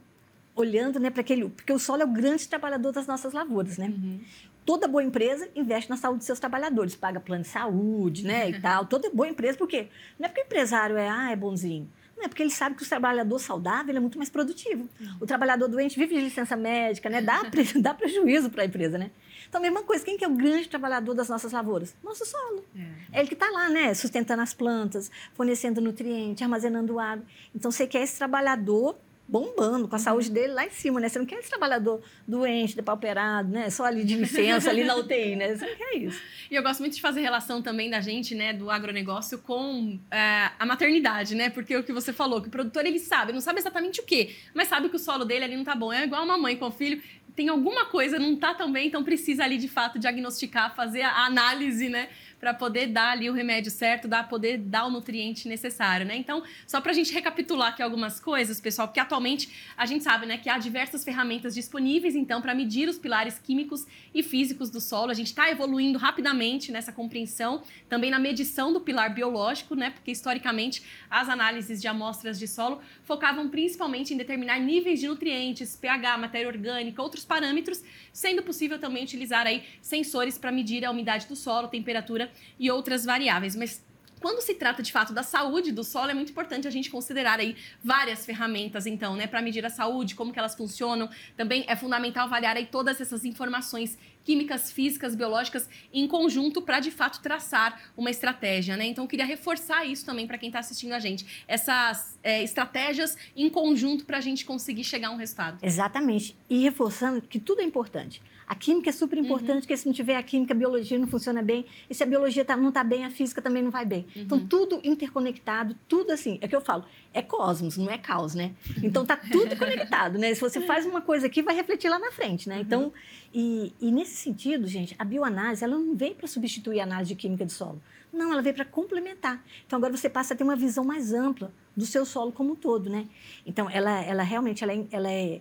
olhando 0.55 0.99
né, 0.99 1.09
para 1.09 1.21
aquele. 1.21 1.47
Porque 1.49 1.71
o 1.71 1.79
solo 1.79 2.01
é 2.01 2.05
o 2.05 2.07
grande 2.07 2.47
trabalhador 2.47 2.91
das 2.91 3.07
nossas 3.07 3.33
lavouras, 3.33 3.77
né? 3.77 3.87
Uhum. 3.87 4.19
Toda 4.65 4.87
boa 4.87 5.03
empresa 5.03 5.49
investe 5.55 5.89
na 5.89 5.97
saúde 5.97 6.19
dos 6.19 6.27
seus 6.27 6.39
trabalhadores, 6.39 6.95
paga 6.95 7.19
plano 7.19 7.41
de 7.41 7.49
saúde, 7.49 8.23
né, 8.23 8.49
e 8.49 8.59
tal. 8.61 8.85
Toda 8.85 9.09
boa 9.09 9.27
empresa, 9.27 9.57
por 9.57 9.67
quê? 9.67 9.87
Não 10.19 10.25
é 10.25 10.29
porque 10.29 10.41
o 10.41 10.45
empresário 10.45 10.97
é, 10.97 11.09
ah, 11.09 11.31
é 11.31 11.35
bonzinho. 11.35 11.89
É 12.23 12.27
porque 12.27 12.43
ele 12.43 12.51
sabe 12.51 12.75
que 12.75 12.83
o 12.83 12.87
trabalhador 12.87 13.39
saudável 13.39 13.95
é 13.95 13.99
muito 13.99 14.17
mais 14.17 14.29
produtivo. 14.29 14.87
O 15.19 15.25
trabalhador 15.25 15.67
doente 15.67 15.97
vive 15.97 16.15
de 16.15 16.21
licença 16.21 16.55
médica, 16.55 17.09
né? 17.09 17.21
Dá, 17.21 17.41
dá 17.81 17.93
prejuízo 17.93 18.49
para 18.49 18.63
a 18.63 18.65
empresa, 18.65 18.97
né? 18.97 19.11
Então, 19.47 19.59
a 19.59 19.61
mesma 19.61 19.83
coisa, 19.83 20.05
quem 20.05 20.17
que 20.17 20.23
é 20.23 20.27
o 20.27 20.33
grande 20.33 20.69
trabalhador 20.69 21.13
das 21.13 21.27
nossas 21.27 21.51
lavouras? 21.51 21.93
Nosso 22.01 22.25
solo. 22.25 22.63
É, 22.73 23.17
é 23.17 23.19
ele 23.19 23.27
que 23.27 23.33
está 23.33 23.49
lá, 23.49 23.67
né? 23.67 23.93
Sustentando 23.93 24.41
as 24.41 24.53
plantas, 24.53 25.11
fornecendo 25.33 25.81
nutriente, 25.81 26.43
armazenando 26.43 26.97
água. 26.99 27.25
Então, 27.53 27.69
você 27.69 27.85
quer 27.85 28.03
esse 28.03 28.17
trabalhador 28.17 28.95
bombando, 29.31 29.87
com 29.87 29.95
a 29.95 29.97
uhum. 29.97 30.03
saúde 30.03 30.29
dele 30.29 30.51
lá 30.51 30.65
em 30.65 30.69
cima, 30.69 30.99
né? 30.99 31.07
Você 31.07 31.17
não 31.17 31.25
quer 31.25 31.39
esse 31.39 31.49
trabalhador 31.49 32.01
doente, 32.27 32.75
depauperado, 32.75 33.47
né? 33.47 33.69
Só 33.69 33.85
ali 33.85 34.03
de 34.03 34.15
licença, 34.15 34.69
ali 34.69 34.83
na 34.83 34.93
UTI, 34.95 35.37
né? 35.37 35.55
Você 35.55 35.65
não 35.65 35.75
quer 35.77 35.97
isso. 35.97 36.21
E 36.51 36.55
eu 36.55 36.61
gosto 36.61 36.81
muito 36.81 36.95
de 36.95 37.01
fazer 37.01 37.21
relação 37.21 37.61
também 37.61 37.89
da 37.89 38.01
gente, 38.01 38.35
né, 38.35 38.51
do 38.51 38.69
agronegócio 38.69 39.39
com 39.39 39.97
é, 40.11 40.51
a 40.59 40.65
maternidade, 40.65 41.33
né? 41.33 41.49
Porque 41.49 41.77
o 41.77 41.83
que 41.83 41.93
você 41.93 42.11
falou, 42.11 42.41
que 42.41 42.49
o 42.49 42.51
produtor 42.51 42.85
ele 42.85 42.99
sabe, 42.99 43.31
não 43.31 43.39
sabe 43.39 43.59
exatamente 43.59 44.01
o 44.01 44.03
quê, 44.03 44.35
mas 44.53 44.67
sabe 44.67 44.89
que 44.89 44.97
o 44.97 44.99
solo 44.99 45.23
dele 45.23 45.45
ali 45.45 45.55
não 45.55 45.63
tá 45.63 45.75
bom. 45.75 45.93
É 45.93 46.03
igual 46.03 46.25
uma 46.25 46.37
mãe 46.37 46.57
com 46.57 46.67
o 46.67 46.71
filho, 46.71 47.01
tem 47.33 47.47
alguma 47.47 47.85
coisa, 47.85 48.19
não 48.19 48.35
tá 48.35 48.53
tão 48.53 48.69
bem, 48.69 48.87
então 48.87 49.01
precisa 49.01 49.45
ali 49.45 49.57
de 49.57 49.69
fato 49.69 49.97
diagnosticar, 49.97 50.75
fazer 50.75 51.03
a 51.03 51.25
análise, 51.25 51.87
né? 51.87 52.09
Para 52.41 52.55
poder 52.55 52.87
dar 52.87 53.11
ali 53.11 53.29
o 53.29 53.33
remédio 53.33 53.69
certo, 53.69 54.07
dar, 54.07 54.27
poder 54.27 54.57
dar 54.57 54.85
o 54.87 54.89
nutriente 54.89 55.47
necessário, 55.47 56.07
né? 56.07 56.17
Então, 56.17 56.41
só 56.65 56.81
para 56.81 56.91
a 56.91 56.93
gente 56.95 57.13
recapitular 57.13 57.69
aqui 57.69 57.83
algumas 57.83 58.19
coisas, 58.19 58.59
pessoal, 58.59 58.87
porque 58.87 58.99
atualmente 58.99 59.47
a 59.77 59.85
gente 59.85 60.03
sabe, 60.03 60.25
né, 60.25 60.39
que 60.39 60.49
há 60.49 60.57
diversas 60.57 61.03
ferramentas 61.03 61.53
disponíveis, 61.53 62.15
então, 62.15 62.41
para 62.41 62.55
medir 62.55 62.89
os 62.89 62.97
pilares 62.97 63.37
químicos 63.37 63.85
e 64.11 64.23
físicos 64.23 64.71
do 64.71 64.81
solo. 64.81 65.11
A 65.11 65.13
gente 65.13 65.27
está 65.27 65.51
evoluindo 65.51 65.99
rapidamente 65.99 66.71
nessa 66.71 66.91
compreensão, 66.91 67.61
também 67.87 68.09
na 68.09 68.17
medição 68.17 68.73
do 68.73 68.81
pilar 68.81 69.13
biológico, 69.13 69.75
né? 69.75 69.91
Porque 69.91 70.09
historicamente 70.09 70.81
as 71.11 71.29
análises 71.29 71.79
de 71.79 71.87
amostras 71.87 72.39
de 72.39 72.47
solo 72.47 72.81
focavam 73.03 73.49
principalmente 73.49 74.15
em 74.15 74.17
determinar 74.17 74.59
níveis 74.59 74.99
de 74.99 75.07
nutrientes, 75.07 75.75
pH, 75.75 76.17
matéria 76.17 76.47
orgânica, 76.47 77.03
outros 77.03 77.23
parâmetros, 77.23 77.83
sendo 78.11 78.41
possível 78.41 78.79
também 78.79 79.03
utilizar 79.03 79.45
aí 79.45 79.63
sensores 79.79 80.39
para 80.39 80.51
medir 80.51 80.83
a 80.83 80.89
umidade 80.89 81.27
do 81.27 81.35
solo, 81.35 81.67
temperatura 81.67 82.30
e 82.59 82.69
outras 82.69 83.05
variáveis. 83.05 83.55
Mas 83.55 83.83
quando 84.21 84.39
se 84.39 84.53
trata 84.53 84.83
de 84.83 84.91
fato 84.91 85.13
da 85.13 85.23
saúde 85.23 85.71
do 85.71 85.83
solo, 85.83 86.11
é 86.11 86.13
muito 86.13 86.29
importante 86.29 86.67
a 86.67 86.71
gente 86.71 86.91
considerar 86.91 87.39
aí 87.39 87.55
várias 87.83 88.23
ferramentas, 88.23 88.85
então, 88.85 89.15
né, 89.15 89.25
para 89.25 89.41
medir 89.41 89.65
a 89.65 89.69
saúde, 89.69 90.13
como 90.13 90.31
que 90.31 90.37
elas 90.37 90.53
funcionam. 90.53 91.09
Também 91.35 91.65
é 91.67 91.75
fundamental 91.75 92.25
avaliar 92.25 92.55
aí 92.55 92.67
todas 92.67 93.01
essas 93.01 93.25
informações 93.25 93.97
químicas, 94.23 94.71
físicas, 94.71 95.15
biológicas 95.15 95.67
em 95.91 96.07
conjunto 96.07 96.61
para 96.61 96.79
de 96.79 96.91
fato 96.91 97.19
traçar 97.19 97.81
uma 97.97 98.11
estratégia, 98.11 98.77
né? 98.77 98.85
Então, 98.85 99.07
queria 99.07 99.25
reforçar 99.25 99.85
isso 99.85 100.05
também 100.05 100.27
para 100.27 100.37
quem 100.37 100.49
está 100.49 100.59
assistindo 100.59 100.93
a 100.93 100.99
gente, 100.99 101.43
essas 101.47 102.19
é, 102.21 102.43
estratégias 102.43 103.17
em 103.35 103.49
conjunto 103.49 104.05
para 104.05 104.19
a 104.19 104.21
gente 104.21 104.45
conseguir 104.45 104.83
chegar 104.83 105.07
a 105.07 105.11
um 105.11 105.17
resultado. 105.17 105.57
Exatamente. 105.63 106.37
E 106.47 106.59
reforçando 106.59 107.23
que 107.23 107.39
tudo 107.39 107.61
é 107.61 107.63
importante. 107.63 108.21
A 108.51 108.55
química 108.55 108.89
é 108.89 108.91
super 108.91 109.17
importante, 109.17 109.49
uhum. 109.49 109.59
porque 109.61 109.77
se 109.77 109.85
não 109.85 109.93
tiver 109.93 110.17
a 110.17 110.21
química, 110.21 110.53
a 110.53 110.57
biologia 110.57 110.99
não 110.99 111.07
funciona 111.07 111.41
bem. 111.41 111.65
E 111.89 111.95
se 111.95 112.03
a 112.03 112.05
biologia 112.05 112.43
tá, 112.43 112.57
não 112.57 112.67
está 112.67 112.83
bem, 112.83 113.05
a 113.05 113.09
física 113.09 113.41
também 113.41 113.63
não 113.63 113.71
vai 113.71 113.85
bem. 113.85 114.05
Uhum. 114.13 114.23
Então, 114.23 114.45
tudo 114.45 114.81
interconectado, 114.83 115.73
tudo 115.87 116.11
assim. 116.11 116.37
É 116.41 116.49
que 116.49 116.55
eu 116.57 116.59
falo, 116.59 116.83
é 117.13 117.21
cosmos, 117.21 117.77
não 117.77 117.89
é 117.89 117.97
caos, 117.97 118.35
né? 118.35 118.53
Então, 118.83 119.05
tá 119.05 119.15
tudo 119.15 119.55
conectado, 119.55 120.19
né? 120.19 120.33
Se 120.33 120.41
você 120.41 120.59
faz 120.67 120.85
uma 120.85 120.99
coisa 120.99 121.27
aqui, 121.27 121.41
vai 121.41 121.55
refletir 121.55 121.87
lá 121.87 121.97
na 121.97 122.11
frente, 122.11 122.49
né? 122.49 122.59
Então, 122.59 122.87
uhum. 122.87 122.91
e, 123.33 123.73
e 123.79 123.89
nesse 123.89 124.17
sentido, 124.17 124.67
gente, 124.67 124.97
a 124.99 125.05
bioanálise, 125.05 125.63
ela 125.63 125.77
não 125.77 125.95
vem 125.95 126.13
para 126.13 126.27
substituir 126.27 126.81
a 126.81 126.83
análise 126.83 127.07
de 127.07 127.15
química 127.15 127.45
do 127.45 127.51
solo. 127.53 127.81
Não, 128.11 128.33
ela 128.33 128.41
veio 128.41 128.53
para 128.53 128.65
complementar. 128.65 129.41
Então, 129.65 129.77
agora 129.77 129.95
você 129.95 130.09
passa 130.09 130.33
a 130.33 130.37
ter 130.37 130.43
uma 130.43 130.57
visão 130.57 130.83
mais 130.83 131.13
ampla 131.13 131.53
do 131.73 131.85
seu 131.85 132.05
solo 132.05 132.33
como 132.33 132.51
um 132.51 132.55
todo, 132.57 132.89
né? 132.89 133.07
Então, 133.45 133.69
ela, 133.69 134.03
ela 134.03 134.23
realmente, 134.23 134.61
ela 134.61 134.73
é, 134.73 134.85
ela 134.91 135.09
é 135.09 135.21
é, 135.21 135.39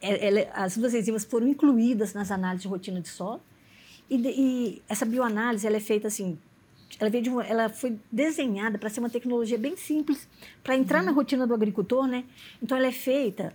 ela, 0.00 0.48
as 0.54 0.76
duas 0.76 0.94
enzimas 0.94 1.24
foram 1.24 1.46
incluídas 1.48 2.14
nas 2.14 2.30
análises 2.30 2.62
de 2.62 2.68
rotina 2.68 3.00
de 3.00 3.08
solo. 3.08 3.40
E, 4.08 4.16
e 4.16 4.82
essa 4.88 5.04
bioanálise 5.04 5.66
ela 5.66 5.76
é 5.76 5.80
feita 5.80 6.08
assim, 6.08 6.38
ela, 6.98 7.08
veio 7.08 7.22
de 7.22 7.30
uma, 7.30 7.44
ela 7.44 7.68
foi 7.68 7.98
desenhada 8.10 8.78
para 8.78 8.88
ser 8.88 9.00
uma 9.00 9.10
tecnologia 9.10 9.58
bem 9.58 9.76
simples, 9.76 10.28
para 10.64 10.76
entrar 10.76 11.00
uhum. 11.00 11.06
na 11.06 11.12
rotina 11.12 11.46
do 11.46 11.54
agricultor, 11.54 12.06
né? 12.06 12.24
Então 12.62 12.76
ela 12.76 12.86
é 12.86 12.92
feita 12.92 13.54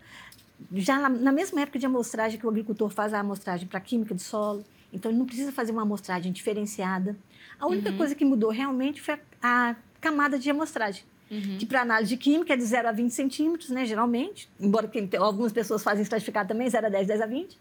já 0.73 0.99
na, 0.99 1.09
na, 1.09 1.31
mesma 1.31 1.61
época 1.61 1.77
de 1.77 1.85
amostragem 1.85 2.39
que 2.39 2.45
o 2.45 2.49
agricultor 2.49 2.89
faz 2.89 3.13
a 3.13 3.19
amostragem 3.19 3.67
para 3.67 3.79
química 3.79 4.15
de 4.15 4.21
solo. 4.21 4.63
Então 4.93 5.11
ele 5.11 5.19
não 5.19 5.25
precisa 5.25 5.51
fazer 5.51 5.71
uma 5.71 5.81
amostragem 5.81 6.31
diferenciada. 6.31 7.17
A 7.59 7.67
única 7.67 7.89
uhum. 7.89 7.97
coisa 7.97 8.15
que 8.15 8.23
mudou 8.23 8.49
realmente 8.51 9.01
foi 9.01 9.15
a, 9.15 9.71
a 9.71 9.75
camada 9.99 10.39
de 10.39 10.49
amostragem. 10.49 11.03
Uhum. 11.35 11.57
Que 11.57 11.65
para 11.65 11.81
análise 11.81 12.09
de 12.09 12.17
química 12.17 12.53
é 12.53 12.57
de 12.57 12.63
0 12.63 12.87
a 12.87 12.91
20 12.91 13.11
centímetros, 13.11 13.69
né, 13.69 13.85
geralmente. 13.85 14.49
Embora 14.59 14.87
tem, 14.87 15.09
algumas 15.17 15.51
pessoas 15.51 15.83
fazem 15.83 16.03
estratificado 16.03 16.49
também, 16.49 16.69
0 16.69 16.87
a 16.87 16.89
10, 16.89 17.07
10 17.07 17.21
a 17.21 17.25
20. 17.25 17.59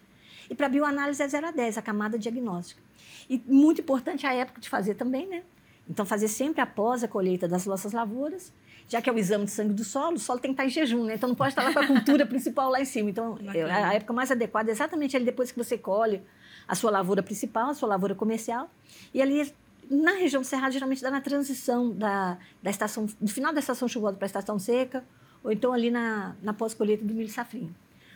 E 0.51 0.55
para 0.55 0.69
bioanálise 0.69 1.23
é 1.23 1.29
0 1.29 1.49
a 1.49 1.51
10, 1.51 1.79
a 1.79 1.83
camada 1.83 2.19
diagnóstica. 2.19 2.81
E 3.29 3.43
muito 3.47 3.81
importante 3.81 4.27
a 4.27 4.35
época 4.35 4.61
de 4.61 4.69
fazer 4.69 4.95
também, 4.95 5.27
né? 5.27 5.43
Então, 5.89 6.05
fazer 6.05 6.29
sempre 6.29 6.61
após 6.61 7.05
a 7.05 7.09
colheita 7.09 7.47
das 7.47 7.67
nossas 7.67 7.93
lavouras, 7.93 8.53
já 8.89 9.03
que 9.03 9.09
é 9.09 9.13
o 9.13 9.19
exame 9.19 9.45
de 9.45 9.51
sangue 9.51 9.75
do 9.75 9.85
solo, 9.85 10.17
o 10.17 10.19
solo 10.19 10.39
tem 10.39 10.55
que 10.55 10.55
estar 10.55 10.67
em 10.67 10.71
jejum, 10.71 11.05
né? 11.05 11.15
Então, 11.15 11.29
não 11.29 11.37
pode 11.37 11.51
estar 11.51 11.63
lá 11.63 11.73
com 11.73 11.79
a 11.79 11.87
cultura 11.87 12.25
principal 12.27 12.71
lá 12.71 12.81
em 12.81 12.85
cima. 12.85 13.11
Então, 13.11 13.39
a 13.71 13.95
época 13.95 14.13
mais 14.13 14.31
adequada 14.31 14.71
é 14.71 14.73
exatamente 14.73 15.17
ali 15.17 15.25
depois 15.25 15.51
que 15.51 15.59
você 15.59 15.77
colhe 15.77 16.23
a 16.67 16.75
sua 16.75 16.91
lavoura 16.91 17.23
principal, 17.23 17.71
a 17.71 17.75
sua 17.75 17.89
lavoura 17.89 18.15
comercial. 18.15 18.71
E 19.13 19.21
ali 19.21 19.53
na 19.91 20.13
região 20.13 20.43
do 20.43 20.47
Cerrado, 20.47 20.73
geralmente 20.73 21.03
dá 21.03 21.11
na 21.11 21.21
transição 21.21 21.91
da, 21.91 22.39
da 22.63 22.71
estação, 22.71 23.07
do 23.21 23.31
final 23.31 23.53
da 23.53 23.61
estação 23.61 23.89
chuvosa 23.89 24.17
para 24.17 24.25
a 24.25 24.27
estação 24.27 24.59
seca, 24.59 25.05
ou 25.43 25.53
então 25.53 25.73
ali 25.73 25.91
na, 25.91 26.37
na 26.43 26.53
pós-colheita 26.53 27.05
do 27.05 27.15
milho 27.15 27.29
safrinho. 27.29 27.75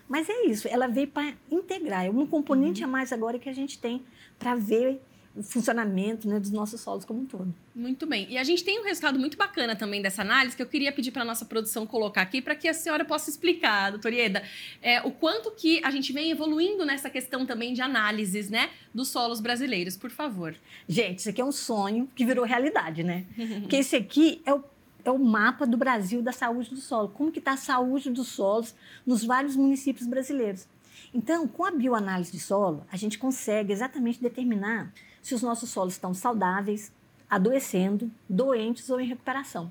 Mas 0.09 0.29
é 0.29 0.47
isso, 0.47 0.67
ela 0.69 0.87
veio 0.87 1.09
para 1.09 1.35
integrar, 1.51 2.07
é 2.07 2.11
um 2.11 2.27
componente 2.27 2.83
uhum. 2.83 2.89
a 2.89 2.93
mais 2.93 3.13
agora 3.13 3.39
que 3.39 3.49
a 3.49 3.53
gente 3.53 3.79
tem 3.79 4.05
para 4.39 4.55
ver 4.55 5.03
o 5.38 5.42
funcionamento 5.42 6.28
né, 6.28 6.40
dos 6.40 6.50
nossos 6.50 6.80
solos 6.80 7.04
como 7.04 7.21
um 7.21 7.25
todo. 7.25 7.54
Muito 7.75 8.07
bem. 8.07 8.26
E 8.28 8.37
a 8.37 8.42
gente 8.42 8.64
tem 8.64 8.80
um 8.80 8.85
resultado 8.85 9.18
muito 9.18 9.37
bacana 9.37 9.76
também 9.76 10.02
dessa 10.02 10.23
análise 10.23 10.57
que 10.57 10.62
eu 10.62 10.66
queria 10.66 10.90
pedir 10.90 11.12
para 11.12 11.23
a 11.23 11.25
nossa 11.25 11.45
produção 11.45 11.87
colocar 11.87 12.22
aqui 12.22 12.42
para 12.42 12.57
que 12.57 12.66
a 12.66 12.74
senhora 12.74 13.05
possa 13.05 13.31
explicar, 13.31 13.90
doutora 13.90 14.14
Ieda, 14.14 14.42
é, 14.83 15.01
o 15.03 15.12
quanto 15.12 15.53
que 15.53 15.81
a 15.85 15.90
gente 15.90 16.12
vem 16.12 16.31
evoluindo 16.31 16.85
nessa 16.85 17.09
questão 17.09 17.46
também 17.46 17.72
de 17.72 17.81
análises 17.81 18.51
né, 18.51 18.70
dos 18.92 19.09
solos 19.09 19.40
brasileiros, 19.40 19.96
por 19.96 20.11
favor. 20.11 20.57
Gente, 20.88 21.20
isso 21.20 21.31
aqui 21.31 21.40
é 21.40 21.44
um 21.44 21.53
sonho 21.53 22.09
que 22.16 22.24
virou 22.24 22.44
realidade, 22.44 23.05
né? 23.05 23.24
Porque 23.61 23.77
esse 23.77 23.94
aqui 23.94 24.42
é 24.44 24.53
o 24.53 24.64
é 25.05 25.11
o 25.11 25.18
mapa 25.18 25.66
do 25.66 25.77
Brasil 25.77 26.20
da 26.20 26.33
saúde 26.33 26.68
do 26.70 26.77
solo. 26.77 27.09
Como 27.09 27.33
que 27.33 27.38
está 27.38 27.53
a 27.53 27.57
saúde 27.57 28.11
dos 28.11 28.29
solos 28.29 28.74
nos 29.07 29.24
vários 29.24 29.57
municípios 29.57 30.07
brasileiros. 30.07 30.66
Então, 31.14 31.48
com 31.48 31.64
a 31.64 31.70
bioanálise 31.70 32.33
de 32.33 32.40
solo, 32.40 32.85
a 32.92 32.96
gente 32.96 33.18
consegue 33.18 33.72
exatamente 33.72 34.20
determinar 34.20 34.92
se 35.29 35.35
os 35.35 35.43
nossos 35.43 35.69
solos 35.69 35.95
estão 35.95 36.14
saudáveis, 36.14 36.91
adoecendo, 37.29 38.11
doentes 38.29 38.88
ou 38.88 38.99
em 38.99 39.07
recuperação. 39.07 39.71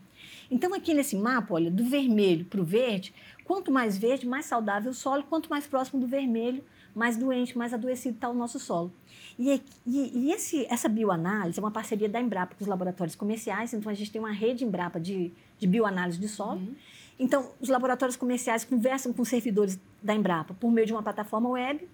Então, 0.51 0.73
aqui 0.73 0.93
nesse 0.93 1.15
mapa, 1.15 1.55
olha, 1.55 1.71
do 1.71 1.83
vermelho 1.83 2.45
para 2.45 2.61
o 2.61 2.63
verde, 2.63 3.13
quanto 3.43 3.71
mais 3.71 3.97
verde, 3.97 4.27
mais 4.27 4.45
saudável 4.45 4.91
o 4.91 4.93
solo, 4.93 5.23
quanto 5.23 5.49
mais 5.49 5.65
próximo 5.65 5.99
do 5.99 6.05
vermelho, 6.05 6.63
mais 6.93 7.17
doente, 7.17 7.57
mais 7.57 7.73
adoecido 7.73 8.15
está 8.15 8.29
o 8.29 8.33
nosso 8.33 8.59
solo. 8.59 8.91
E, 9.37 9.61
e, 9.85 10.11
e 10.13 10.31
esse, 10.31 10.65
essa 10.69 10.87
bioanálise 10.87 11.59
é 11.59 11.61
uma 11.61 11.71
parceria 11.71 12.07
da 12.07 12.21
Embrapa 12.21 12.55
com 12.55 12.63
os 12.63 12.67
laboratórios 12.67 13.15
comerciais, 13.15 13.73
então 13.73 13.91
a 13.91 13.95
gente 13.95 14.11
tem 14.11 14.19
uma 14.19 14.31
rede 14.31 14.63
Embrapa 14.63 14.99
de, 14.99 15.31
de 15.57 15.67
bioanálise 15.67 16.19
de 16.19 16.27
solo. 16.27 16.59
Uhum. 16.59 16.75
Então, 17.19 17.51
os 17.59 17.69
laboratórios 17.69 18.15
comerciais 18.15 18.63
conversam 18.63 19.11
com 19.11 19.25
servidores 19.25 19.79
da 20.03 20.13
Embrapa 20.13 20.53
por 20.53 20.71
meio 20.71 20.85
de 20.85 20.93
uma 20.93 21.01
plataforma 21.01 21.49
web 21.49 21.87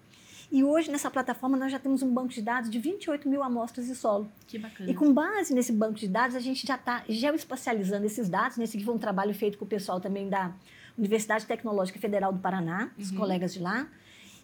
e 0.50 0.62
hoje, 0.62 0.90
nessa 0.90 1.10
plataforma, 1.10 1.56
nós 1.56 1.72
já 1.72 1.78
temos 1.78 2.02
um 2.02 2.12
banco 2.12 2.28
de 2.28 2.42
dados 2.42 2.70
de 2.70 2.78
28 2.78 3.28
mil 3.28 3.42
amostras 3.42 3.86
de 3.86 3.94
solo. 3.94 4.30
Que 4.46 4.58
bacana. 4.58 4.90
E 4.90 4.94
com 4.94 5.12
base 5.12 5.54
nesse 5.54 5.72
banco 5.72 5.94
de 5.94 6.08
dados, 6.08 6.36
a 6.36 6.40
gente 6.40 6.66
já 6.66 6.74
está 6.76 7.04
geoespacializando 7.08 8.06
esses 8.06 8.28
dados. 8.28 8.56
Nesse 8.56 8.76
aqui 8.76 8.84
foi 8.84 8.94
um 8.94 8.98
trabalho 8.98 9.34
feito 9.34 9.58
com 9.58 9.64
o 9.64 9.68
pessoal 9.68 10.00
também 10.00 10.28
da 10.28 10.52
Universidade 10.96 11.46
Tecnológica 11.46 11.98
Federal 11.98 12.32
do 12.32 12.38
Paraná, 12.38 12.90
os 12.98 13.10
uhum. 13.10 13.16
colegas 13.16 13.52
de 13.52 13.60
lá. 13.60 13.88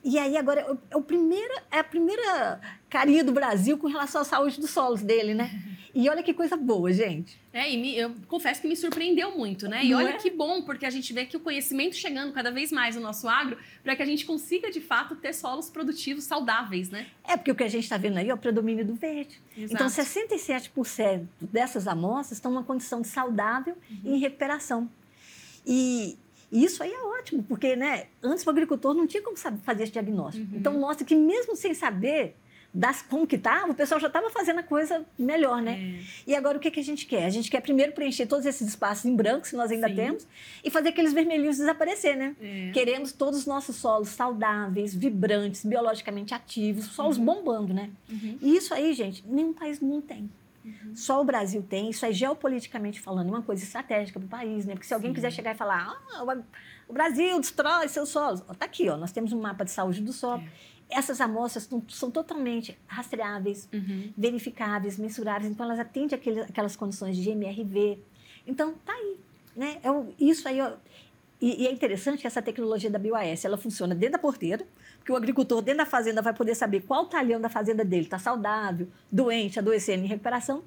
E 0.03 0.19
aí 0.19 0.37
agora 0.37 0.61
é, 0.63 0.71
o, 0.71 0.99
o 0.99 1.03
primeira, 1.03 1.63
é 1.71 1.79
a 1.79 1.85
primeira 1.85 2.61
carinha 2.89 3.23
do 3.23 3.33
Brasil 3.33 3.77
com 3.77 3.87
relação 3.87 4.23
à 4.23 4.25
saúde 4.25 4.59
dos 4.61 4.71
solos 4.71 5.03
dele, 5.03 5.35
né? 5.35 5.51
E 5.93 6.09
olha 6.09 6.23
que 6.23 6.33
coisa 6.33 6.57
boa, 6.57 6.93
gente. 6.93 7.37
É, 7.53 7.69
e 7.69 7.77
me, 7.77 7.97
eu 7.97 8.15
confesso 8.29 8.61
que 8.61 8.69
me 8.69 8.77
surpreendeu 8.77 9.37
muito, 9.37 9.69
né? 9.69 9.85
E 9.85 9.93
olha 9.93 10.11
é? 10.11 10.17
que 10.19 10.31
bom, 10.31 10.63
porque 10.63 10.87
a 10.87 10.91
gente 10.91 11.13
vê 11.13 11.27
que 11.27 11.37
o 11.37 11.41
conhecimento 11.41 11.97
chegando 11.97 12.33
cada 12.33 12.53
vez 12.53 12.71
mais 12.71 12.95
no 12.95 13.03
nosso 13.03 13.29
agro 13.29 13.59
para 13.83 13.97
que 13.97 14.03
a 14.03 14.07
gente 14.07 14.25
consiga, 14.25 14.71
de 14.71 14.81
fato, 14.81 15.17
ter 15.17 15.33
solos 15.33 15.69
produtivos 15.69 16.23
saudáveis, 16.23 16.91
né? 16.91 17.09
É, 17.27 17.37
porque 17.37 17.51
o 17.51 17.57
que 17.57 17.65
a 17.65 17.69
gente 17.69 17.83
está 17.83 17.97
vendo 17.97 18.19
aí 18.19 18.29
é 18.29 18.35
o 18.35 18.39
predomínio 18.39 18.85
do 18.87 18.95
verde. 18.95 19.41
Então, 19.57 19.89
Exato. 19.89 20.01
Então, 20.01 20.31
67% 20.31 21.27
dessas 21.41 21.89
amostras 21.89 22.39
estão 22.39 22.53
numa 22.53 22.63
condição 22.63 23.01
de 23.01 23.09
saudável 23.09 23.77
uhum. 23.91 24.01
e 24.05 24.15
em 24.15 24.19
recuperação. 24.19 24.89
E 25.67 26.17
e 26.51 26.65
isso 26.65 26.83
aí 26.83 26.93
é 26.93 27.03
ótimo, 27.03 27.43
porque 27.45 27.77
né, 27.77 28.07
antes 28.23 28.45
o 28.45 28.51
agricultor 28.51 28.95
não 28.95 29.07
tinha 29.07 29.23
como 29.23 29.37
saber 29.37 29.61
fazer 29.63 29.85
esse 29.85 29.93
diagnóstico. 29.93 30.51
Uhum. 30.51 30.59
Então 30.59 30.73
mostra 30.75 31.07
que 31.07 31.15
mesmo 31.15 31.55
sem 31.55 31.75
saber 31.75 32.35
das, 32.73 33.03
como 33.03 33.27
que 33.27 33.37
estava, 33.37 33.67
tá, 33.67 33.73
o 33.73 33.75
pessoal 33.75 34.01
já 34.01 34.07
estava 34.07 34.31
fazendo 34.31 34.61
a 34.61 34.63
coisa 34.63 35.05
melhor, 35.19 35.61
né? 35.61 35.99
É. 35.99 36.31
E 36.31 36.35
agora 36.37 36.57
o 36.57 36.61
que, 36.61 36.71
que 36.71 36.79
a 36.79 36.85
gente 36.85 37.05
quer? 37.05 37.25
A 37.25 37.31
gente 37.31 37.51
quer 37.51 37.61
primeiro 37.61 37.93
preencher 37.93 38.27
todos 38.27 38.47
esses 38.47 38.69
espaços 38.69 39.05
em 39.05 39.15
branco, 39.15 39.49
que 39.49 39.57
nós 39.57 39.71
ainda 39.73 39.89
Sim. 39.89 39.97
temos, 39.97 40.27
e 40.65 40.71
fazer 40.71 40.91
aqueles 40.91 41.13
vermelhinhos 41.13 41.57
desaparecer, 41.57 42.17
né? 42.17 42.37
É. 42.41 42.71
Queremos 42.73 43.13
todos 43.13 43.41
os 43.41 43.47
nossos 43.47 43.77
solos 43.77 44.11
saudáveis, 44.11 44.95
vibrantes, 44.95 45.65
biologicamente 45.65 46.33
ativos, 46.33 46.87
solos 46.87 47.19
uhum. 47.19 47.25
bombando, 47.25 47.75
né? 47.75 47.91
Uhum. 48.09 48.39
E 48.41 48.57
isso 48.57 48.73
aí, 48.73 48.93
gente, 48.95 49.25
nenhum 49.27 49.53
país 49.53 49.81
mundo 49.81 50.03
tem. 50.03 50.31
Uhum. 50.65 50.95
Só 50.95 51.21
o 51.21 51.25
Brasil 51.25 51.63
tem, 51.63 51.91
isso 51.91 52.05
é 52.05 52.13
geopoliticamente 52.13 53.01
falando, 53.01 53.29
uma 53.29 53.43
coisa 53.43 53.63
estratégica 53.63 54.19
para 54.19 54.27
o 54.27 54.29
país, 54.29 54.67
né? 54.67 54.75
Porque 54.75 54.87
se 54.87 54.95
alguém 54.95 55.11
Sim. 55.11 55.15
quiser 55.15 55.33
chegar 55.33 55.55
e 55.55 55.59
falar, 55.59 55.99
ah, 56.13 56.23
o 56.89 56.93
Brasil 56.93 57.41
destrói 57.41 57.89
seus 57.89 58.09
solos, 58.09 58.41
está 58.41 58.67
aqui, 58.67 58.89
ó, 58.89 58.97
nós 58.97 59.13
temos 59.13 59.33
um 59.33 59.41
mapa 59.41 59.65
de 59.65 59.71
saúde 59.71 60.03
do 60.03 60.13
solo. 60.13 60.43
É. 60.91 60.99
Essas 60.99 61.21
amostras 61.21 61.69
são 61.89 62.11
totalmente 62.11 62.77
rastreáveis, 62.87 63.69
uhum. 63.73 64.13
verificáveis, 64.17 64.99
mensuráveis, 64.99 65.51
então 65.51 65.65
elas 65.65 65.79
atendem 65.79 66.17
aquele, 66.17 66.41
aquelas 66.41 66.75
condições 66.77 67.17
de 67.17 67.31
MRV. 67.31 67.99
Então, 68.47 68.75
tá 68.85 68.93
aí, 68.93 69.17
né? 69.57 69.81
É, 69.83 69.89
isso 70.19 70.49
aí, 70.49 70.61
ó, 70.61 70.73
e, 71.41 71.63
e, 71.63 71.67
é 71.67 71.73
interessante 71.73 72.21
que 72.21 72.27
essa 72.27 72.43
tecnologia 72.43 72.91
da 72.91 72.99
BioAS, 72.99 73.45
ela 73.45 73.57
funciona 73.57 73.95
dentro 73.95 74.13
da 74.13 74.19
porteira, 74.19 74.67
porque 75.11 75.13
o 75.13 75.17
agricultor 75.17 75.61
dentro 75.61 75.79
da 75.79 75.87
fazenda 75.87 76.23
vai 76.23 76.33
poder 76.33 76.55
saber 76.55 76.83
qual 76.83 77.07
talhão 77.07 77.41
da 77.41 77.49
fazenda 77.49 77.85
dele 77.85 78.05
está 78.05 78.19
saudável, 78.19 78.87
doente, 79.11 79.59
adoecendo, 79.59 80.05
em 80.05 80.09
recuperação. 80.09 80.63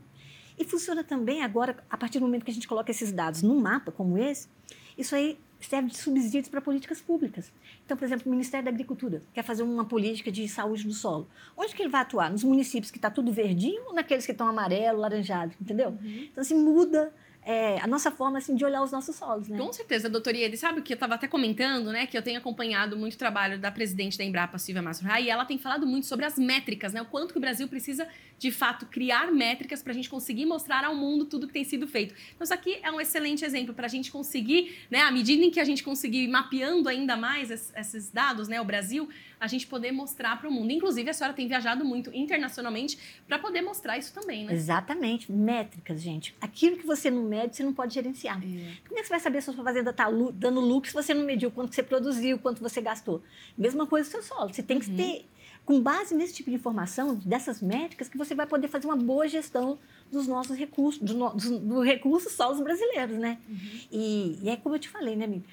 E 0.60 0.66
funciona 0.66 1.04
também 1.04 1.42
agora, 1.42 1.78
a 1.90 1.98
partir 1.98 2.20
do 2.20 2.26
momento 2.26 2.44
que 2.44 2.52
a 2.52 2.54
gente 2.54 2.68
coloca 2.68 2.92
esses 2.92 3.12
dados 3.12 3.42
num 3.42 3.60
mapa 3.60 3.92
como 3.92 4.18
esse, 4.18 4.50
isso 4.98 5.16
aí 5.16 5.40
serve 5.62 5.90
de 5.90 5.98
subsídios 5.98 6.50
para 6.50 6.60
políticas 6.60 7.02
públicas. 7.02 7.52
Então, 7.86 7.96
por 7.96 8.04
exemplo, 8.04 8.28
o 8.28 8.30
Ministério 8.30 8.66
da 8.66 8.72
Agricultura 8.72 9.22
quer 9.34 9.44
fazer 9.44 9.64
uma 9.64 9.86
política 9.86 10.30
de 10.30 10.48
saúde 10.50 10.84
do 10.84 10.94
solo. 10.94 11.28
Onde 11.56 11.74
que 11.74 11.82
ele 11.82 11.90
vai 11.90 12.02
atuar? 12.02 12.30
Nos 12.30 12.44
municípios 12.44 12.92
que 12.92 12.98
está 12.98 13.10
tudo 13.10 13.32
verdinho 13.32 13.86
ou 13.88 13.94
naqueles 13.94 14.26
que 14.26 14.34
estão 14.34 14.48
amarelo, 14.48 15.00
laranjado, 15.00 15.54
entendeu? 15.60 15.90
Uhum. 15.90 16.28
Então, 16.30 16.42
assim, 16.42 16.56
muda 16.56 17.14
é, 17.46 17.80
a 17.82 17.88
nossa 17.88 18.10
forma 18.10 18.38
assim, 18.38 18.56
de 18.56 18.64
olhar 18.64 18.82
os 18.82 18.92
nossos 18.92 19.16
solos. 19.16 19.48
Né? 19.48 19.58
Com 19.58 19.72
certeza, 19.74 20.10
doutora 20.10 20.38
Iede. 20.38 20.58
Sabe 20.58 20.80
o 20.80 20.84
que 20.84 20.94
eu 20.94 20.96
estava 20.96 21.16
até 21.16 21.28
comentando, 21.28 21.92
né? 21.92 22.06
Que 22.08 22.18
eu 22.18 22.22
tenho 22.22 22.38
acompanhado 22.38 22.98
muito 22.98 23.16
o 23.16 23.18
trabalho 23.18 23.60
da 23.60 23.72
presidente 23.72 24.18
da 24.18 24.24
Embrapa, 24.24 24.58
Silvia 24.58 24.82
Mastro 24.82 25.08
e 25.20 25.30
ela 25.30 25.46
tem 25.46 25.58
falado 25.58 25.86
muito 25.86 26.06
sobre 26.06 26.26
as 26.26 26.38
métricas, 26.38 26.94
né? 26.94 27.02
O 27.02 27.06
quanto 27.06 27.34
que 27.34 27.38
o 27.38 27.42
Brasil 27.42 27.68
precisa, 27.68 28.08
de 28.38 28.52
fato, 28.52 28.86
criar 28.86 29.32
métricas 29.32 29.82
para 29.82 29.92
a 29.92 29.96
gente 29.96 30.10
conseguir 30.10 30.46
mostrar 30.46 30.86
ao 30.86 30.96
mundo 30.96 31.26
tudo 31.26 31.48
que 31.48 31.54
tem 31.54 31.64
sido 31.64 31.88
feito. 31.88 32.14
Então, 32.34 32.44
isso 32.44 32.54
aqui 32.54 32.80
é 32.82 32.92
um 32.92 33.02
excelente 33.02 33.44
exemplo 33.44 33.74
para 33.74 33.86
a 33.86 33.90
gente 33.90 34.12
conseguir, 34.12 34.78
né? 34.90 35.02
À 35.02 35.12
medida 35.12 35.44
em 35.44 35.52
que 35.52 35.60
a 35.60 35.66
gente 35.66 35.84
conseguir 35.84 36.28
mapeando 36.28 36.88
ainda 36.88 37.18
mais 37.18 37.52
esses 37.52 38.10
dados, 38.10 38.48
né? 38.48 38.62
O 38.62 38.66
Brasil, 38.66 39.10
a 39.44 39.48
gente 39.48 39.68
poder 39.68 39.92
mostrar 39.92 40.40
para 40.40 40.48
o 40.48 40.52
mundo. 40.52 40.72
Inclusive, 40.72 41.10
a 41.10 41.14
senhora 41.14 41.34
tem 41.34 41.50
viajado 41.50 41.84
muito 41.84 42.10
internacionalmente 42.16 42.98
para 43.28 43.38
poder 43.38 43.62
mostrar 43.62 43.98
isso 43.98 44.14
também, 44.14 44.46
né? 44.46 44.54
Exatamente. 44.54 45.30
Métricas, 45.30 46.02
gente. 46.02 46.34
Aquilo 46.40 46.78
que 46.78 46.86
você 46.86 47.12
não 47.12 47.24
mede, 47.24 47.58
você 47.58 47.62
não 47.62 47.74
pode 47.74 47.94
gerenciar. 47.94 48.38
É. 48.38 48.78
Como 48.88 48.98
é 48.98 49.02
que 49.02 49.08
você 49.08 49.10
vai 49.10 49.20
saber 49.20 49.42
se 49.42 49.50
a 49.50 49.54
sua 49.54 49.64
fazenda 49.66 49.90
está 49.90 50.10
dando 50.34 50.62
lucro 50.62 50.90
se 50.90 50.94
você 50.94 51.14
não 51.14 51.26
mediu 51.26 51.52
quanto 51.52 51.76
você 51.76 51.84
produziu, 51.84 52.40
quanto 52.40 52.62
você 52.62 52.80
gastou? 52.80 53.22
Mesma 53.58 53.86
coisa 53.86 54.10
com 54.10 54.18
o 54.18 54.22
seu 54.22 54.36
solo. 54.36 54.54
Você 54.54 54.64
tem 54.64 54.80
que 54.80 54.90
uhum. 54.90 54.96
ter, 54.96 55.26
com 55.66 55.82
base 55.82 56.16
nesse 56.16 56.36
tipo 56.36 56.50
de 56.50 56.56
informação, 56.56 57.16
dessas 57.16 57.62
métricas, 57.62 58.08
que 58.08 58.18
você 58.18 58.34
vai 58.34 58.48
poder 58.48 58.70
fazer 58.70 58.88
uma 58.88 58.96
boa 58.96 59.28
gestão 59.28 59.78
dos 60.10 60.26
nossos 60.26 60.58
recursos, 60.58 61.02
do, 61.02 61.30
do, 61.32 61.60
do 61.60 61.82
recursos 61.82 62.32
solos 62.32 62.62
brasileiros, 62.62 63.18
né? 63.18 63.40
Uhum. 63.50 63.58
E, 63.92 64.40
e 64.42 64.50
é 64.50 64.56
como 64.56 64.76
eu 64.76 64.80
te 64.80 64.88
falei, 64.88 65.18
né, 65.18 65.26
amiga? 65.26 65.44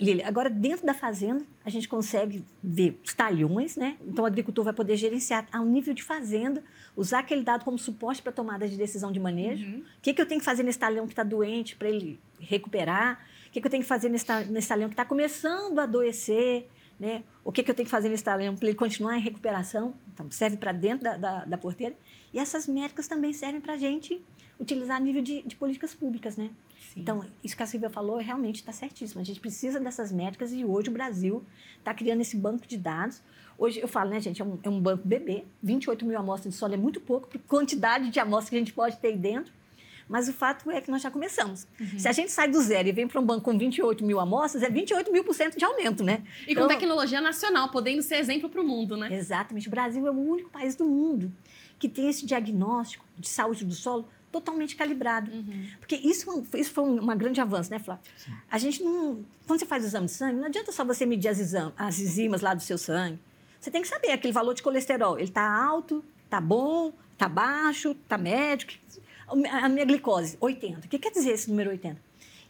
Lili, 0.00 0.22
agora 0.22 0.50
dentro 0.50 0.86
da 0.86 0.94
fazenda 0.94 1.44
a 1.64 1.70
gente 1.70 1.88
consegue 1.88 2.44
ver 2.62 2.98
os 3.04 3.14
talhões, 3.14 3.76
né? 3.76 3.96
Então 4.06 4.24
o 4.24 4.26
agricultor 4.26 4.64
vai 4.64 4.72
poder 4.72 4.96
gerenciar 4.96 5.46
ao 5.52 5.64
nível 5.64 5.94
de 5.94 6.02
fazenda, 6.02 6.62
usar 6.96 7.20
aquele 7.20 7.42
dado 7.42 7.64
como 7.64 7.78
suporte 7.78 8.22
para 8.22 8.32
tomada 8.32 8.68
de 8.68 8.76
decisão 8.76 9.10
de 9.10 9.20
manejo. 9.20 9.66
Uhum. 9.66 9.78
O 9.80 10.02
que, 10.02 10.14
que 10.14 10.20
eu 10.20 10.26
tenho 10.26 10.40
que 10.40 10.44
fazer 10.44 10.62
nesse 10.62 10.78
talhão 10.78 11.06
que 11.06 11.12
está 11.12 11.22
doente 11.22 11.76
para 11.76 11.88
ele 11.88 12.18
recuperar? 12.38 13.24
O 13.48 13.50
que, 13.50 13.60
que 13.60 13.66
eu 13.66 13.70
tenho 13.70 13.82
que 13.82 13.88
fazer 13.88 14.08
nesse, 14.08 14.26
nesse 14.50 14.68
talhão 14.68 14.88
que 14.88 14.94
está 14.94 15.04
começando 15.04 15.78
a 15.78 15.84
adoecer? 15.84 16.68
Né? 16.98 17.22
O 17.44 17.50
que, 17.50 17.62
que 17.62 17.70
eu 17.70 17.74
tenho 17.74 17.86
que 17.86 17.90
fazer 17.90 18.08
nesse 18.08 18.24
talhão 18.24 18.54
para 18.54 18.68
ele 18.68 18.76
continuar 18.76 19.16
em 19.16 19.20
recuperação? 19.20 19.94
Então 20.12 20.30
serve 20.30 20.56
para 20.56 20.72
dentro 20.72 21.04
da, 21.04 21.16
da, 21.16 21.44
da 21.44 21.58
porteira. 21.58 21.94
E 22.32 22.38
essas 22.38 22.66
métricas 22.66 23.06
também 23.08 23.32
servem 23.32 23.60
para 23.60 23.74
a 23.74 23.76
gente 23.76 24.20
utilizar 24.58 24.96
a 24.96 25.00
nível 25.00 25.22
de, 25.22 25.42
de 25.42 25.56
políticas 25.56 25.94
públicas, 25.94 26.36
né? 26.36 26.50
Sim. 26.92 27.00
Então, 27.00 27.24
isso 27.42 27.56
que 27.56 27.62
a 27.62 27.66
Silvia 27.66 27.90
falou 27.90 28.18
realmente 28.18 28.56
está 28.56 28.72
certíssimo. 28.72 29.20
A 29.20 29.24
gente 29.24 29.40
precisa 29.40 29.80
dessas 29.80 30.12
métricas 30.12 30.52
e 30.52 30.64
hoje 30.64 30.88
o 30.88 30.92
Brasil 30.92 31.44
está 31.78 31.94
criando 31.94 32.20
esse 32.20 32.36
banco 32.36 32.66
de 32.66 32.76
dados. 32.76 33.22
Hoje, 33.56 33.80
eu 33.80 33.88
falo, 33.88 34.10
né, 34.10 34.20
gente, 34.20 34.42
é 34.42 34.44
um, 34.44 34.58
é 34.62 34.68
um 34.68 34.80
banco 34.80 35.06
bebê, 35.06 35.44
28 35.62 36.04
mil 36.04 36.18
amostras 36.18 36.52
de 36.52 36.58
solo 36.58 36.74
é 36.74 36.76
muito 36.76 37.00
pouco 37.00 37.28
para 37.28 37.38
a 37.38 37.42
quantidade 37.48 38.10
de 38.10 38.18
amostras 38.20 38.50
que 38.50 38.56
a 38.56 38.58
gente 38.58 38.72
pode 38.72 38.96
ter 38.98 39.08
aí 39.08 39.16
dentro. 39.16 39.52
Mas 40.08 40.28
o 40.28 40.32
fato 40.32 40.70
é 40.70 40.80
que 40.80 40.90
nós 40.90 41.00
já 41.00 41.10
começamos. 41.10 41.66
Uhum. 41.80 41.98
Se 41.98 42.06
a 42.06 42.12
gente 42.12 42.30
sai 42.30 42.48
do 42.48 42.60
zero 42.60 42.88
e 42.88 42.92
vem 42.92 43.08
para 43.08 43.20
um 43.20 43.24
banco 43.24 43.42
com 43.42 43.56
28 43.56 44.04
mil 44.04 44.20
amostras, 44.20 44.62
é 44.62 44.68
28 44.68 45.10
mil 45.10 45.24
por 45.24 45.34
cento 45.34 45.56
de 45.56 45.64
aumento, 45.64 46.04
né? 46.04 46.22
E 46.46 46.52
então, 46.52 46.64
com 46.64 46.68
tecnologia 46.68 47.20
nacional, 47.20 47.70
podendo 47.70 48.02
ser 48.02 48.16
exemplo 48.16 48.48
para 48.48 48.60
o 48.60 48.66
mundo, 48.66 48.96
né? 48.96 49.14
Exatamente. 49.14 49.66
O 49.66 49.70
Brasil 49.70 50.06
é 50.06 50.10
o 50.10 50.14
único 50.14 50.50
país 50.50 50.76
do 50.76 50.84
mundo 50.84 51.32
que 51.78 51.88
tem 51.88 52.08
esse 52.08 52.26
diagnóstico 52.26 53.04
de 53.18 53.28
saúde 53.28 53.64
do 53.64 53.74
solo 53.74 54.06
totalmente 54.34 54.74
calibrado. 54.74 55.30
Uhum. 55.30 55.68
Porque 55.78 55.94
isso, 55.94 56.44
isso 56.54 56.72
foi 56.72 56.82
um 56.82 57.16
grande 57.16 57.40
avanço, 57.40 57.70
né, 57.70 57.78
Flávio? 57.78 58.02
Sim. 58.16 58.32
A 58.50 58.58
gente 58.58 58.82
não. 58.82 59.24
Quando 59.46 59.60
você 59.60 59.66
faz 59.66 59.84
o 59.84 59.86
exame 59.86 60.06
de 60.06 60.12
sangue, 60.12 60.40
não 60.40 60.46
adianta 60.46 60.72
só 60.72 60.84
você 60.84 61.06
medir 61.06 61.28
as, 61.28 61.38
exam, 61.38 61.72
as 61.76 62.00
enzimas 62.00 62.40
lá 62.40 62.52
do 62.52 62.62
seu 62.62 62.76
sangue. 62.76 63.20
Você 63.60 63.70
tem 63.70 63.80
que 63.80 63.88
saber 63.88 64.10
aquele 64.10 64.32
valor 64.32 64.54
de 64.54 64.62
colesterol. 64.62 65.16
Ele 65.16 65.28
está 65.28 65.48
alto, 65.48 66.04
está 66.24 66.40
bom, 66.40 66.92
está 67.12 67.28
baixo, 67.28 67.92
está 67.92 68.18
médio. 68.18 68.66
A 69.26 69.68
minha 69.68 69.84
glicose, 69.84 70.36
80. 70.40 70.86
O 70.86 70.88
que 70.88 70.98
quer 70.98 71.12
dizer 71.12 71.30
esse 71.30 71.48
número 71.48 71.70
80? 71.70 72.00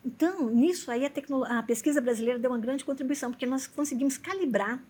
Então, 0.05 0.49
nisso 0.51 0.90
aí, 0.90 1.05
a, 1.05 1.59
a 1.59 1.62
pesquisa 1.62 2.01
brasileira 2.01 2.38
deu 2.38 2.51
uma 2.51 2.59
grande 2.59 2.85
contribuição, 2.85 3.31
porque 3.31 3.47
nós 3.47 3.66
conseguimos 3.66 4.16
calibrar, 4.16 4.83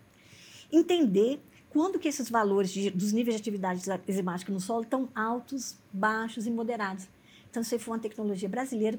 entender 0.71 1.39
quando 1.75 1.99
que 1.99 2.07
esses 2.07 2.29
valores 2.29 2.71
de, 2.71 2.89
dos 2.89 3.11
níveis 3.11 3.35
de 3.35 3.41
atividade 3.41 3.81
enzimática 4.07 4.49
no 4.49 4.61
solo 4.61 4.83
estão 4.83 5.09
altos, 5.13 5.75
baixos 5.91 6.47
e 6.47 6.49
moderados. 6.49 7.05
Então, 7.51 7.61
aí 7.69 7.77
foi 7.77 7.95
uma 7.95 7.99
tecnologia 7.99 8.47
brasileira 8.47 8.97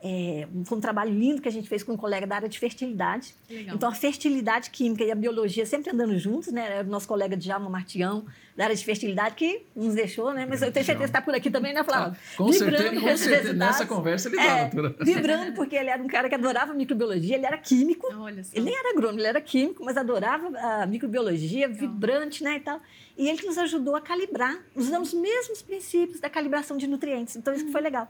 é, 0.00 0.46
foi 0.64 0.78
um 0.78 0.80
trabalho 0.80 1.12
lindo 1.12 1.42
que 1.42 1.48
a 1.48 1.52
gente 1.52 1.68
fez 1.68 1.82
com 1.82 1.92
um 1.92 1.96
colega 1.96 2.26
da 2.26 2.36
área 2.36 2.48
de 2.48 2.58
fertilidade. 2.58 3.34
Legal. 3.50 3.74
Então, 3.74 3.88
a 3.88 3.94
fertilidade 3.94 4.70
química 4.70 5.02
e 5.02 5.10
a 5.10 5.14
biologia 5.14 5.66
sempre 5.66 5.90
andando 5.90 6.16
juntos, 6.18 6.52
né? 6.52 6.66
Era 6.78 6.86
o 6.86 6.90
nosso 6.90 7.08
colega 7.08 7.36
Djalma 7.36 7.68
Martião, 7.68 8.24
da 8.56 8.64
área 8.64 8.76
de 8.76 8.84
fertilidade, 8.84 9.34
que 9.34 9.62
nos 9.74 9.94
deixou, 9.94 10.32
né? 10.32 10.46
Mas 10.48 10.62
eu 10.62 10.70
tenho 10.70 10.86
certeza 10.86 11.04
que 11.04 11.16
está 11.16 11.20
por 11.20 11.34
aqui 11.34 11.50
também, 11.50 11.74
né, 11.74 11.82
Flávio? 11.82 12.16
Ah, 12.16 12.36
com 12.36 12.46
vibrando 12.48 12.76
certeza, 12.76 13.00
com 13.00 13.16
certeza. 13.16 13.52
Nessa 13.54 13.86
conversa 13.86 14.28
ele 14.28 14.38
é, 14.40 14.68
doutora. 14.68 15.04
Vibrando, 15.04 15.52
porque 15.52 15.74
ele 15.74 15.90
era 15.90 16.02
um 16.02 16.06
cara 16.06 16.28
que 16.28 16.34
adorava 16.34 16.72
microbiologia, 16.74 17.36
ele 17.36 17.46
era 17.46 17.58
químico. 17.58 18.06
Ele 18.52 18.64
nem 18.64 18.76
era 18.76 18.90
agrônomo, 18.90 19.18
ele 19.18 19.26
era 19.26 19.40
químico, 19.40 19.84
mas 19.84 19.96
adorava 19.96 20.56
a 20.58 20.86
microbiologia, 20.86 21.66
Legal. 21.66 21.80
vibrante, 21.80 22.44
né, 22.44 22.56
e 22.56 22.60
tal. 22.60 22.80
E 23.18 23.28
ele 23.28 23.44
nos 23.44 23.58
ajudou 23.58 23.96
a 23.96 24.00
calibrar, 24.00 24.64
usando 24.76 25.02
os 25.02 25.12
mesmos 25.12 25.60
princípios 25.60 26.20
da 26.20 26.30
calibração 26.30 26.76
de 26.76 26.86
nutrientes. 26.86 27.34
Então, 27.34 27.52
isso 27.52 27.68
foi 27.72 27.80
legal. 27.80 28.08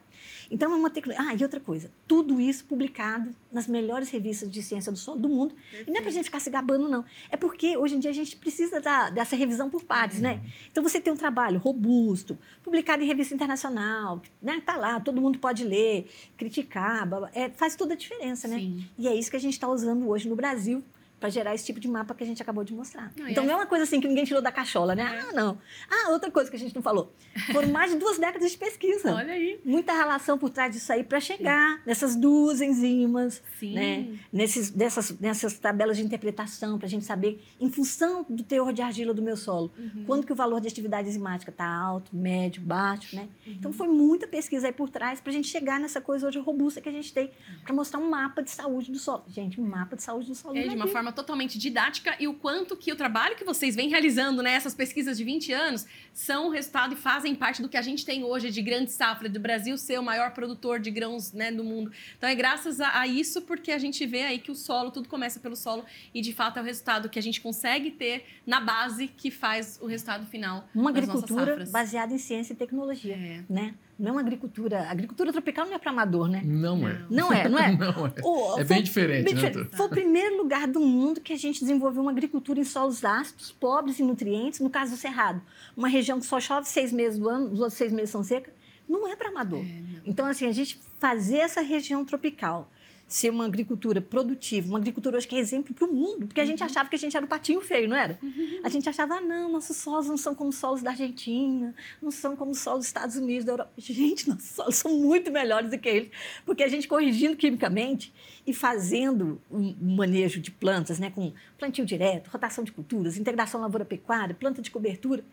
Então, 0.50 0.70
é 0.70 0.76
uma 0.76 0.90
tecnologia. 0.90 1.30
Ah, 1.30 1.34
e 1.34 1.42
outra 1.42 1.58
coisa, 1.58 1.90
tudo 2.06 2.38
isso 2.38 2.66
publicado 2.66 3.34
nas 3.50 3.66
melhores 3.66 4.10
revistas 4.10 4.50
de 4.50 4.62
ciência 4.62 4.92
do 4.92 4.98
solo 4.98 5.18
do 5.18 5.28
mundo. 5.30 5.54
E 5.86 5.90
não 5.90 5.96
é 5.96 6.00
para 6.02 6.10
a 6.10 6.12
gente 6.12 6.26
ficar 6.26 6.40
se 6.40 6.50
gabando, 6.50 6.90
não. 6.90 7.06
É 7.30 7.38
porque 7.38 7.74
hoje 7.74 7.96
em 7.96 7.98
dia 7.98 8.10
a 8.10 8.14
gente 8.14 8.36
precisa 8.36 8.82
da, 8.82 9.08
dessa 9.08 9.34
revisão 9.34 9.70
por 9.70 9.82
pares, 9.82 10.20
né? 10.20 10.42
Então, 10.70 10.82
você 10.82 11.00
tem 11.00 11.10
um 11.10 11.16
trabalho 11.16 11.58
robusto, 11.58 12.38
publicado 12.62 13.02
em 13.02 13.06
revista 13.06 13.34
internacional, 13.34 14.20
né? 14.42 14.62
Tá 14.66 14.76
lá, 14.76 15.00
todo 15.00 15.22
mundo 15.22 15.38
pode 15.38 15.64
ler, 15.64 16.06
criticar, 16.36 17.08
é, 17.32 17.48
faz 17.48 17.74
toda 17.74 17.94
a 17.94 17.96
diferença, 17.96 18.46
né? 18.46 18.58
Sim. 18.58 18.86
E 18.98 19.08
é 19.08 19.14
isso 19.14 19.30
que 19.30 19.36
a 19.38 19.40
gente 19.40 19.54
está 19.54 19.68
usando 19.68 20.06
hoje 20.06 20.28
no 20.28 20.36
Brasil 20.36 20.84
para 21.18 21.28
gerar 21.28 21.54
esse 21.54 21.64
tipo 21.64 21.80
de 21.80 21.88
mapa 21.88 22.14
que 22.14 22.22
a 22.22 22.26
gente 22.26 22.40
acabou 22.40 22.64
de 22.64 22.72
mostrar. 22.72 23.12
Não, 23.16 23.28
então, 23.28 23.44
é... 23.44 23.46
não 23.46 23.54
é 23.54 23.56
uma 23.56 23.66
coisa 23.66 23.84
assim 23.84 24.00
que 24.00 24.08
ninguém 24.08 24.24
tirou 24.24 24.42
da 24.42 24.52
cachola, 24.52 24.94
né? 24.94 25.02
É. 25.02 25.28
Ah, 25.28 25.32
não. 25.32 25.58
Ah, 25.90 26.10
outra 26.10 26.30
coisa 26.30 26.50
que 26.50 26.56
a 26.56 26.58
gente 26.58 26.74
não 26.74 26.82
falou. 26.82 27.12
Foram 27.52 27.68
mais 27.72 27.92
de 27.92 27.98
duas 27.98 28.18
décadas 28.18 28.50
de 28.50 28.58
pesquisa. 28.58 29.14
Olha 29.14 29.32
aí. 29.32 29.60
Muita 29.64 29.92
relação 29.92 30.38
por 30.38 30.50
trás 30.50 30.72
disso 30.72 30.92
aí 30.92 31.02
para 31.02 31.20
chegar 31.20 31.76
Sim. 31.76 31.82
nessas 31.86 32.16
duas 32.16 32.60
enzimas, 32.60 33.42
Sim. 33.58 33.74
né? 33.74 34.18
Nesses, 34.32 34.70
dessas, 34.70 35.18
nessas 35.18 35.58
tabelas 35.58 35.96
de 35.96 36.04
interpretação, 36.04 36.78
para 36.78 36.86
a 36.86 36.90
gente 36.90 37.04
saber, 37.04 37.42
em 37.60 37.70
função 37.70 38.24
do 38.28 38.42
teor 38.42 38.72
de 38.72 38.82
argila 38.82 39.12
do 39.12 39.22
meu 39.22 39.36
solo, 39.36 39.72
uhum. 39.78 40.04
quando 40.06 40.26
que 40.26 40.32
o 40.32 40.36
valor 40.36 40.60
de 40.60 40.68
atividade 40.68 41.08
enzimática 41.08 41.50
está 41.50 41.66
alto, 41.66 42.14
médio, 42.14 42.62
baixo, 42.62 43.16
né? 43.16 43.28
Uhum. 43.46 43.52
Então, 43.52 43.72
foi 43.72 43.88
muita 43.88 44.26
pesquisa 44.26 44.68
aí 44.68 44.72
por 44.72 44.88
trás 44.88 45.20
para 45.20 45.30
a 45.30 45.34
gente 45.34 45.48
chegar 45.48 45.80
nessa 45.80 46.00
coisa 46.00 46.26
hoje 46.26 46.38
robusta 46.38 46.80
que 46.80 46.88
a 46.88 46.92
gente 46.92 47.12
tem 47.12 47.30
para 47.64 47.74
mostrar 47.74 47.98
um 47.98 48.08
mapa 48.08 48.42
de 48.42 48.50
saúde 48.50 48.90
do 48.90 48.98
solo. 48.98 49.24
Gente, 49.28 49.60
um 49.60 49.66
mapa 49.66 49.96
de 49.96 50.02
saúde 50.02 50.28
do 50.28 50.34
solo. 50.34 50.56
É, 50.56 50.68
de 50.68 50.76
uma 50.76 50.86
forma 50.86 51.07
forma 51.08 51.12
totalmente 51.12 51.58
didática 51.58 52.14
e 52.18 52.28
o 52.28 52.34
quanto 52.34 52.76
que 52.76 52.92
o 52.92 52.96
trabalho 52.96 53.36
que 53.36 53.44
vocês 53.44 53.74
vêm 53.74 53.88
realizando, 53.88 54.42
né, 54.42 54.52
essas 54.52 54.74
pesquisas 54.74 55.16
de 55.16 55.24
20 55.24 55.52
anos, 55.52 55.86
são 56.12 56.48
o 56.48 56.50
resultado 56.50 56.94
e 56.94 56.96
fazem 56.96 57.34
parte 57.34 57.62
do 57.62 57.68
que 57.68 57.76
a 57.76 57.82
gente 57.82 58.04
tem 58.04 58.24
hoje 58.24 58.50
de 58.50 58.62
grande 58.62 58.92
safra 58.92 59.28
do 59.28 59.40
Brasil 59.40 59.76
ser 59.76 59.98
o 59.98 60.02
maior 60.02 60.32
produtor 60.32 60.78
de 60.78 60.90
grãos, 60.90 61.32
né, 61.32 61.50
do 61.50 61.64
mundo. 61.64 61.90
Então 62.16 62.28
é 62.28 62.34
graças 62.34 62.80
a, 62.80 63.00
a 63.00 63.06
isso 63.06 63.42
porque 63.42 63.72
a 63.72 63.78
gente 63.78 64.04
vê 64.06 64.22
aí 64.22 64.38
que 64.38 64.50
o 64.50 64.54
solo, 64.54 64.90
tudo 64.90 65.08
começa 65.08 65.40
pelo 65.40 65.56
solo 65.56 65.84
e 66.14 66.20
de 66.20 66.32
fato 66.32 66.58
é 66.58 66.62
o 66.62 66.64
resultado 66.64 67.08
que 67.08 67.18
a 67.18 67.22
gente 67.22 67.40
consegue 67.40 67.90
ter 67.90 68.24
na 68.46 68.60
base 68.60 69.08
que 69.08 69.30
faz 69.30 69.78
o 69.80 69.86
resultado 69.86 70.26
final. 70.26 70.68
Uma 70.74 70.90
agricultura 70.90 71.64
baseada 71.70 72.12
em 72.14 72.18
ciência 72.18 72.52
e 72.52 72.56
tecnologia, 72.56 73.14
é. 73.14 73.44
né? 73.48 73.74
Não 73.98 74.10
é 74.10 74.12
uma 74.12 74.20
agricultura. 74.20 74.82
A 74.82 74.90
agricultura 74.92 75.32
tropical 75.32 75.66
não 75.66 75.74
é 75.74 75.78
para 75.78 75.90
amador, 75.90 76.28
né? 76.28 76.40
Não 76.44 76.86
é. 76.86 77.04
Não 77.10 77.32
é, 77.32 77.48
não 77.48 77.58
é? 77.58 77.72
não 77.76 78.06
é. 78.06 78.14
O, 78.22 78.60
é 78.60 78.64
bem 78.64 78.82
diferente, 78.82 79.34
bem 79.34 79.34
né? 79.34 79.66
Foi 79.72 79.86
o 79.86 79.88
primeiro 79.88 80.36
lugar 80.36 80.68
do 80.68 80.80
mundo 80.80 81.20
que 81.20 81.32
a 81.32 81.36
gente 81.36 81.60
desenvolveu 81.60 82.02
uma 82.02 82.12
agricultura 82.12 82.60
em 82.60 82.64
solos 82.64 83.04
ácidos, 83.04 83.50
pobres 83.50 83.98
em 83.98 84.04
nutrientes, 84.04 84.60
no 84.60 84.70
caso 84.70 84.92
do 84.92 84.96
Cerrado. 84.96 85.42
Uma 85.76 85.88
região 85.88 86.20
que 86.20 86.26
só 86.26 86.38
chove 86.38 86.68
seis 86.68 86.92
meses 86.92 87.18
do 87.18 87.28
ano, 87.28 87.50
os 87.52 87.58
outros 87.58 87.76
seis 87.76 87.92
meses 87.92 88.10
são 88.10 88.22
secas. 88.22 88.54
Não 88.88 89.06
é 89.08 89.16
para 89.16 89.30
amador. 89.30 89.60
É, 89.60 89.82
então, 90.06 90.26
assim, 90.26 90.46
a 90.46 90.52
gente 90.52 90.80
fazer 90.98 91.38
essa 91.38 91.60
região 91.60 92.04
tropical 92.04 92.70
ser 93.08 93.30
uma 93.30 93.46
agricultura 93.46 94.02
produtiva, 94.02 94.68
uma 94.68 94.78
agricultura 94.78 95.16
hoje 95.16 95.26
que 95.26 95.34
é 95.34 95.38
exemplo 95.38 95.72
para 95.72 95.86
o 95.86 95.92
mundo, 95.92 96.26
porque 96.26 96.42
a 96.42 96.44
gente 96.44 96.60
uhum. 96.60 96.66
achava 96.66 96.90
que 96.90 96.94
a 96.94 96.98
gente 96.98 97.16
era 97.16 97.24
o 97.24 97.28
patinho 97.28 97.60
feio, 97.62 97.88
não 97.88 97.96
era? 97.96 98.18
Uhum. 98.22 98.60
A 98.62 98.68
gente 98.68 98.86
achava, 98.86 99.14
ah, 99.14 99.20
não, 99.20 99.50
nossos 99.50 99.78
solos 99.78 100.06
não 100.06 100.18
são 100.18 100.34
como 100.34 100.50
os 100.50 100.56
solos 100.56 100.82
da 100.82 100.90
Argentina, 100.90 101.74
não 102.02 102.10
são 102.10 102.36
como 102.36 102.50
os 102.50 102.58
solos 102.58 102.80
dos 102.80 102.86
Estados 102.88 103.16
Unidos, 103.16 103.46
da 103.46 103.52
Europa. 103.52 103.72
Gente, 103.78 104.28
nossos 104.28 104.50
solos 104.50 104.76
são 104.76 104.94
muito 104.94 105.32
melhores 105.32 105.70
do 105.70 105.78
que 105.78 105.88
eles, 105.88 106.10
porque 106.44 106.62
a 106.62 106.68
gente 106.68 106.86
corrigindo 106.86 107.34
quimicamente 107.34 108.12
e 108.46 108.52
fazendo 108.52 109.40
um 109.50 109.74
manejo 109.96 110.38
de 110.38 110.50
plantas, 110.50 110.98
né, 110.98 111.10
com 111.10 111.32
plantio 111.58 111.86
direto, 111.86 112.28
rotação 112.28 112.62
de 112.62 112.72
culturas, 112.72 113.16
integração 113.16 113.60
lavoura-pecuária, 113.62 114.34
planta 114.34 114.60
de 114.60 114.70
cobertura, 114.70 115.24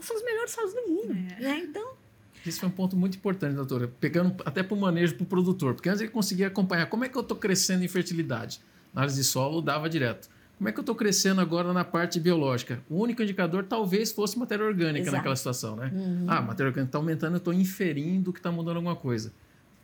são 0.00 0.16
os 0.16 0.24
melhores 0.24 0.50
solos 0.50 0.74
do 0.74 0.88
mundo, 0.88 1.12
é. 1.12 1.40
né? 1.40 1.58
Então, 1.64 1.94
isso 2.46 2.60
foi 2.60 2.68
um 2.68 2.72
ponto 2.72 2.96
muito 2.96 3.16
importante, 3.16 3.54
doutora. 3.54 3.88
Pegando 4.00 4.34
até 4.44 4.62
para 4.62 4.74
o 4.74 4.80
manejo 4.80 5.14
para 5.14 5.24
o 5.24 5.26
produtor. 5.26 5.74
Porque 5.74 5.88
antes 5.88 6.00
ele 6.00 6.10
conseguia 6.10 6.48
acompanhar 6.48 6.86
como 6.86 7.04
é 7.04 7.08
que 7.08 7.16
eu 7.16 7.22
estou 7.22 7.36
crescendo 7.36 7.84
em 7.84 7.88
fertilidade. 7.88 8.60
Análise 8.94 9.16
de 9.16 9.24
solo, 9.24 9.60
dava 9.60 9.88
direto. 9.88 10.28
Como 10.56 10.68
é 10.68 10.72
que 10.72 10.78
eu 10.78 10.82
estou 10.82 10.94
crescendo 10.94 11.40
agora 11.40 11.72
na 11.72 11.84
parte 11.84 12.20
biológica? 12.20 12.80
O 12.88 13.02
único 13.02 13.22
indicador 13.22 13.64
talvez 13.64 14.12
fosse 14.12 14.38
matéria 14.38 14.64
orgânica 14.64 15.00
Exato. 15.02 15.16
naquela 15.16 15.36
situação, 15.36 15.74
né? 15.74 15.90
Uhum. 15.92 16.26
Ah, 16.28 16.40
matéria 16.40 16.68
orgânica 16.68 16.88
está 16.88 16.98
aumentando, 16.98 17.34
eu 17.34 17.38
estou 17.38 17.52
inferindo 17.52 18.32
que 18.32 18.38
está 18.38 18.52
mudando 18.52 18.76
alguma 18.76 18.94
coisa. 18.94 19.32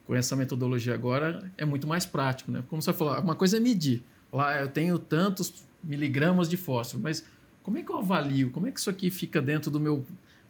com 0.07 0.15
essa 0.15 0.35
metodologia 0.35 0.93
agora, 0.93 1.51
é 1.57 1.65
muito 1.65 1.87
mais 1.87 2.05
prático, 2.05 2.51
né? 2.51 2.65
Como 2.69 2.83
você 2.83 2.93
falou, 2.93 3.19
uma 3.21 3.37
coisa 3.37 3.59
é 3.59 3.61
medir. 3.61 4.03
Lá 4.33 4.61
eu 4.61 4.69
tenho 4.69 4.99
tantos 4.99 5.65
miligramas 5.85 6.49
de 6.49 6.57
fósforo, 6.57 7.01
mas 7.03 7.25
como 7.63 7.79
é 7.79 7.83
que 7.83 7.91
eu 7.91 7.99
avalio? 7.99 8.51
Como 8.51 8.67
é 8.67 8.73
que 8.73 8.81
isso 8.81 8.91
aqui 8.91 9.09
fica 9.09 9.41
dentro 9.41 9.71
do 9.71 9.79
meu 9.79 10.05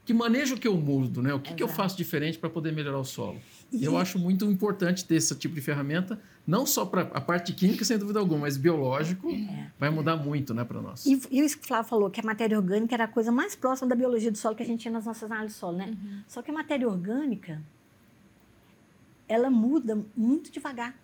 que 0.05 0.15
manejo 0.15 0.57
que 0.57 0.67
eu 0.67 0.77
mudo, 0.77 1.23
né? 1.23 1.33
O 1.35 1.41
que, 1.41 1.55
que 1.55 1.63
eu 1.63 1.69
faço 1.69 1.97
diferente 1.97 2.39
para 2.39 2.51
poder 2.51 2.73
melhorar 2.73 2.99
o 2.99 3.05
solo? 3.05 3.41
E... 3.73 3.85
Eu 3.85 3.97
acho 3.97 4.19
muito 4.19 4.45
importante 4.47 5.05
ter 5.05 5.17
esse 5.17 5.35
tipo 5.37 5.55
de 5.55 5.61
ferramenta, 5.61 6.21
não 6.47 6.67
só 6.67 6.85
para 6.85 7.03
a 7.03 7.21
parte 7.21 7.53
química, 7.53 7.85
sem 7.85 7.97
dúvida 7.97 8.19
alguma, 8.19 8.41
mas 8.41 8.57
biológico 8.57 9.31
é. 9.31 9.71
vai 9.79 9.91
mudar 9.91 10.17
muito, 10.17 10.53
né, 10.53 10.65
para 10.65 10.81
nós. 10.81 11.07
E, 11.07 11.13
e 11.31 11.43
o 11.43 11.49
que 11.49 11.65
o 11.65 11.67
Flávio 11.67 11.89
falou, 11.89 12.11
que 12.11 12.21
a 12.21 12.25
matéria 12.25 12.59
orgânica 12.59 12.95
era 12.95 13.05
a 13.05 13.09
coisa 13.09 13.31
mais 13.31 13.55
próxima 13.55 13.89
da 13.89 13.95
biologia 13.95 14.31
do 14.31 14.39
solo 14.39 14.57
que 14.57 14.63
a 14.63 14.67
gente 14.67 14.81
tinha 14.81 14.93
nas 14.93 15.07
nossas 15.07 15.31
análises 15.31 15.57
do 15.57 15.61
solo, 15.61 15.77
né? 15.77 15.87
Uhum. 15.87 16.23
Só 16.27 16.43
que 16.43 16.51
a 16.51 16.55
matéria 16.55 16.89
orgânica, 16.89 17.63
ela 19.29 19.49
muda 19.51 20.05
muito 20.17 20.51
devagar. 20.51 20.99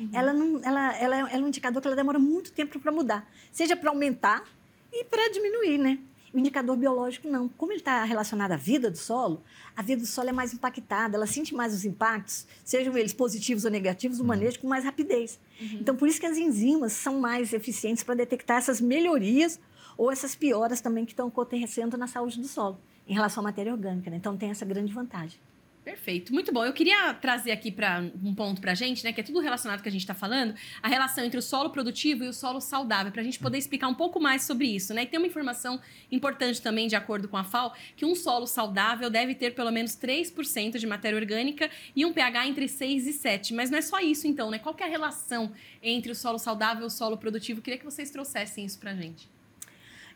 Uhum. 0.00 0.08
Ela, 0.12 0.32
não, 0.32 0.64
ela, 0.64 0.96
ela, 0.96 1.16
ela 1.16 1.30
é 1.30 1.38
um 1.38 1.48
indicador 1.48 1.82
que 1.82 1.88
ela 1.88 1.96
demora 1.96 2.18
muito 2.18 2.52
tempo 2.52 2.78
para 2.78 2.92
mudar, 2.92 3.30
seja 3.52 3.76
para 3.76 3.90
aumentar 3.90 4.44
e 4.92 5.04
para 5.04 5.30
diminuir, 5.30 5.76
né? 5.78 5.98
O 6.36 6.38
indicador 6.38 6.76
biológico 6.76 7.28
não. 7.28 7.48
Como 7.48 7.72
ele 7.72 7.78
está 7.78 8.04
relacionado 8.04 8.52
à 8.52 8.58
vida 8.58 8.90
do 8.90 8.98
solo, 8.98 9.42
a 9.74 9.80
vida 9.80 10.02
do 10.02 10.06
solo 10.06 10.28
é 10.28 10.32
mais 10.32 10.52
impactada, 10.52 11.16
ela 11.16 11.26
sente 11.26 11.54
mais 11.54 11.72
os 11.72 11.86
impactos, 11.86 12.46
sejam 12.62 12.94
eles 12.94 13.14
positivos 13.14 13.64
ou 13.64 13.70
negativos, 13.70 14.18
do 14.18 14.20
uhum. 14.20 14.26
manejo 14.26 14.60
com 14.60 14.68
mais 14.68 14.84
rapidez. 14.84 15.40
Uhum. 15.58 15.78
Então, 15.80 15.96
por 15.96 16.06
isso 16.06 16.20
que 16.20 16.26
as 16.26 16.36
enzimas 16.36 16.92
são 16.92 17.18
mais 17.18 17.54
eficientes 17.54 18.04
para 18.04 18.14
detectar 18.16 18.58
essas 18.58 18.82
melhorias 18.82 19.58
ou 19.96 20.12
essas 20.12 20.34
pioras 20.34 20.82
também 20.82 21.06
que 21.06 21.12
estão 21.12 21.28
acontecendo 21.28 21.96
na 21.96 22.06
saúde 22.06 22.38
do 22.38 22.46
solo, 22.46 22.78
em 23.08 23.14
relação 23.14 23.40
à 23.40 23.44
matéria 23.44 23.72
orgânica. 23.72 24.10
Né? 24.10 24.18
Então, 24.18 24.36
tem 24.36 24.50
essa 24.50 24.66
grande 24.66 24.92
vantagem. 24.92 25.40
Perfeito, 25.86 26.34
muito 26.34 26.52
bom. 26.52 26.64
Eu 26.64 26.72
queria 26.72 27.14
trazer 27.14 27.52
aqui 27.52 27.70
para 27.70 28.00
um 28.20 28.34
ponto 28.34 28.60
para 28.60 28.72
a 28.72 28.74
gente, 28.74 29.04
né, 29.04 29.12
que 29.12 29.20
é 29.20 29.22
tudo 29.22 29.38
relacionado 29.38 29.80
que 29.80 29.88
a 29.88 29.92
gente 29.92 30.00
está 30.00 30.14
falando, 30.14 30.52
a 30.82 30.88
relação 30.88 31.24
entre 31.24 31.38
o 31.38 31.42
solo 31.42 31.70
produtivo 31.70 32.24
e 32.24 32.28
o 32.28 32.32
solo 32.32 32.60
saudável, 32.60 33.12
para 33.12 33.20
a 33.20 33.24
gente 33.24 33.38
poder 33.38 33.56
explicar 33.56 33.86
um 33.86 33.94
pouco 33.94 34.18
mais 34.18 34.42
sobre 34.42 34.66
isso, 34.66 34.92
né? 34.92 35.04
E 35.04 35.06
tem 35.06 35.16
uma 35.16 35.28
informação 35.28 35.80
importante 36.10 36.60
também, 36.60 36.88
de 36.88 36.96
acordo 36.96 37.28
com 37.28 37.36
a 37.36 37.44
FAO, 37.44 37.72
que 37.96 38.04
um 38.04 38.16
solo 38.16 38.48
saudável 38.48 39.08
deve 39.08 39.32
ter 39.36 39.54
pelo 39.54 39.70
menos 39.70 39.92
3% 39.92 40.76
de 40.76 40.86
matéria 40.88 41.16
orgânica 41.16 41.70
e 41.94 42.04
um 42.04 42.12
pH 42.12 42.48
entre 42.48 42.66
6 42.66 43.06
e 43.06 43.12
7. 43.12 43.54
Mas 43.54 43.70
não 43.70 43.78
é 43.78 43.82
só 43.82 44.00
isso, 44.00 44.26
então, 44.26 44.50
né? 44.50 44.58
Qual 44.58 44.74
é 44.80 44.82
a 44.82 44.88
relação 44.88 45.52
entre 45.80 46.10
o 46.10 46.16
solo 46.16 46.40
saudável 46.40 46.82
e 46.82 46.86
o 46.86 46.90
solo 46.90 47.16
produtivo? 47.16 47.60
Eu 47.60 47.62
queria 47.62 47.78
que 47.78 47.84
vocês 47.84 48.10
trouxessem 48.10 48.64
isso 48.64 48.80
para 48.80 48.90
a 48.90 48.96
gente. 48.96 49.30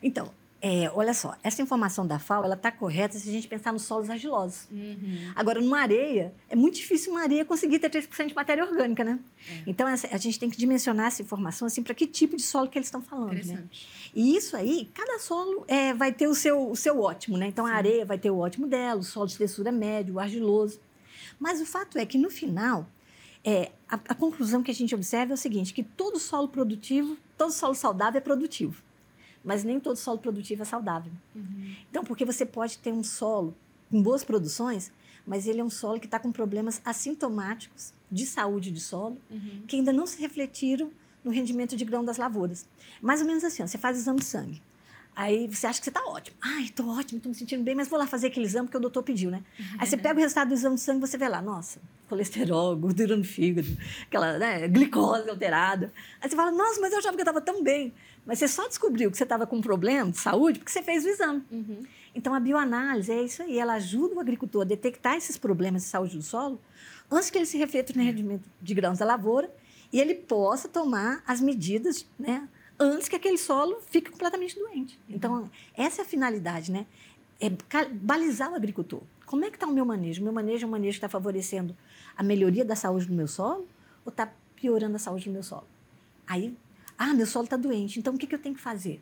Então, 0.03 0.33
é, 0.63 0.91
olha 0.93 1.13
só, 1.13 1.35
essa 1.41 1.59
informação 1.59 2.05
da 2.05 2.19
FAO 2.19 2.45
ela 2.45 2.53
está 2.53 2.71
correta 2.71 3.17
se 3.17 3.27
a 3.27 3.31
gente 3.31 3.47
pensar 3.47 3.73
nos 3.73 3.81
solos 3.81 4.11
argilosos. 4.11 4.67
Uhum. 4.69 5.31
Agora, 5.35 5.59
numa 5.59 5.79
areia, 5.79 6.31
é 6.47 6.55
muito 6.55 6.75
difícil 6.75 7.11
uma 7.11 7.23
areia 7.23 7.43
conseguir 7.43 7.79
ter 7.79 7.89
3% 7.89 8.27
de 8.27 8.35
matéria 8.35 8.63
orgânica, 8.63 9.03
né? 9.03 9.19
É. 9.49 9.63
Então, 9.65 9.87
a 9.87 10.17
gente 10.17 10.39
tem 10.39 10.51
que 10.51 10.57
dimensionar 10.57 11.07
essa 11.07 11.23
informação 11.23 11.65
assim, 11.65 11.81
para 11.81 11.95
que 11.95 12.05
tipo 12.05 12.35
de 12.35 12.43
solo 12.43 12.69
que 12.69 12.77
eles 12.77 12.87
estão 12.87 13.01
falando. 13.01 13.43
Né? 13.43 13.63
E 14.13 14.37
isso 14.37 14.55
aí, 14.55 14.87
cada 14.93 15.17
solo 15.17 15.65
é, 15.67 15.95
vai 15.95 16.13
ter 16.13 16.27
o 16.27 16.35
seu, 16.35 16.69
o 16.69 16.75
seu 16.75 17.01
ótimo, 17.01 17.37
né? 17.37 17.47
Então, 17.47 17.65
Sim. 17.65 17.71
a 17.71 17.75
areia 17.75 18.05
vai 18.05 18.19
ter 18.19 18.29
o 18.29 18.37
ótimo 18.37 18.67
dela, 18.67 18.99
o 18.99 19.03
solo 19.03 19.25
de 19.25 19.39
textura 19.39 19.71
médio, 19.71 20.15
o 20.15 20.19
argiloso. 20.19 20.79
Mas 21.39 21.59
o 21.59 21.65
fato 21.65 21.97
é 21.97 22.05
que, 22.05 22.19
no 22.19 22.29
final, 22.29 22.85
é, 23.43 23.71
a, 23.89 23.95
a 23.95 24.13
conclusão 24.13 24.61
que 24.61 24.69
a 24.69 24.75
gente 24.75 24.93
observa 24.93 25.33
é 25.33 25.35
o 25.35 25.37
seguinte, 25.37 25.73
que 25.73 25.81
todo 25.81 26.19
solo 26.19 26.47
produtivo, 26.47 27.17
todo 27.35 27.51
solo 27.51 27.73
saudável 27.73 28.19
é 28.19 28.21
produtivo 28.21 28.90
mas 29.43 29.63
nem 29.63 29.79
todo 29.79 29.95
solo 29.95 30.19
produtivo 30.19 30.61
é 30.61 30.65
saudável. 30.65 31.11
Uhum. 31.35 31.75
Então, 31.89 32.03
porque 32.03 32.25
você 32.25 32.45
pode 32.45 32.77
ter 32.77 32.91
um 32.91 33.03
solo 33.03 33.55
com 33.89 34.01
boas 34.01 34.23
produções, 34.23 34.91
mas 35.25 35.47
ele 35.47 35.61
é 35.61 35.63
um 35.63 35.69
solo 35.69 35.99
que 35.99 36.05
está 36.05 36.19
com 36.19 36.31
problemas 36.31 36.81
assintomáticos 36.85 37.93
de 38.11 38.25
saúde 38.25 38.71
de 38.71 38.79
solo, 38.79 39.17
uhum. 39.29 39.63
que 39.67 39.75
ainda 39.75 39.93
não 39.93 40.05
se 40.05 40.19
refletiram 40.19 40.91
no 41.23 41.31
rendimento 41.31 41.75
de 41.75 41.85
grão 41.85 42.03
das 42.03 42.17
lavouras. 42.17 42.67
Mais 43.01 43.21
ou 43.21 43.27
menos 43.27 43.43
assim, 43.43 43.63
ó, 43.63 43.67
você 43.67 43.77
faz 43.77 43.97
exame 43.97 44.19
de 44.19 44.25
sangue. 44.25 44.61
Aí 45.15 45.45
você 45.47 45.67
acha 45.67 45.79
que 45.79 45.85
você 45.85 45.89
está 45.89 46.03
ótimo. 46.05 46.37
Ai, 46.41 46.63
estou 46.63 46.87
ótimo, 46.87 47.17
estou 47.17 47.29
me 47.29 47.35
sentindo 47.35 47.63
bem, 47.63 47.75
mas 47.75 47.89
vou 47.89 47.99
lá 47.99 48.07
fazer 48.07 48.27
aquele 48.27 48.45
exame 48.45 48.69
que 48.69 48.77
o 48.77 48.79
doutor 48.79 49.03
pediu, 49.03 49.29
né? 49.29 49.43
Uhum. 49.59 49.65
Aí 49.79 49.87
você 49.87 49.97
pega 49.97 50.15
o 50.15 50.21
resultado 50.21 50.47
do 50.47 50.53
exame 50.53 50.75
de 50.75 50.81
sangue 50.81 51.03
e 51.03 51.07
você 51.07 51.17
vê 51.17 51.27
lá, 51.27 51.41
nossa, 51.41 51.81
colesterol, 52.07 52.75
gordura 52.77 53.17
no 53.17 53.23
fígado, 53.23 53.67
aquela 54.03 54.37
né, 54.37 54.67
glicose 54.69 55.29
alterada. 55.29 55.91
Aí 56.21 56.29
você 56.29 56.35
fala, 56.35 56.51
nossa, 56.51 56.79
mas 56.79 56.93
eu 56.93 56.99
achava 56.99 57.15
que 57.15 57.21
eu 57.21 57.23
estava 57.23 57.41
tão 57.41 57.61
bem. 57.61 57.93
Mas 58.25 58.39
você 58.39 58.47
só 58.47 58.67
descobriu 58.67 59.09
que 59.09 59.17
você 59.17 59.23
estava 59.23 59.47
com 59.47 59.57
um 59.57 59.61
problema 59.61 60.11
de 60.11 60.17
saúde 60.17 60.59
porque 60.59 60.71
você 60.71 60.83
fez 60.83 61.03
o 61.05 61.09
exame. 61.09 61.43
Uhum. 61.51 61.83
Então, 62.13 62.33
a 62.33 62.39
bioanálise 62.39 63.11
é 63.11 63.21
isso 63.21 63.41
aí. 63.41 63.57
Ela 63.57 63.73
ajuda 63.73 64.15
o 64.15 64.19
agricultor 64.19 64.61
a 64.61 64.65
detectar 64.65 65.15
esses 65.15 65.37
problemas 65.37 65.83
de 65.83 65.89
saúde 65.89 66.17
do 66.17 66.23
solo 66.23 66.59
antes 67.09 67.29
que 67.29 67.37
ele 67.37 67.45
se 67.45 67.57
reflita 67.57 67.93
no 67.95 68.03
rendimento 68.03 68.43
de 68.61 68.73
grãos 68.73 68.99
da 68.99 69.05
lavoura 69.05 69.51
e 69.91 69.99
ele 69.99 70.15
possa 70.15 70.67
tomar 70.67 71.23
as 71.25 71.41
medidas, 71.41 72.05
né? 72.17 72.47
Antes 72.79 73.07
que 73.07 73.15
aquele 73.15 73.37
solo 73.37 73.79
fique 73.89 74.09
completamente 74.09 74.57
doente. 74.57 74.99
Uhum. 75.07 75.15
Então, 75.15 75.49
essa 75.75 76.01
é 76.01 76.03
a 76.03 76.05
finalidade, 76.05 76.71
né? 76.71 76.85
É 77.39 77.49
balizar 77.91 78.51
o 78.51 78.55
agricultor. 78.55 79.01
Como 79.25 79.45
é 79.45 79.49
que 79.49 79.55
está 79.55 79.65
o 79.65 79.71
meu 79.71 79.85
manejo? 79.85 80.21
O 80.21 80.23
meu 80.23 80.33
manejo 80.33 80.65
é 80.65 80.67
um 80.67 80.71
manejo 80.71 80.93
que 80.93 80.97
está 80.97 81.09
favorecendo 81.09 81.75
a 82.15 82.21
melhoria 82.21 82.63
da 82.63 82.75
saúde 82.75 83.07
do 83.07 83.13
meu 83.13 83.27
solo 83.27 83.67
ou 84.05 84.09
está 84.09 84.31
piorando 84.55 84.95
a 84.95 84.99
saúde 84.99 85.25
do 85.25 85.31
meu 85.31 85.41
solo? 85.41 85.65
Aí 86.27 86.55
ah, 87.03 87.15
meu 87.15 87.25
solo 87.25 87.45
está 87.45 87.57
doente, 87.57 87.97
então 87.97 88.13
o 88.13 88.17
que, 88.17 88.27
que 88.27 88.35
eu 88.35 88.39
tenho 88.39 88.53
que 88.53 88.61
fazer? 88.61 89.01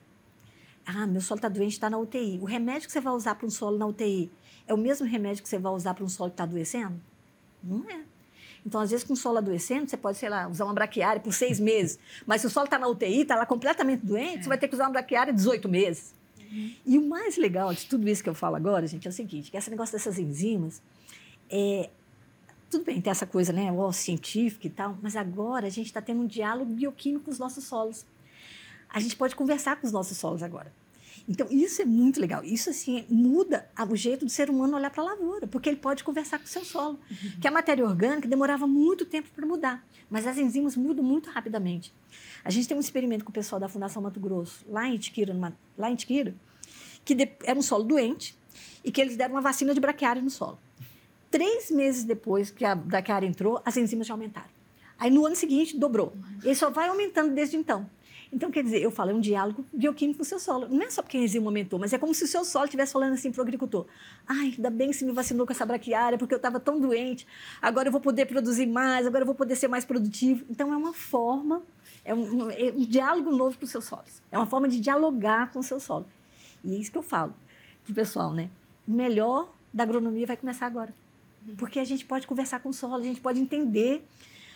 Ah, 0.86 1.06
meu 1.06 1.20
solo 1.20 1.38
está 1.38 1.50
doente, 1.50 1.74
está 1.74 1.90
na 1.90 1.98
UTI. 1.98 2.40
O 2.42 2.46
remédio 2.46 2.88
que 2.88 2.94
você 2.94 3.02
vai 3.02 3.12
usar 3.14 3.36
para 3.36 3.46
um 3.46 3.50
solo 3.50 3.78
na 3.78 3.86
UTI 3.86 4.32
é 4.66 4.74
o 4.74 4.78
mesmo 4.78 5.06
remédio 5.06 5.44
que 5.44 5.50
você 5.50 5.60
vai 5.60 5.74
usar 5.74 5.94
para 5.94 6.06
um 6.06 6.08
solo 6.08 6.30
que 6.30 6.36
está 6.36 6.46
adoecendo? 6.46 6.98
Não 7.62 7.84
é. 7.90 8.00
Então, 8.66 8.80
às 8.80 8.92
vezes, 8.92 9.06
com 9.06 9.12
o 9.12 9.18
solo 9.18 9.40
adoecendo, 9.40 9.90
você 9.90 9.98
pode, 9.98 10.18
sei 10.18 10.30
lá, 10.30 10.48
usar 10.48 10.64
uma 10.64 10.74
braquiária 10.74 11.22
por 11.22 11.34
seis 11.34 11.60
meses. 11.60 12.00
Mas 12.26 12.40
se 12.40 12.48
o 12.48 12.50
solo 12.50 12.66
está 12.66 12.80
na 12.80 12.88
UTI, 12.88 13.24
está 13.24 13.36
lá 13.36 13.46
completamente 13.46 14.06
doente, 14.06 14.40
é. 14.40 14.44
você 14.44 14.48
vai 14.48 14.58
ter 14.58 14.70
que 14.70 14.76
usar 14.76 14.86
uma 14.86 14.92
braquiária 14.92 15.34
18 15.34 15.68
meses. 15.68 16.14
Uhum. 16.40 16.76
E 16.86 16.98
o 16.98 17.06
mais 17.06 17.36
legal 17.36 17.74
de 17.74 17.86
tudo 17.86 18.08
isso 18.08 18.24
que 18.24 18.30
eu 18.30 18.34
falo 18.34 18.56
agora, 18.56 18.88
gente, 18.88 19.06
é 19.06 19.10
o 19.10 19.14
seguinte, 19.14 19.52
que 19.52 19.58
esse 19.58 19.70
negócio 19.70 19.92
dessas 19.92 20.18
enzimas, 20.18 20.82
é, 21.50 21.90
tudo 22.70 22.86
bem, 22.86 23.02
tem 23.02 23.12
essa 23.12 23.26
coisa, 23.26 23.52
né, 23.52 23.72
o 23.72 23.92
científica 23.92 24.68
e 24.68 24.70
tal, 24.70 24.98
mas 25.02 25.16
agora 25.16 25.68
a 25.68 25.70
gente 25.70 25.88
está 25.88 26.02
tendo 26.02 26.22
um 26.22 26.28
diálogo 26.28 26.74
bioquímico 26.74 27.26
com 27.26 27.32
os 27.32 27.40
nossos 27.40 27.64
solos. 27.64 28.06
A 28.90 29.00
gente 29.00 29.16
pode 29.16 29.36
conversar 29.36 29.76
com 29.78 29.86
os 29.86 29.94
nossos 29.94 30.18
solos 30.18 30.42
agora. 30.42 30.72
Então, 31.28 31.46
isso 31.52 31.80
é 31.82 31.86
muito 31.86 32.20
legal. 32.20 32.44
Isso, 32.44 32.72
assim, 32.72 33.06
muda 33.08 33.70
o 33.88 33.96
jeito 33.96 34.26
do 34.26 34.32
ser 34.32 34.50
humano 34.50 34.76
olhar 34.76 34.90
para 34.90 35.04
a 35.04 35.06
lavoura, 35.06 35.46
porque 35.46 35.70
ele 35.70 35.78
pode 35.78 36.04
conversar 36.04 36.40
com 36.40 36.46
o 36.46 36.48
seu 36.48 36.66
solo. 36.66 37.00
Uhum. 37.10 37.40
Que 37.40 37.48
a 37.48 37.52
matéria 37.52 37.86
orgânica 37.86 38.28
demorava 38.28 38.66
muito 38.66 39.06
tempo 39.06 39.30
para 39.36 39.46
mudar, 39.46 39.86
mas 40.10 40.26
as 40.26 40.40
enzimas 40.40 40.76
mudam 40.76 41.06
muito 41.06 41.30
rapidamente. 41.30 41.94
A 42.44 42.50
gente 42.50 42.68
tem 42.68 42.76
um 42.76 42.80
experimento 42.80 43.24
com 43.24 43.30
o 43.30 43.34
pessoal 43.34 43.60
da 43.60 43.70
Fundação 43.70 44.02
Mato 44.02 44.20
Grosso, 44.20 44.66
lá 44.68 44.88
em 44.88 44.98
Tiquira, 44.98 45.32
numa, 45.32 45.56
lá 45.78 45.92
em 45.92 45.96
Tiquira 45.96 46.34
que 47.10 47.16
de, 47.16 47.30
era 47.44 47.58
um 47.58 47.62
solo 47.62 47.84
doente 47.84 48.38
e 48.84 48.92
que 48.92 49.02
eles 49.02 49.18
deram 49.18 49.34
uma 49.34 49.42
vacina 49.42 49.74
de 49.74 49.80
braquiária 49.80 50.22
no 50.22 50.30
solo. 50.30 50.60
Três 51.32 51.70
meses 51.70 52.04
depois 52.04 52.50
que 52.50 52.65
a 52.65 52.74
braquiária 52.74 53.28
entrou, 53.28 53.62
as 53.63 53.78
enzimas 53.78 54.08
já 54.08 54.13
aumentaram. 54.13 54.50
Aí 54.98 55.12
no 55.12 55.26
ano 55.26 55.36
seguinte 55.36 55.78
dobrou. 55.78 56.13
E 56.44 56.54
só 56.56 56.70
vai 56.70 56.89
aumentando 56.89 57.34
desde 57.34 57.56
então. 57.56 57.89
Então, 58.32 58.52
quer 58.52 58.63
dizer, 58.63 58.80
eu 58.80 58.92
falo, 58.92 59.10
é 59.10 59.13
um 59.13 59.20
diálogo 59.20 59.65
bioquímico 59.74 60.18
com 60.18 60.24
o 60.24 60.26
seu 60.26 60.39
solo. 60.39 60.68
Não 60.70 60.84
é 60.84 60.89
só 60.92 61.02
porque 61.02 61.18
a 61.18 61.20
enzima 61.20 61.48
aumentou, 61.48 61.80
mas 61.80 61.94
é 61.94 61.98
como 61.98 62.13
se 62.13 62.24
o 62.24 62.28
seu 62.28 62.46
solo 62.46 62.65
estivesse 62.65 62.94
falando 62.94 63.13
assim 63.13 63.32
para 63.32 63.39
o 63.39 63.42
agricultor: 63.42 63.88
ai, 64.28 64.54
ainda 64.56 64.70
bem 64.70 64.89
que 64.89 64.96
você 64.96 65.04
me 65.04 65.12
vacinou 65.12 65.48
com 65.48 65.54
essa 65.54 65.65
braquiária, 65.65 66.15
porque 66.15 66.34
eu 66.34 66.38
estava 66.38 66.60
tão 66.60 66.80
doente, 66.80 67.26
agora 67.60 67.88
eu 67.88 67.92
vou 67.92 68.00
poder 68.00 68.28
produzir 68.28 68.68
mais, 68.68 69.08
agora 69.08 69.24
eu 69.24 69.26
vou 69.26 69.34
poder 69.34 69.56
ser 69.56 69.68
mais 69.68 69.84
produtivo. 69.84 70.46
Então, 70.48 70.72
é 70.72 70.78
uma 70.78 70.94
forma, 70.94 71.63
é 72.06 72.13
um, 72.13 72.52
é 72.52 72.72
um 72.76 72.86
diálogo 72.86 73.32
novo 73.32 73.58
com 73.58 73.65
os 73.65 73.72
seus 73.72 73.86
solos. 73.86 74.22
É 74.32 74.38
uma 74.38 74.46
forma 74.46 74.68
de 74.68 74.80
dialogar 74.80 75.52
com 75.52 75.60
o 75.60 75.63
seu 75.63 75.80
solo. 75.80 76.06
E 76.63 76.76
é 76.76 76.78
isso 76.78 76.92
que 76.92 77.00
eu 77.00 77.04
falo 77.04 77.34
para 77.84 77.92
o 77.92 77.96
pessoal, 77.96 78.32
né? 78.32 78.52
O 78.88 78.92
melhor 78.92 79.52
da 79.74 79.84
agronomia 79.84 80.28
vai 80.28 80.38
começar 80.38 80.68
agora. 80.68 80.94
Porque 81.58 81.80
a 81.80 81.86
gente 81.86 82.06
pode 82.06 82.28
conversar 82.28 82.60
com 82.60 82.70
o 82.70 82.74
solo, 82.74 82.96
a 82.96 83.04
gente 83.04 83.22
pode 83.22 83.40
entender, 83.40 84.06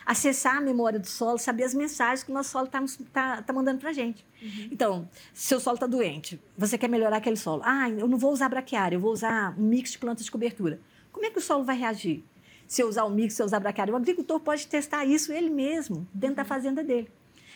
acessar 0.05 0.57
a 0.57 0.61
memória 0.61 0.99
do 0.99 1.07
solo, 1.07 1.37
saber 1.37 1.63
as 1.63 1.73
mensagens 1.73 2.23
que 2.23 2.31
o 2.31 2.33
nosso 2.33 2.51
solo 2.51 2.65
está 2.65 2.83
tá, 3.11 3.41
tá 3.41 3.53
mandando 3.53 3.79
para 3.79 3.89
a 3.89 3.93
gente. 3.93 4.25
Uhum. 4.41 4.67
Então, 4.71 5.09
se 5.33 5.47
seu 5.47 5.59
solo 5.59 5.75
está 5.75 5.87
doente, 5.87 6.39
você 6.57 6.77
quer 6.77 6.87
melhorar 6.87 7.17
aquele 7.17 7.37
solo. 7.37 7.61
Ah, 7.65 7.89
eu 7.89 8.07
não 8.07 8.17
vou 8.17 8.31
usar 8.31 8.49
braquiária, 8.49 8.95
eu 8.95 8.99
vou 8.99 9.11
usar 9.11 9.57
um 9.57 9.63
mix 9.63 9.91
de 9.91 9.97
plantas 9.97 10.25
de 10.25 10.31
cobertura. 10.31 10.79
Como 11.11 11.25
é 11.25 11.29
que 11.29 11.37
o 11.37 11.41
solo 11.41 11.63
vai 11.63 11.77
reagir? 11.77 12.23
Se 12.67 12.81
eu 12.81 12.87
usar 12.87 13.03
o 13.03 13.09
mix, 13.09 13.33
se 13.35 13.41
eu 13.41 13.45
usar 13.45 13.59
braquiária? 13.59 13.93
O 13.93 13.97
agricultor 13.97 14.39
pode 14.39 14.67
testar 14.67 15.05
isso 15.05 15.31
ele 15.31 15.49
mesmo, 15.49 16.07
dentro 16.13 16.29
uhum. 16.29 16.35
da 16.35 16.45
fazenda 16.45 16.83
dele. 16.83 17.09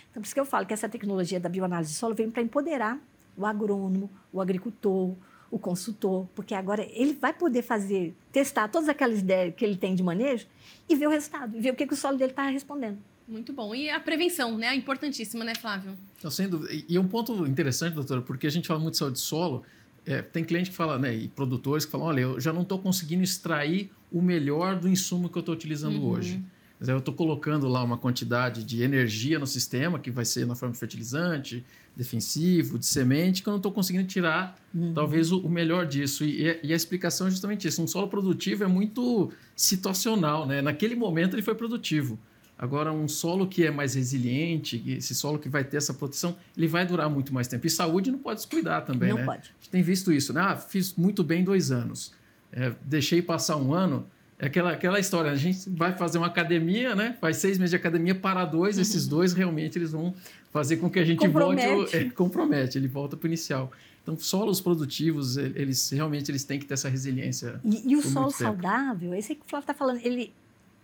Então, 0.09 0.21
por 0.21 0.25
isso 0.25 0.33
que 0.33 0.39
eu 0.39 0.45
falo 0.45 0.65
que 0.65 0.73
essa 0.73 0.87
tecnologia 0.87 1.39
da 1.39 1.49
bioanálise 1.49 1.91
de 1.91 1.97
solo 1.97 2.15
vem 2.15 2.29
para 2.29 2.41
empoderar 2.41 2.99
o 3.35 3.45
agrônomo, 3.45 4.09
o 4.33 4.41
agricultor, 4.41 5.15
o 5.49 5.57
consultor, 5.57 6.27
porque 6.35 6.53
agora 6.53 6.87
ele 6.91 7.13
vai 7.13 7.33
poder 7.33 7.61
fazer, 7.61 8.15
testar 8.31 8.67
todas 8.67 8.89
aquelas 8.89 9.19
ideias 9.19 9.53
que 9.55 9.63
ele 9.63 9.77
tem 9.77 9.95
de 9.95 10.03
manejo 10.03 10.45
e 10.89 10.95
ver 10.95 11.07
o 11.07 11.09
resultado, 11.09 11.55
e 11.57 11.61
ver 11.61 11.71
o 11.71 11.75
que, 11.75 11.87
que 11.87 11.93
o 11.93 11.97
solo 11.97 12.17
dele 12.17 12.31
está 12.31 12.47
respondendo. 12.49 12.97
Muito 13.27 13.51
bom. 13.51 13.75
E 13.75 13.89
a 13.89 13.99
prevenção, 13.99 14.57
né? 14.57 14.73
Importantíssima, 14.73 15.43
né, 15.43 15.53
Flávio? 15.53 15.97
Então, 16.17 16.31
sem 16.31 16.47
dúvida. 16.47 16.73
E 16.87 16.95
é 16.95 16.99
um 16.99 17.07
ponto 17.07 17.45
interessante, 17.45 17.93
doutora, 17.93 18.21
porque 18.21 18.47
a 18.47 18.49
gente 18.49 18.67
fala 18.67 18.79
muito 18.79 18.93
de 18.93 18.99
saúde 18.99 19.15
de 19.15 19.21
solo. 19.21 19.63
É, 20.05 20.21
tem 20.21 20.45
cliente 20.45 20.69
que 20.69 20.75
fala, 20.75 20.97
né, 20.97 21.13
e 21.13 21.27
produtores 21.27 21.83
que 21.83 21.91
falam, 21.91 22.07
olha, 22.07 22.21
eu 22.21 22.39
já 22.39 22.53
não 22.53 22.61
estou 22.61 22.79
conseguindo 22.79 23.23
extrair 23.23 23.91
o 24.09 24.21
melhor 24.21 24.79
do 24.79 24.87
insumo 24.87 25.27
que 25.27 25.37
eu 25.37 25.41
estou 25.41 25.53
utilizando 25.53 25.97
uhum. 25.97 26.11
hoje. 26.11 26.41
Eu 26.79 26.99
estou 26.99 27.13
colocando 27.13 27.67
lá 27.67 27.83
uma 27.83 27.97
quantidade 27.97 28.63
de 28.63 28.83
energia 28.83 29.39
no 29.39 29.47
sistema, 29.47 29.97
que 29.97 30.11
vai 30.11 30.25
ser 30.25 30.45
na 30.45 30.53
forma 30.53 30.73
de 30.73 30.79
fertilizante, 30.79 31.65
defensivo, 31.95 32.77
de 32.77 32.85
semente, 32.85 33.41
que 33.41 33.49
eu 33.49 33.51
não 33.51 33.57
estou 33.57 33.71
conseguindo 33.71 34.07
tirar 34.07 34.55
uhum. 34.73 34.93
talvez 34.93 35.31
o, 35.31 35.39
o, 35.39 35.49
melhor 35.49 35.87
disso. 35.87 36.23
E, 36.23 36.59
e, 36.61 36.71
a 36.71 36.75
explicação 36.75 37.25
é 37.25 37.31
justamente 37.31 37.67
isso. 37.67 37.81
Um 37.81 37.87
solo 37.87 38.07
produtivo 38.07 38.63
é 38.63 38.67
muito 38.67 39.31
situacional, 39.55 40.45
né? 40.45 40.61
Naquele 40.61 40.95
momento 40.95 41.33
ele 41.33 41.41
foi 41.41 41.55
produtivo. 41.55 42.19
Agora, 42.55 42.91
um 42.91 43.07
solo 43.07 43.47
que 43.47 43.65
é 43.65 43.71
mais 43.71 43.95
resiliente, 43.95 44.83
esse 44.87 45.13
solo 45.13 45.37
que 45.37 45.49
vai 45.49 45.63
ter 45.63 45.77
essa 45.77 45.93
proteção, 45.93 46.35
ele 46.55 46.67
vai 46.67 46.85
durar 46.85 47.09
muito 47.09 47.33
mais 47.33 47.47
tempo. 47.47 47.65
E 47.65 47.69
saúde 47.69 48.11
não 48.11 48.19
pode 48.19 48.37
descuidar 48.37 48.83
também, 48.83 49.09
não 49.09 49.17
né? 49.17 49.25
Pode. 49.25 49.39
A 49.49 49.61
gente 49.61 49.69
tem 49.71 49.81
visto 49.81 50.11
isso, 50.11 50.33
né? 50.33 50.41
Ah, 50.41 50.55
fiz 50.55 50.95
muito 50.95 51.23
bem 51.23 51.43
dois 51.43 51.71
anos. 51.71 52.13
É, 52.51 52.73
deixei 52.83 53.21
passar 53.21 53.57
um 53.57 53.73
ano. 53.73 54.07
É 54.39 54.45
aquela, 54.45 54.71
aquela 54.71 54.99
história, 54.99 55.31
a 55.31 55.35
gente 55.35 55.67
vai 55.69 55.97
fazer 55.97 56.19
uma 56.19 56.27
academia, 56.27 56.95
né? 56.95 57.17
Faz 57.19 57.37
seis 57.37 57.57
meses 57.57 57.71
de 57.71 57.75
academia 57.75 58.13
para 58.13 58.45
dois, 58.45 58.75
uhum. 58.75 58.81
esses 58.81 59.07
dois 59.07 59.33
realmente 59.33 59.77
eles 59.77 59.91
vão 59.91 60.13
fazer 60.51 60.77
com 60.77 60.89
que 60.89 60.99
a 60.99 61.05
gente 61.05 61.19
compromete. 61.19 61.67
volte... 61.67 61.97
É, 61.97 62.09
compromete, 62.11 62.77
ele 62.77 62.87
volta 62.87 63.17
para 63.17 63.25
o 63.25 63.27
inicial. 63.27 63.71
Então, 64.03 64.17
solos 64.17 64.61
produtivos, 64.61 65.37
eles 65.37 65.89
realmente 65.89 66.31
eles 66.31 66.43
têm 66.43 66.59
que 66.59 66.65
ter 66.65 66.75
essa 66.75 66.87
resiliência. 66.87 67.59
E, 67.65 67.91
e 67.91 67.95
o 67.95 68.01
solo 68.01 68.31
saudável, 68.31 69.13
esse 69.13 69.35
que 69.35 69.41
o 69.41 69.49
Flávio 69.49 69.63
está 69.63 69.73
falando, 69.73 69.99
ele 70.05 70.31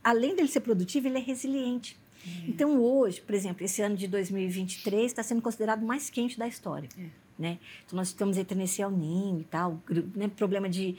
além 0.03 0.35
dele 0.35 0.47
ser 0.47 0.59
produtivo, 0.59 1.07
ele 1.07 1.17
é 1.17 1.21
resiliente. 1.21 1.97
É. 2.25 2.49
Então, 2.49 2.79
hoje, 2.79 3.21
por 3.21 3.33
exemplo, 3.33 3.63
esse 3.63 3.81
ano 3.81 3.95
de 3.95 4.07
2023 4.07 5.05
está 5.05 5.23
sendo 5.23 5.41
considerado 5.41 5.81
o 5.81 5.85
mais 5.85 6.09
quente 6.09 6.37
da 6.37 6.47
história. 6.47 6.89
É. 6.97 7.05
Né? 7.39 7.57
Então, 7.85 7.97
nós 7.97 8.09
estamos 8.09 8.37
entrando 8.37 8.59
nesse 8.59 8.81
El 8.81 8.91
Ninho 8.91 9.39
e 9.39 9.43
tal, 9.45 9.81
né? 10.15 10.27
problema 10.27 10.69
de 10.69 10.95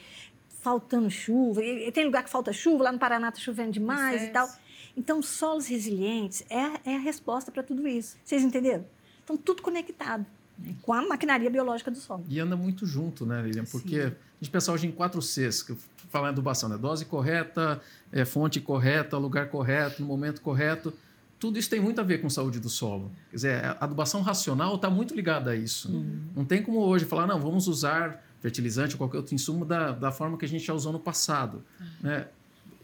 faltando 0.65 1.11
chuva. 1.11 1.63
E 1.63 1.93
tem 1.93 2.07
lugar 2.07 2.25
que 2.25 2.31
falta 2.31 2.51
chuva, 2.51 2.85
lá 2.85 2.93
no 2.93 2.99
Paraná 2.99 3.29
está 3.29 3.39
chovendo 3.39 3.71
demais 3.71 4.23
e 4.23 4.29
tal. 4.29 4.49
Então, 4.97 5.21
solos 5.21 5.67
resilientes 5.67 6.43
é, 6.49 6.91
é 6.91 6.97
a 6.97 6.99
resposta 6.99 7.53
para 7.53 7.63
tudo 7.63 7.87
isso. 7.87 8.17
Vocês 8.25 8.43
entenderam? 8.43 8.87
Então, 9.23 9.37
tudo 9.37 9.61
conectado 9.61 10.25
né? 10.59 10.75
com 10.81 10.95
a 10.95 11.07
maquinaria 11.07 11.51
biológica 11.51 11.91
do 11.91 11.99
solo. 11.99 12.25
E 12.29 12.41
anda 12.41 12.57
muito 12.57 12.87
junto, 12.87 13.27
né, 13.27 13.43
Lilian? 13.43 13.65
Porque 13.65 14.03
Sim. 14.03 14.07
a 14.07 14.13
gente 14.41 14.51
pensa 14.51 14.73
hoje 14.73 14.87
em 14.87 14.93
quatro 14.93 15.21
Cs, 15.21 15.63
que 15.63 15.77
falar 16.09 16.29
em 16.29 16.31
adubação, 16.31 16.69
né? 16.69 16.79
Dose 16.79 17.05
correta, 17.05 17.83
é, 18.11 18.25
fonte 18.25 18.59
correta, 18.59 19.19
lugar 19.19 19.51
correto, 19.51 20.01
no 20.01 20.09
momento 20.09 20.41
correto. 20.41 20.95
Tudo 21.39 21.59
isso 21.59 21.69
tem 21.69 21.81
muito 21.81 22.01
a 22.01 22.05
ver 22.05 22.23
com 22.23 22.31
saúde 22.31 22.59
do 22.59 22.71
solo. 22.71 23.11
Quer 23.31 23.37
dizer, 23.37 23.65
a 23.65 23.77
adubação 23.81 24.23
racional 24.23 24.77
está 24.77 24.89
muito 24.89 25.15
ligada 25.15 25.51
a 25.51 25.57
isso. 25.57 25.93
Uhum. 25.93 26.21
Não 26.35 26.45
tem 26.45 26.63
como 26.63 26.79
hoje 26.79 27.05
falar, 27.05 27.27
não, 27.27 27.39
vamos 27.39 27.69
usar 27.69 28.24
fertilizante 28.45 28.95
ou 28.95 28.99
qualquer 28.99 29.17
outro 29.17 29.35
insumo 29.35 29.65
da, 29.65 29.93
da 29.93 30.13
forma 30.13 30.37
que 30.37 30.45
a 30.45 30.49
gente 30.49 30.67
já 30.67 30.75
usou 30.75 30.93
no 30.93 31.01
passado. 31.01 31.65
Né? 32.03 32.27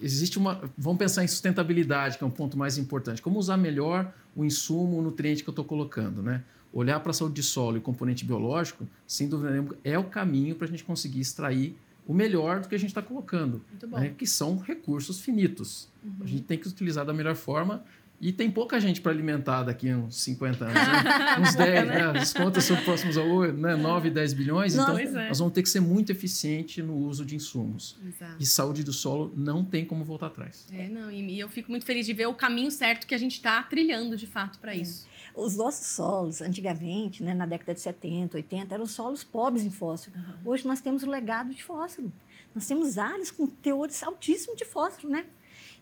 Existe 0.00 0.38
uma. 0.38 0.58
Vamos 0.78 0.98
pensar 0.98 1.22
em 1.22 1.28
sustentabilidade, 1.28 2.16
que 2.16 2.24
é 2.24 2.26
um 2.26 2.30
ponto 2.30 2.56
mais 2.56 2.78
importante. 2.78 3.20
Como 3.20 3.38
usar 3.38 3.58
melhor 3.58 4.10
o 4.34 4.42
insumo, 4.42 4.98
o 4.98 5.02
nutriente 5.02 5.42
que 5.42 5.50
eu 5.50 5.52
estou 5.52 5.64
colocando, 5.64 6.22
né? 6.22 6.42
Olhar 6.72 6.98
para 7.00 7.10
a 7.10 7.12
saúde 7.12 7.34
de 7.34 7.42
solo 7.42 7.76
e 7.76 7.80
componente 7.80 8.24
biológico, 8.24 8.88
sem 9.06 9.28
dúvida 9.28 9.50
nenhuma, 9.50 9.76
é 9.84 9.98
o 9.98 10.04
caminho 10.04 10.54
para 10.54 10.66
a 10.66 10.70
gente 10.70 10.82
conseguir 10.82 11.20
extrair 11.20 11.76
o 12.06 12.14
melhor 12.14 12.60
do 12.60 12.68
que 12.68 12.74
a 12.74 12.78
gente 12.78 12.88
está 12.88 13.02
colocando, 13.02 13.62
né? 13.88 14.14
que 14.16 14.26
são 14.26 14.56
recursos 14.56 15.20
finitos. 15.20 15.88
Uhum. 16.02 16.12
A 16.22 16.26
gente 16.26 16.42
tem 16.44 16.56
que 16.56 16.66
utilizar 16.66 17.04
da 17.04 17.12
melhor 17.12 17.34
forma 17.34 17.84
e 18.20 18.32
tem 18.32 18.50
pouca 18.50 18.78
gente 18.78 19.00
para 19.00 19.10
alimentar 19.10 19.62
daqui 19.62 19.92
uns 19.94 20.22
50 20.22 20.64
anos, 20.64 20.74
né? 20.74 21.36
uns 21.40 21.54
10, 21.54 21.86
né? 21.86 22.20
As 22.20 22.32
contas 22.34 22.64
são 22.64 22.76
próximas 22.76 23.16
a 23.16 23.24
né? 23.52 23.74
9, 23.74 24.10
10 24.10 24.34
bilhões, 24.34 24.74
então 24.74 24.88
Nossa, 24.88 25.02
então 25.02 25.20
é. 25.20 25.28
nós 25.28 25.38
vamos 25.38 25.54
ter 25.54 25.62
que 25.62 25.68
ser 25.70 25.80
muito 25.80 26.12
eficiente 26.12 26.82
no 26.82 26.94
uso 26.96 27.24
de 27.24 27.34
insumos. 27.34 27.98
Exato. 28.06 28.36
E 28.38 28.44
saúde 28.44 28.84
do 28.84 28.92
solo 28.92 29.32
não 29.34 29.64
tem 29.64 29.86
como 29.86 30.04
voltar 30.04 30.26
atrás. 30.26 30.66
É, 30.70 30.86
não, 30.88 31.10
e 31.10 31.40
eu 31.40 31.48
fico 31.48 31.70
muito 31.70 31.86
feliz 31.86 32.04
de 32.04 32.12
ver 32.12 32.26
o 32.26 32.34
caminho 32.34 32.70
certo 32.70 33.06
que 33.06 33.14
a 33.14 33.18
gente 33.18 33.36
está 33.36 33.62
trilhando 33.62 34.16
de 34.18 34.26
fato 34.26 34.58
para 34.58 34.74
é. 34.74 34.78
isso. 34.78 35.08
Os 35.34 35.56
nossos 35.56 35.86
solos, 35.86 36.42
antigamente, 36.42 37.22
né, 37.22 37.32
na 37.32 37.46
década 37.46 37.72
de 37.72 37.80
70, 37.80 38.36
80, 38.36 38.74
eram 38.74 38.84
solos 38.84 39.24
pobres 39.24 39.64
em 39.64 39.70
fósforo. 39.70 40.16
Uhum. 40.18 40.52
Hoje 40.52 40.66
nós 40.66 40.80
temos 40.80 41.02
o 41.02 41.08
legado 41.08 41.54
de 41.54 41.62
fósforo. 41.62 42.12
Nós 42.54 42.66
temos 42.66 42.98
áreas 42.98 43.30
com 43.30 43.46
teores 43.46 44.02
altíssimos 44.02 44.58
de 44.58 44.64
fósforo, 44.64 45.08
né? 45.08 45.24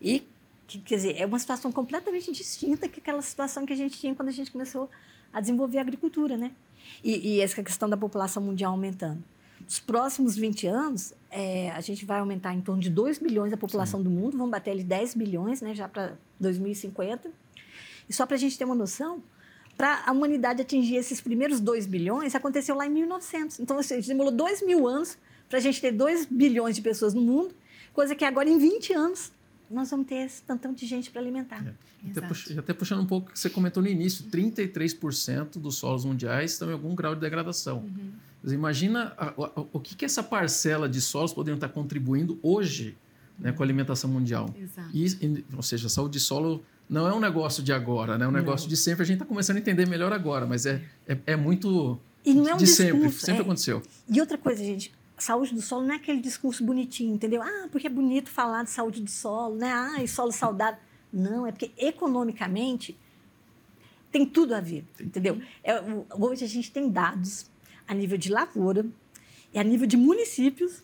E, 0.01 0.23
quer 0.77 0.95
dizer, 0.95 1.15
é 1.17 1.25
uma 1.25 1.39
situação 1.39 1.71
completamente 1.71 2.31
distinta 2.31 2.87
que 2.87 2.99
aquela 2.99 3.21
situação 3.21 3.65
que 3.65 3.73
a 3.73 3.75
gente 3.75 3.97
tinha 3.99 4.13
quando 4.13 4.29
a 4.29 4.31
gente 4.31 4.51
começou 4.51 4.89
a 5.33 5.41
desenvolver 5.41 5.79
a 5.79 5.81
agricultura, 5.81 6.37
né? 6.37 6.51
E, 7.03 7.35
e 7.35 7.41
essa 7.41 7.63
questão 7.63 7.89
da 7.89 7.97
população 7.97 8.43
mundial 8.43 8.71
aumentando. 8.71 9.23
Nos 9.61 9.79
próximos 9.79 10.35
20 10.35 10.67
anos, 10.67 11.13
é, 11.29 11.69
a 11.71 11.81
gente 11.81 12.05
vai 12.05 12.19
aumentar 12.19 12.53
em 12.53 12.61
torno 12.61 12.81
de 12.81 12.89
2 12.89 13.19
bilhões 13.19 13.51
a 13.53 13.57
população 13.57 13.99
Sim. 13.99 14.03
do 14.05 14.09
mundo, 14.09 14.37
vamos 14.37 14.51
bater 14.51 14.71
ali 14.71 14.83
10 14.83 15.15
bilhões, 15.15 15.61
né, 15.61 15.75
já 15.75 15.87
para 15.87 16.17
2050. 16.39 17.29
E 18.07 18.13
só 18.13 18.25
para 18.25 18.35
a 18.35 18.39
gente 18.39 18.57
ter 18.57 18.65
uma 18.65 18.75
noção, 18.75 19.21
para 19.77 20.03
a 20.05 20.11
humanidade 20.11 20.61
atingir 20.61 20.95
esses 20.95 21.21
primeiros 21.21 21.59
2 21.59 21.85
bilhões, 21.85 22.35
aconteceu 22.35 22.75
lá 22.75 22.85
em 22.85 22.89
1900. 22.89 23.59
Então, 23.59 23.77
assim, 23.77 23.99
demorou 24.01 24.31
2 24.31 24.61
mil 24.63 24.87
anos 24.87 25.17
para 25.47 25.57
a 25.57 25.61
gente 25.61 25.79
ter 25.79 25.91
2 25.91 26.25
bilhões 26.25 26.75
de 26.75 26.81
pessoas 26.81 27.13
no 27.13 27.21
mundo, 27.21 27.53
coisa 27.93 28.15
que 28.15 28.25
agora, 28.25 28.49
em 28.49 28.57
20 28.57 28.93
anos, 28.93 29.31
nós 29.69 29.89
vamos 29.91 30.07
ter 30.07 30.15
esse 30.15 30.41
tantão 30.41 30.73
de 30.73 30.85
gente 30.85 31.11
para 31.11 31.21
alimentar. 31.21 31.65
É. 31.65 31.73
Até, 32.11 32.21
pux, 32.21 32.57
até, 32.57 32.73
puxando 32.73 33.01
um 33.01 33.05
pouco 33.05 33.29
o 33.29 33.33
que 33.33 33.39
você 33.39 33.49
comentou 33.49 33.83
no 33.83 33.89
início, 33.89 34.25
33% 34.25 35.59
dos 35.59 35.75
solos 35.75 36.05
mundiais 36.05 36.53
estão 36.53 36.69
em 36.69 36.73
algum 36.73 36.95
grau 36.95 37.13
de 37.13 37.21
degradação. 37.21 37.79
Uhum. 37.79 38.53
imagina 38.53 39.13
a, 39.17 39.27
a, 39.27 39.51
o 39.73 39.79
que, 39.79 39.95
que 39.95 40.05
essa 40.05 40.23
parcela 40.23 40.87
de 40.87 41.01
solos 41.01 41.33
poderiam 41.33 41.55
estar 41.55 41.69
contribuindo 41.69 42.39
hoje 42.41 42.97
né, 43.37 43.51
com 43.51 43.61
a 43.61 43.65
alimentação 43.65 44.09
mundial. 44.09 44.53
Exato. 44.57 44.89
E, 44.93 45.45
ou 45.55 45.63
seja, 45.63 45.87
a 45.87 45.89
saúde 45.89 46.13
de 46.13 46.19
solo 46.19 46.63
não 46.89 47.07
é 47.07 47.13
um 47.13 47.19
negócio 47.19 47.61
de 47.61 47.71
agora, 47.71 48.17
né? 48.17 48.25
É 48.25 48.27
um 48.27 48.31
negócio 48.31 48.65
não. 48.65 48.69
de 48.69 48.77
sempre. 48.77 49.03
A 49.03 49.05
gente 49.05 49.15
está 49.15 49.25
começando 49.25 49.57
a 49.57 49.59
entender 49.59 49.87
melhor 49.87 50.11
agora, 50.11 50.45
mas 50.45 50.65
é, 50.65 50.81
é, 51.07 51.17
é 51.27 51.35
muito 51.35 51.99
e 52.25 52.33
não 52.33 52.49
é 52.49 52.53
um 52.53 52.57
de 52.57 52.65
discurso, 52.65 52.93
sempre. 52.93 53.11
Sempre 53.11 53.41
é. 53.41 53.43
aconteceu. 53.43 53.83
E 54.09 54.19
outra 54.19 54.37
coisa, 54.37 54.63
gente, 54.63 54.91
saúde 55.23 55.53
do 55.53 55.61
solo 55.61 55.85
não 55.85 55.93
é 55.93 55.97
aquele 55.97 56.21
discurso 56.21 56.63
bonitinho, 56.63 57.13
entendeu? 57.13 57.41
Ah, 57.41 57.67
porque 57.71 57.87
é 57.87 57.89
bonito 57.89 58.29
falar 58.29 58.63
de 58.63 58.69
saúde 58.69 59.01
do 59.01 59.09
solo, 59.09 59.55
né? 59.55 59.71
Ah, 59.71 60.03
e 60.03 60.07
solo 60.07 60.31
saudável. 60.31 60.79
Não, 61.11 61.45
é 61.45 61.51
porque 61.51 61.71
economicamente 61.77 62.97
tem 64.11 64.25
tudo 64.25 64.55
a 64.55 64.61
ver, 64.61 64.85
entendeu? 64.99 65.41
É, 65.63 65.81
hoje 66.17 66.43
a 66.43 66.47
gente 66.47 66.71
tem 66.71 66.89
dados 66.89 67.49
a 67.87 67.93
nível 67.93 68.17
de 68.17 68.29
lavoura 68.29 68.85
e 69.53 69.59
a 69.59 69.63
nível 69.63 69.87
de 69.87 69.97
municípios 69.97 70.83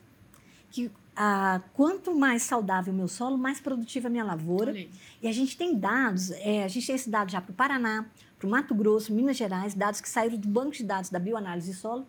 que 0.72 0.92
ah, 1.16 1.62
quanto 1.74 2.14
mais 2.14 2.44
saudável 2.44 2.94
o 2.94 2.96
meu 2.96 3.08
solo, 3.08 3.38
mais 3.38 3.60
produtiva 3.62 4.08
a 4.08 4.12
minha 4.12 4.24
lavoura. 4.24 4.76
E 5.22 5.28
a 5.28 5.32
gente 5.32 5.58
tem 5.58 5.78
dados, 5.78 6.32
é, 6.32 6.64
a 6.64 6.68
gente 6.68 6.86
tem 6.86 6.96
esse 6.96 7.10
dado 7.10 7.32
já 7.32 7.40
para 7.40 7.52
o 7.52 7.56
Paraná, 7.56 8.06
para 8.38 8.48
o 8.48 8.50
Mato 8.50 8.76
Grosso, 8.76 9.14
Minas 9.14 9.38
Gerais, 9.38 9.74
dados 9.74 10.02
que 10.02 10.10
saíram 10.10 10.38
do 10.38 10.48
banco 10.48 10.72
de 10.72 10.84
dados 10.84 11.10
da 11.10 11.18
bioanálise 11.18 11.72
de 11.72 11.78
solo, 11.78 12.06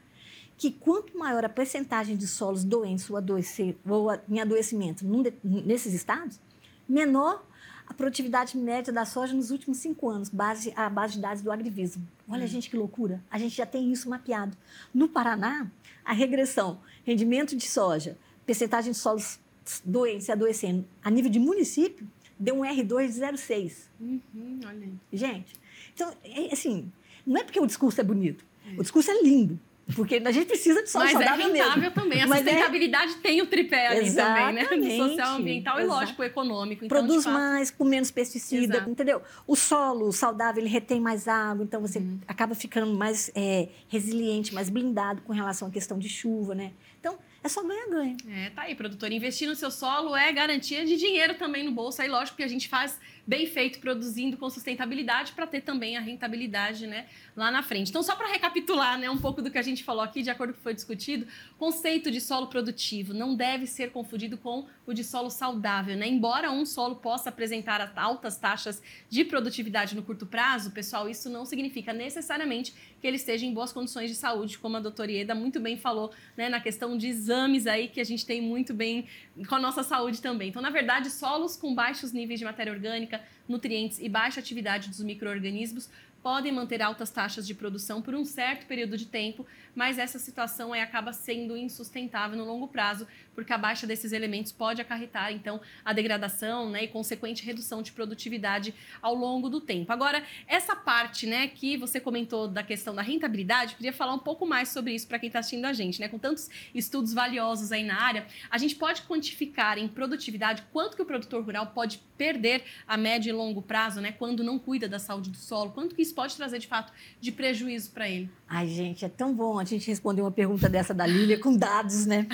que 0.56 0.70
quanto 0.70 1.16
maior 1.16 1.44
a 1.44 1.48
percentagem 1.48 2.16
de 2.16 2.26
solos 2.26 2.64
doentes 2.64 3.08
ou, 3.10 3.16
adoecer, 3.16 3.76
ou 3.86 4.08
em 4.28 4.40
adoecimento 4.40 5.04
nesses 5.42 5.92
estados, 5.92 6.40
menor 6.88 7.44
a 7.86 7.94
produtividade 7.94 8.56
média 8.56 8.92
da 8.92 9.04
soja 9.04 9.32
nos 9.32 9.50
últimos 9.50 9.78
cinco 9.78 10.08
anos, 10.08 10.28
base, 10.28 10.72
a 10.74 10.88
base 10.88 11.14
de 11.14 11.20
dados 11.20 11.42
do 11.42 11.52
Agrivismo. 11.52 12.06
Olha, 12.28 12.44
hum. 12.44 12.48
gente, 12.48 12.68
que 12.68 12.76
loucura. 12.76 13.22
A 13.30 13.38
gente 13.38 13.54
já 13.54 13.64
tem 13.64 13.92
isso 13.92 14.10
mapeado. 14.10 14.56
No 14.92 15.08
Paraná, 15.08 15.70
a 16.04 16.12
regressão, 16.12 16.80
rendimento 17.04 17.54
de 17.54 17.68
soja, 17.68 18.18
percentagem 18.44 18.92
de 18.92 18.98
solos 18.98 19.38
doentes 19.84 20.28
e 20.28 20.32
adoecendo 20.32 20.84
a 21.02 21.10
nível 21.10 21.30
de 21.30 21.38
município, 21.38 22.08
deu 22.38 22.56
um 22.56 22.62
R2 22.62 23.06
de 23.06 23.20
0,6. 23.20 23.88
Uhum, 24.00 24.60
olha 24.66 24.78
aí. 24.78 24.94
Gente, 25.12 25.54
então, 25.94 26.12
é, 26.24 26.52
assim, 26.52 26.90
não 27.26 27.40
é 27.40 27.44
porque 27.44 27.60
o 27.60 27.66
discurso 27.66 28.00
é 28.00 28.04
bonito. 28.04 28.44
É. 28.66 28.78
O 28.78 28.82
discurso 28.82 29.10
é 29.10 29.22
lindo. 29.22 29.58
Porque 29.94 30.20
a 30.24 30.32
gente 30.32 30.46
precisa 30.46 30.82
de 30.82 30.90
solo 30.90 31.04
Mas 31.04 31.12
saudável 31.12 31.46
é 31.46 31.52
rentável 31.52 31.80
mesmo. 31.80 31.94
também. 31.94 32.22
A 32.22 32.26
Mas 32.26 32.40
é 32.40 32.50
sustentabilidade 32.50 33.12
é... 33.12 33.16
tem 33.18 33.40
o 33.40 33.46
tripé 33.46 33.86
ali 33.86 34.06
Exatamente. 34.06 34.68
também, 34.68 34.98
né? 34.98 35.08
social, 35.08 35.36
ambiental 35.36 35.78
Exato. 35.78 35.86
e, 35.86 35.96
lógico, 36.00 36.22
econômico. 36.24 36.84
Então, 36.84 36.98
Produz 36.98 37.24
fato... 37.24 37.32
mais, 37.32 37.70
com 37.70 37.84
menos 37.84 38.10
pesticida, 38.10 38.76
Exato. 38.76 38.90
entendeu? 38.90 39.22
O 39.46 39.54
solo 39.54 40.12
saudável, 40.12 40.60
ele 40.60 40.68
retém 40.68 41.00
mais 41.00 41.28
água, 41.28 41.62
então 41.62 41.80
você 41.80 42.00
hum. 42.00 42.18
acaba 42.26 42.54
ficando 42.56 42.92
mais 42.94 43.30
é, 43.34 43.68
resiliente, 43.88 44.52
mais 44.52 44.68
blindado 44.68 45.22
com 45.22 45.32
relação 45.32 45.68
à 45.68 45.70
questão 45.70 45.98
de 45.98 46.08
chuva, 46.08 46.54
né? 46.54 46.72
Então, 46.98 47.16
é 47.44 47.48
só 47.48 47.62
ganha-ganha. 47.62 48.16
É, 48.28 48.50
tá 48.50 48.62
aí, 48.62 48.74
produtor. 48.74 49.12
Investir 49.12 49.48
no 49.48 49.54
seu 49.54 49.70
solo 49.70 50.16
é 50.16 50.32
garantia 50.32 50.84
de 50.84 50.96
dinheiro 50.96 51.34
também 51.34 51.64
no 51.64 51.70
bolso. 51.70 52.02
Aí, 52.02 52.08
lógico 52.08 52.36
que 52.36 52.42
a 52.42 52.48
gente 52.48 52.68
faz 52.68 52.98
bem 53.26 53.46
feito, 53.46 53.80
produzindo 53.80 54.36
com 54.36 54.48
sustentabilidade, 54.48 55.32
para 55.32 55.46
ter 55.46 55.62
também 55.62 55.96
a 55.96 56.00
rentabilidade 56.00 56.86
né, 56.86 57.06
lá 57.34 57.50
na 57.50 57.62
frente. 57.62 57.90
Então, 57.90 58.02
só 58.02 58.14
para 58.14 58.28
recapitular 58.28 58.98
né, 58.98 59.10
um 59.10 59.18
pouco 59.18 59.42
do 59.42 59.50
que 59.50 59.58
a 59.58 59.62
gente 59.62 59.82
falou 59.82 60.02
aqui, 60.02 60.22
de 60.22 60.30
acordo 60.30 60.52
com 60.52 60.56
o 60.56 60.58
que 60.58 60.62
foi 60.62 60.74
discutido, 60.74 61.26
conceito 61.58 62.10
de 62.10 62.20
solo 62.20 62.46
produtivo 62.46 63.12
não 63.12 63.34
deve 63.34 63.66
ser 63.66 63.90
confundido 63.90 64.38
com 64.38 64.66
o 64.86 64.92
de 64.92 65.02
solo 65.02 65.28
saudável. 65.28 65.96
Né? 65.96 66.06
Embora 66.06 66.52
um 66.52 66.64
solo 66.64 66.96
possa 66.96 67.30
apresentar 67.30 67.92
altas 67.96 68.36
taxas 68.36 68.80
de 69.10 69.24
produtividade 69.24 69.96
no 69.96 70.02
curto 70.02 70.26
prazo, 70.26 70.70
pessoal, 70.70 71.08
isso 71.08 71.28
não 71.28 71.44
significa 71.44 71.92
necessariamente 71.92 72.72
que 73.00 73.06
ele 73.06 73.16
esteja 73.16 73.44
em 73.44 73.52
boas 73.52 73.72
condições 73.72 74.08
de 74.08 74.16
saúde, 74.16 74.58
como 74.58 74.76
a 74.76 74.80
doutora 74.80 75.10
Ieda 75.10 75.34
muito 75.34 75.58
bem 75.58 75.76
falou 75.76 76.12
né, 76.36 76.48
na 76.48 76.60
questão 76.60 76.96
de 76.96 77.08
exames 77.08 77.66
aí 77.66 77.88
que 77.88 78.00
a 78.00 78.04
gente 78.04 78.24
tem 78.24 78.40
muito 78.40 78.72
bem 78.72 79.06
com 79.48 79.54
a 79.54 79.58
nossa 79.58 79.82
saúde 79.82 80.22
também. 80.22 80.48
Então, 80.48 80.62
na 80.62 80.70
verdade, 80.70 81.10
solos 81.10 81.56
com 81.56 81.74
baixos 81.74 82.12
níveis 82.12 82.38
de 82.38 82.44
matéria 82.44 82.72
orgânica, 82.72 83.15
nutrientes 83.48 83.98
e 84.00 84.08
baixa 84.08 84.40
atividade 84.40 84.88
dos 84.88 85.00
micro-organismos 85.00 85.88
podem 86.22 86.50
manter 86.50 86.82
altas 86.82 87.10
taxas 87.10 87.46
de 87.46 87.54
produção 87.54 88.02
por 88.02 88.14
um 88.14 88.24
certo 88.24 88.66
período 88.66 88.96
de 88.96 89.06
tempo, 89.06 89.46
mas 89.76 89.98
essa 89.98 90.18
situação 90.18 90.72
aí 90.72 90.80
acaba 90.80 91.12
sendo 91.12 91.56
insustentável 91.56 92.36
no 92.36 92.44
longo 92.44 92.66
prazo, 92.66 93.06
porque 93.34 93.52
a 93.52 93.58
baixa 93.58 93.86
desses 93.86 94.12
elementos 94.12 94.50
pode 94.50 94.80
acarretar, 94.80 95.30
então, 95.32 95.60
a 95.84 95.92
degradação 95.92 96.70
né, 96.70 96.84
e 96.84 96.88
consequente 96.88 97.44
redução 97.44 97.82
de 97.82 97.92
produtividade 97.92 98.74
ao 99.02 99.14
longo 99.14 99.50
do 99.50 99.60
tempo. 99.60 99.92
Agora, 99.92 100.24
essa 100.48 100.74
parte 100.74 101.26
né, 101.26 101.46
que 101.46 101.76
você 101.76 102.00
comentou 102.00 102.48
da 102.48 102.62
questão 102.62 102.94
da 102.94 103.02
rentabilidade, 103.02 103.76
queria 103.76 103.92
falar 103.92 104.14
um 104.14 104.18
pouco 104.18 104.46
mais 104.46 104.70
sobre 104.70 104.94
isso 104.94 105.06
para 105.06 105.18
quem 105.18 105.26
está 105.26 105.40
assistindo 105.40 105.66
a 105.66 105.72
gente. 105.74 106.00
Né? 106.00 106.08
Com 106.08 106.18
tantos 106.18 106.48
estudos 106.74 107.12
valiosos 107.12 107.70
aí 107.70 107.84
na 107.84 108.00
área, 108.00 108.26
a 108.50 108.56
gente 108.56 108.74
pode 108.74 109.02
quantificar 109.02 109.76
em 109.76 109.86
produtividade 109.86 110.64
quanto 110.72 110.96
que 110.96 111.02
o 111.02 111.06
produtor 111.06 111.44
rural 111.44 111.66
pode 111.66 112.00
perder 112.16 112.64
a 112.88 112.96
médio 112.96 113.28
e 113.28 113.32
longo 113.32 113.60
prazo, 113.60 114.00
né, 114.00 114.12
quando 114.12 114.42
não 114.42 114.58
cuida 114.58 114.88
da 114.88 114.98
saúde 114.98 115.30
do 115.30 115.36
solo, 115.36 115.70
quanto 115.72 115.94
que 115.94 116.02
isso 116.02 116.14
pode 116.14 116.34
trazer 116.34 116.58
de 116.58 116.66
fato 116.66 116.92
de 117.20 117.30
prejuízo 117.30 117.90
para 117.90 118.08
ele? 118.08 118.30
Ai, 118.48 118.66
gente, 118.68 119.04
é 119.04 119.08
tão 119.08 119.34
bom 119.34 119.58
gente 119.66 119.86
responder 119.88 120.22
uma 120.22 120.30
pergunta 120.30 120.68
dessa 120.68 120.94
da 120.94 121.06
Lília 121.06 121.38
com 121.38 121.56
dados, 121.56 122.06
né? 122.06 122.26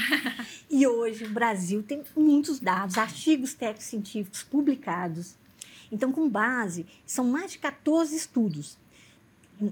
E 0.70 0.87
hoje 0.87 1.24
o 1.24 1.30
Brasil 1.30 1.83
tem 1.83 2.03
muitos 2.16 2.59
dados, 2.59 2.97
artigos 2.97 3.55
técnicos 3.55 3.85
científicos 3.85 4.43
publicados. 4.43 5.37
Então, 5.91 6.11
com 6.11 6.28
base, 6.28 6.87
são 7.05 7.24
mais 7.24 7.53
de 7.53 7.59
14 7.59 8.16
estudos 8.16 8.78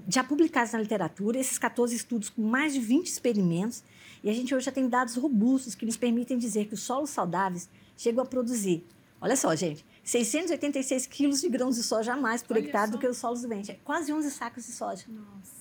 já 0.07 0.23
publicados 0.23 0.71
na 0.73 0.79
literatura, 0.79 1.39
esses 1.39 1.57
14 1.57 1.95
estudos 1.95 2.29
com 2.29 2.41
mais 2.41 2.73
de 2.73 2.79
20 2.79 3.07
experimentos, 3.07 3.83
e 4.23 4.29
a 4.29 4.33
gente 4.33 4.53
hoje 4.53 4.65
já 4.65 4.71
tem 4.71 4.87
dados 4.87 5.15
robustos 5.15 5.75
que 5.75 5.85
nos 5.85 5.97
permitem 5.97 6.37
dizer 6.37 6.67
que 6.67 6.73
os 6.73 6.81
solos 6.81 7.09
saudáveis 7.09 7.69
chegam 7.97 8.23
a 8.23 8.25
produzir, 8.25 8.85
olha 9.19 9.35
só, 9.35 9.53
gente, 9.55 9.85
686 10.03 11.05
quilos 11.07 11.41
de 11.41 11.49
grãos 11.49 11.75
de 11.75 11.83
soja 11.83 12.13
a 12.13 12.17
mais 12.17 12.41
por 12.41 12.55
Olha 12.55 12.65
hectare 12.65 12.87
só. 12.87 12.91
do 12.93 12.99
que 12.99 13.07
os 13.07 13.17
solos 13.17 13.41
do 13.41 13.47
ventre. 13.47 13.73
É 13.73 13.79
quase 13.83 14.11
11 14.11 14.31
sacos 14.31 14.65
de 14.65 14.71
soja. 14.71 15.05
Nossa. 15.07 15.60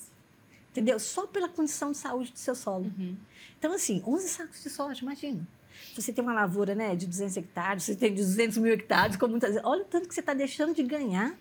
Entendeu? 0.71 0.99
Só 0.99 1.27
pela 1.27 1.49
condição 1.49 1.91
de 1.91 1.99
saúde 1.99 2.33
do 2.33 2.39
seu 2.39 2.55
solo. 2.55 2.93
Uhum. 2.97 3.17
Então, 3.59 3.73
assim, 3.73 4.03
11 4.07 4.29
sacos 4.29 4.63
de 4.63 4.71
soja, 4.71 5.03
imagina. 5.03 5.47
Você 5.97 6.13
tem 6.13 6.23
uma 6.23 6.33
lavoura 6.33 6.75
né, 6.75 6.95
de 6.95 7.07
200 7.07 7.37
hectares, 7.37 7.85
você 7.85 7.97
tem 7.97 8.15
200 8.15 8.59
mil 8.59 8.73
hectares, 8.73 9.17
como 9.17 9.33
muitas 9.33 9.51
vezes, 9.51 9.65
olha 9.67 9.83
o 9.83 9.87
tanto 9.87 10.09
que 10.09 10.15
você 10.15 10.21
está 10.21 10.33
deixando 10.33 10.75
de 10.75 10.83
ganhar 10.83 11.37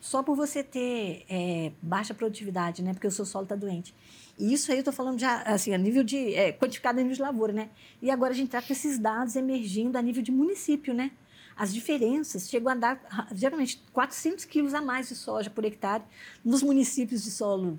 só 0.00 0.22
por 0.22 0.36
você 0.36 0.62
ter 0.62 1.24
é, 1.28 1.72
baixa 1.82 2.14
produtividade, 2.14 2.82
né? 2.82 2.94
Porque 2.94 3.06
o 3.06 3.10
seu 3.10 3.26
solo 3.26 3.44
está 3.44 3.54
doente. 3.56 3.94
E 4.38 4.52
isso 4.52 4.70
aí 4.70 4.78
eu 4.78 4.80
estou 4.80 4.94
falando 4.94 5.18
já, 5.18 5.42
assim, 5.42 5.74
a 5.74 5.78
nível 5.78 6.02
de, 6.02 6.34
é, 6.34 6.52
quantificado 6.52 6.98
a 6.98 7.02
nível 7.02 7.16
de 7.16 7.22
lavoura, 7.22 7.52
né? 7.52 7.68
E 8.00 8.10
agora 8.10 8.32
a 8.32 8.36
gente 8.36 8.46
está 8.46 8.62
com 8.62 8.72
esses 8.72 8.98
dados 8.98 9.36
emergindo 9.36 9.98
a 9.98 10.02
nível 10.02 10.22
de 10.22 10.32
município, 10.32 10.94
né? 10.94 11.10
as 11.60 11.74
diferenças 11.74 12.48
chegam 12.48 12.72
a 12.72 12.74
dar, 12.74 13.28
geralmente, 13.34 13.82
400 13.92 14.46
quilos 14.46 14.72
a 14.72 14.80
mais 14.80 15.10
de 15.10 15.14
soja 15.14 15.50
por 15.50 15.62
hectare 15.62 16.02
nos 16.42 16.62
municípios 16.62 17.22
de 17.22 17.30
solo, 17.30 17.78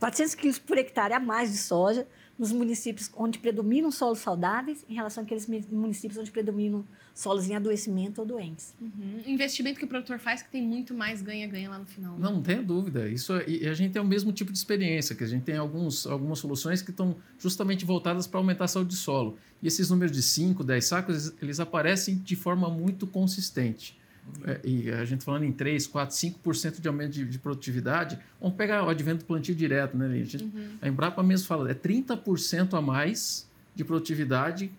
400 0.00 0.34
quilos 0.34 0.58
por 0.58 0.78
hectare 0.78 1.12
a 1.12 1.20
mais 1.20 1.52
de 1.52 1.58
soja 1.58 2.06
nos 2.38 2.52
municípios 2.52 3.10
onde 3.18 3.38
predominam 3.38 3.90
solos 3.90 4.20
saudáveis 4.20 4.82
em 4.88 4.94
relação 4.94 5.22
àqueles 5.22 5.46
municípios 5.46 6.18
onde 6.18 6.30
predominam 6.30 6.86
solos 7.14 7.50
em 7.50 7.54
adoecimento 7.54 8.22
ou 8.22 8.26
doentes. 8.26 8.74
Uhum. 8.80 9.20
Investimento 9.26 9.78
que 9.78 9.84
o 9.84 9.88
produtor 9.88 10.18
faz 10.18 10.42
que 10.42 10.50
tem 10.50 10.62
muito 10.62 10.94
mais 10.94 11.20
ganha-ganha 11.20 11.68
lá 11.68 11.78
no 11.78 11.84
final. 11.84 12.14
Né? 12.14 12.18
Não, 12.18 12.36
não 12.36 12.42
tenha 12.42 12.62
dúvida. 12.62 13.06
Isso, 13.10 13.34
é, 13.34 13.46
e 13.46 13.68
a 13.68 13.74
gente 13.74 13.92
tem 13.92 14.00
o 14.00 14.06
mesmo 14.06 14.32
tipo 14.32 14.50
de 14.50 14.56
experiência, 14.56 15.14
que 15.14 15.22
a 15.22 15.26
gente 15.26 15.42
tem 15.42 15.58
alguns, 15.58 16.06
algumas 16.06 16.38
soluções 16.38 16.80
que 16.80 16.90
estão 16.90 17.14
justamente 17.38 17.84
voltadas 17.84 18.26
para 18.26 18.40
aumentar 18.40 18.64
a 18.64 18.68
saúde 18.68 18.90
de 18.90 18.96
solo. 18.96 19.36
E 19.62 19.66
esses 19.66 19.90
números 19.90 20.16
de 20.16 20.22
5, 20.22 20.64
10 20.64 20.82
sacos, 20.82 21.34
eles 21.42 21.60
aparecem 21.60 22.16
de 22.16 22.36
forma 22.36 22.70
muito 22.70 23.06
consistente. 23.06 23.99
É, 24.44 24.60
e 24.64 24.90
a 24.90 25.04
gente 25.04 25.24
falando 25.24 25.44
em 25.44 25.52
3, 25.52 25.86
4, 25.86 26.14
5% 26.14 26.80
de 26.80 26.88
aumento 26.88 27.12
de, 27.12 27.24
de, 27.24 27.38
produtividade, 27.38 28.18
vamos 28.40 28.56
pegar 28.56 28.84
o 28.84 28.88
advento 28.88 29.18
do 29.18 29.24
plantio 29.24 29.54
direto, 29.54 29.96
né, 29.96 30.08
gente? 30.24 30.44
Uhum. 30.44 30.76
A 30.80 30.88
Embrapa 30.88 31.22
mesmo 31.22 31.46
fala, 31.46 31.70
é 31.70 31.74
30% 31.74 32.74
a 32.74 32.80
mais 32.80 33.48
de 33.74 33.84
produtividade 33.84 34.70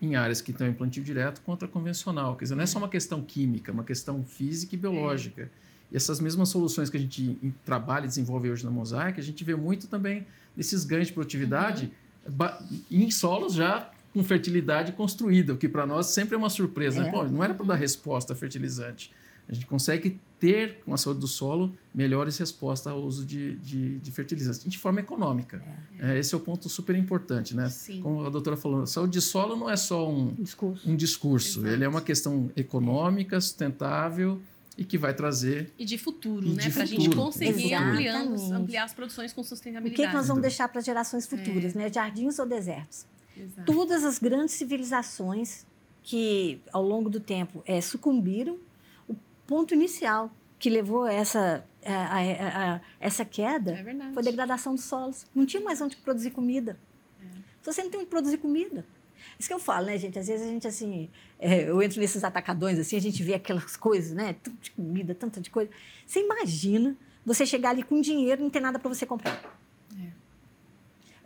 em 0.00 0.14
áreas 0.14 0.40
que 0.40 0.50
estão 0.50 0.66
em 0.66 0.72
plantio 0.72 1.02
direto 1.02 1.40
contra 1.42 1.66
convencional. 1.66 2.36
Quer 2.36 2.44
dizer, 2.44 2.54
não 2.54 2.62
é 2.62 2.66
só 2.66 2.78
uma 2.78 2.88
questão 2.88 3.22
química, 3.22 3.70
é 3.70 3.74
uma 3.74 3.84
questão 3.84 4.22
física 4.24 4.74
e 4.74 4.78
biológica. 4.78 5.42
É. 5.42 5.48
E 5.92 5.96
essas 5.96 6.20
mesmas 6.20 6.48
soluções 6.48 6.90
que 6.90 6.96
a 6.96 7.00
gente 7.00 7.38
trabalha 7.64 8.04
e 8.04 8.08
desenvolve 8.08 8.50
hoje 8.50 8.64
na 8.64 8.70
Mosaic, 8.70 9.18
a 9.18 9.22
gente 9.22 9.42
vê 9.42 9.56
muito 9.56 9.88
também 9.88 10.26
desses 10.56 10.84
ganhos 10.84 11.08
de 11.08 11.14
produtividade 11.14 11.92
uhum. 12.26 12.80
em 12.90 13.10
solos 13.10 13.54
já 13.54 13.90
com 14.12 14.24
fertilidade 14.24 14.92
construída, 14.92 15.52
o 15.52 15.56
que 15.56 15.68
para 15.68 15.86
nós 15.86 16.06
sempre 16.06 16.34
é 16.34 16.38
uma 16.38 16.50
surpresa. 16.50 17.00
Né? 17.00 17.08
É. 17.08 17.12
Né? 17.12 17.18
Pô, 17.18 17.24
não 17.24 17.42
era 17.42 17.54
para 17.54 17.66
dar 17.66 17.74
resposta 17.74 18.32
a 18.32 18.36
fertilizante. 18.36 19.12
A 19.48 19.54
gente 19.54 19.66
consegue 19.66 20.20
ter, 20.38 20.80
com 20.84 20.92
a 20.92 20.98
saúde 20.98 21.20
do 21.20 21.26
solo, 21.26 21.74
melhores 21.94 22.36
respostas 22.36 22.92
ao 22.92 23.00
uso 23.00 23.24
de, 23.24 23.56
de, 23.56 23.98
de 23.98 24.12
fertilizantes, 24.12 24.62
de 24.62 24.78
forma 24.78 25.00
econômica. 25.00 25.62
É. 25.98 26.12
É, 26.12 26.18
esse 26.18 26.34
é 26.34 26.36
o 26.36 26.40
ponto 26.40 26.68
super 26.68 26.94
importante. 26.94 27.56
Né? 27.56 27.68
Sim. 27.70 28.02
Como 28.02 28.26
a 28.26 28.30
doutora 28.30 28.56
falou, 28.56 28.86
saúde 28.86 29.14
de 29.14 29.20
solo 29.22 29.56
não 29.56 29.70
é 29.70 29.76
só 29.76 30.08
um 30.08 30.34
discurso, 30.34 30.88
um 30.88 30.94
discurso. 30.94 31.66
ele 31.66 31.82
é 31.82 31.88
uma 31.88 32.02
questão 32.02 32.50
econômica, 32.54 33.40
sustentável 33.40 34.40
e 34.76 34.84
que 34.84 34.98
vai 34.98 35.14
trazer. 35.14 35.72
E 35.78 35.84
de 35.84 35.96
futuro, 35.96 36.46
e 36.46 36.50
né? 36.50 36.70
Para 36.70 36.82
a 36.82 36.86
gente 36.86 37.10
conseguir 37.10 37.74
ampliando, 37.74 38.52
ampliar 38.52 38.84
as 38.84 38.92
produções 38.92 39.32
com 39.32 39.42
sustentabilidade. 39.42 40.02
O 40.02 40.04
que, 40.04 40.08
que 40.08 40.16
nós 40.16 40.28
vamos 40.28 40.42
deixar 40.42 40.68
para 40.68 40.80
gerações 40.82 41.26
futuras, 41.26 41.74
é. 41.74 41.78
né? 41.78 41.92
Jardins 41.92 42.38
ou 42.38 42.46
desertos? 42.46 43.06
Exato. 43.38 43.72
Todas 43.72 44.04
as 44.04 44.18
grandes 44.18 44.54
civilizações 44.54 45.66
que, 46.02 46.60
ao 46.72 46.82
longo 46.82 47.08
do 47.08 47.20
tempo, 47.20 47.62
é, 47.66 47.80
sucumbiram, 47.80 48.58
o 49.06 49.14
ponto 49.46 49.74
inicial 49.74 50.30
que 50.58 50.68
levou 50.68 51.04
a 51.04 51.12
essa, 51.12 51.64
a, 51.84 51.92
a, 51.92 52.74
a, 52.74 52.80
essa 52.98 53.24
queda 53.24 53.72
é 53.72 54.12
foi 54.12 54.22
a 54.22 54.24
degradação 54.24 54.74
dos 54.74 54.84
solos. 54.84 55.26
Não 55.34 55.46
tinha 55.46 55.62
mais 55.62 55.80
onde 55.80 55.96
produzir 55.96 56.30
comida. 56.30 56.78
É. 57.20 57.26
Você 57.62 57.82
não 57.82 57.90
tem 57.90 58.00
onde 58.00 58.10
produzir 58.10 58.38
comida. 58.38 58.84
Isso 59.38 59.48
que 59.48 59.54
eu 59.54 59.58
falo, 59.58 59.86
né, 59.86 59.96
gente? 59.98 60.18
Às 60.18 60.26
vezes 60.26 60.46
a 60.46 60.50
gente, 60.50 60.66
assim, 60.66 61.08
é, 61.38 61.68
eu 61.68 61.80
entro 61.82 62.00
nesses 62.00 62.24
atacadões, 62.24 62.78
assim, 62.78 62.96
a 62.96 63.00
gente 63.00 63.22
vê 63.22 63.34
aquelas 63.34 63.76
coisas, 63.76 64.12
né? 64.12 64.34
Tanto 64.42 64.56
de 64.60 64.70
comida, 64.72 65.14
tanta 65.14 65.40
de 65.40 65.50
coisa. 65.50 65.70
Você 66.06 66.20
imagina 66.20 66.96
você 67.24 67.44
chegar 67.44 67.70
ali 67.70 67.82
com 67.82 68.00
dinheiro 68.00 68.40
e 68.40 68.44
não 68.44 68.50
ter 68.50 68.60
nada 68.60 68.78
para 68.78 68.88
você 68.88 69.06
comprar 69.06 69.58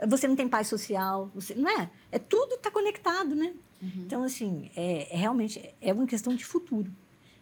você 0.07 0.27
não 0.27 0.37
tem 0.37 0.49
paz 0.49 0.69
social, 0.69 1.31
você, 1.35 1.55
não 1.55 1.69
é? 1.69 1.91
É 2.11 2.19
tudo 2.19 2.55
está 2.55 2.71
conectado, 2.71 3.35
né? 3.35 3.53
Uhum. 3.81 3.91
Então, 4.07 4.23
assim, 4.23 4.71
é, 4.77 5.15
é, 5.15 5.17
realmente 5.17 5.75
é 5.81 5.93
uma 5.93 6.07
questão 6.07 6.35
de 6.35 6.45
futuro. 6.45 6.91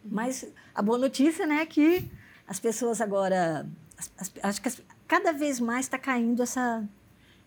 Uhum. 0.05 0.11
Mas 0.13 0.47
a 0.75 0.83
boa 0.83 0.99
notícia, 0.99 1.47
né, 1.47 1.63
é 1.63 1.67
que 1.67 2.11
as 2.47 2.59
pessoas 2.59 3.01
agora, 3.01 3.69
as, 3.97 4.11
as, 4.17 4.33
acho 4.43 4.63
que 4.63 4.69
as, 4.69 4.83
cada 5.07 5.33
vez 5.33 5.61
mais 5.61 5.87
está 5.87 5.99
caindo 5.99 6.43
essa 6.43 6.87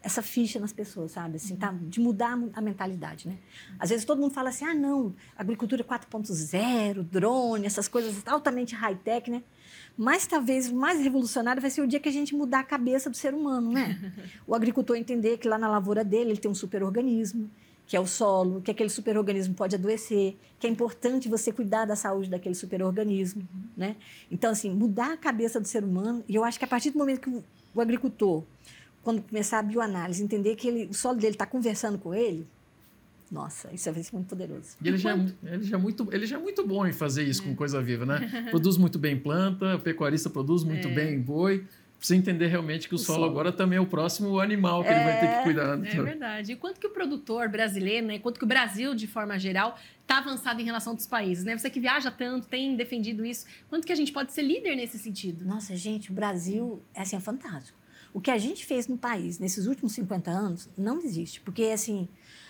essa 0.03 0.21
ficha 0.21 0.59
nas 0.59 0.73
pessoas, 0.73 1.11
sabe? 1.11 1.37
Assim, 1.37 1.55
tá, 1.55 1.73
de 1.81 2.01
mudar 2.01 2.37
a 2.53 2.61
mentalidade, 2.61 3.25
né? 3.25 3.37
Às 3.79 3.89
vezes 3.89 4.03
todo 4.03 4.19
mundo 4.19 4.33
fala 4.33 4.49
assim, 4.49 4.65
ah, 4.65 4.73
não, 4.73 5.15
agricultura 5.35 5.81
4.0, 5.81 7.03
drone, 7.03 7.65
essas 7.65 7.87
coisas 7.87 8.21
altamente 8.27 8.75
high-tech, 8.75 9.31
né? 9.31 9.41
Mas 9.97 10.25
talvez 10.25 10.69
o 10.69 10.75
mais 10.75 10.99
revolucionário 10.99 11.61
vai 11.61 11.69
ser 11.69 11.81
o 11.81 11.87
dia 11.87 11.99
que 11.99 12.09
a 12.09 12.11
gente 12.11 12.35
mudar 12.35 12.59
a 12.59 12.63
cabeça 12.63 13.09
do 13.09 13.15
ser 13.15 13.33
humano, 13.33 13.71
né? 13.71 14.13
O 14.47 14.55
agricultor 14.55 14.95
entender 14.95 15.37
que 15.37 15.47
lá 15.47 15.57
na 15.57 15.69
lavoura 15.69 16.03
dele 16.03 16.31
ele 16.31 16.39
tem 16.39 16.49
um 16.49 16.55
superorganismo, 16.55 17.49
que 17.85 17.95
é 17.95 17.99
o 17.99 18.07
solo, 18.07 18.61
que 18.61 18.71
aquele 18.71 18.89
superorganismo 18.89 19.53
pode 19.53 19.75
adoecer, 19.75 20.35
que 20.59 20.65
é 20.65 20.69
importante 20.69 21.29
você 21.29 21.51
cuidar 21.51 21.85
da 21.85 21.95
saúde 21.95 22.29
daquele 22.29 22.55
superorganismo, 22.55 23.47
né? 23.75 23.95
Então, 24.31 24.51
assim, 24.51 24.73
mudar 24.73 25.13
a 25.13 25.17
cabeça 25.17 25.59
do 25.59 25.67
ser 25.67 25.83
humano, 25.83 26.23
e 26.27 26.35
eu 26.35 26.43
acho 26.43 26.57
que 26.57 26.65
a 26.65 26.67
partir 26.67 26.91
do 26.91 26.97
momento 26.97 27.21
que 27.21 27.29
o, 27.29 27.43
o 27.75 27.81
agricultor, 27.81 28.43
quando 29.03 29.21
começar 29.21 29.59
a 29.59 29.63
bioanálise, 29.63 30.23
entender 30.23 30.55
que 30.55 30.67
ele, 30.67 30.85
o 30.85 30.93
solo 30.93 31.17
dele 31.17 31.35
está 31.35 31.45
conversando 31.45 31.99
com 31.99 32.13
ele, 32.13 32.47
nossa, 33.33 33.73
isso 33.73 33.89
é 33.89 33.91
muito 33.91 34.27
poderoso. 34.27 34.77
E 34.79 34.87
ele 34.87 34.97
já, 34.97 35.11
é, 35.11 35.25
ele, 35.43 35.63
já 35.63 35.75
é 35.75 35.79
muito, 35.79 36.07
ele 36.13 36.27
já 36.27 36.37
é 36.37 36.39
muito 36.39 36.65
bom 36.65 36.85
em 36.85 36.93
fazer 36.93 37.23
isso 37.23 37.41
é. 37.41 37.45
com 37.45 37.55
coisa 37.55 37.81
viva, 37.81 38.05
né? 38.05 38.47
Produz 38.51 38.77
muito 38.77 38.99
bem 38.99 39.17
planta, 39.17 39.75
o 39.75 39.79
pecuarista 39.79 40.29
produz 40.29 40.63
muito 40.63 40.87
é. 40.87 40.91
bem 40.91 41.19
boi. 41.19 41.65
Precisa 41.97 42.19
entender 42.19 42.47
realmente 42.47 42.87
que 42.87 42.93
o, 42.93 42.97
o 42.97 42.99
solo, 42.99 43.21
solo, 43.21 43.31
agora 43.31 43.51
também 43.51 43.77
é 43.77 43.81
o 43.81 43.87
próximo 43.87 44.39
animal 44.39 44.83
que 44.83 44.89
ele 44.89 45.03
vai 45.03 45.19
ter 45.19 45.27
que 45.27 45.33
é. 45.33 45.43
cuidar. 45.43 45.73
É 45.83 46.03
verdade. 46.03 46.51
E 46.51 46.55
quanto 46.55 46.79
que 46.79 46.85
o 46.85 46.91
produtor 46.91 47.49
brasileiro, 47.49 48.05
né, 48.05 48.19
quanto 48.19 48.37
que 48.37 48.43
o 48.43 48.47
Brasil, 48.47 48.93
de 48.93 49.07
forma 49.07 49.39
geral, 49.39 49.79
está 50.01 50.19
avançado 50.19 50.61
em 50.61 50.65
relação 50.65 50.91
a 50.91 50.93
outros 50.93 51.07
países, 51.07 51.43
né? 51.43 51.57
Você 51.57 51.69
que 51.71 51.79
viaja 51.79 52.11
tanto, 52.11 52.47
tem 52.47 52.75
defendido 52.75 53.25
isso. 53.25 53.45
Quanto 53.67 53.87
que 53.87 53.91
a 53.93 53.95
gente 53.95 54.11
pode 54.11 54.31
ser 54.31 54.43
líder 54.43 54.75
nesse 54.75 54.99
sentido? 54.99 55.43
Nossa, 55.43 55.75
gente, 55.75 56.11
o 56.11 56.13
Brasil 56.13 56.83
é, 56.93 57.01
assim, 57.01 57.15
é 57.15 57.19
fantástico. 57.19 57.79
O 58.13 58.21
que 58.21 58.29
a 58.29 58.37
gente 58.37 58.63
fez 58.63 58.87
no 58.87 58.97
país 58.97 59.39
nesses 59.39 59.65
últimos 59.65 59.93
50 59.93 60.29
anos 60.29 60.69
não 60.77 60.99
existe. 60.99 61.41
Porque, 61.41 61.63
assim, 61.63 62.07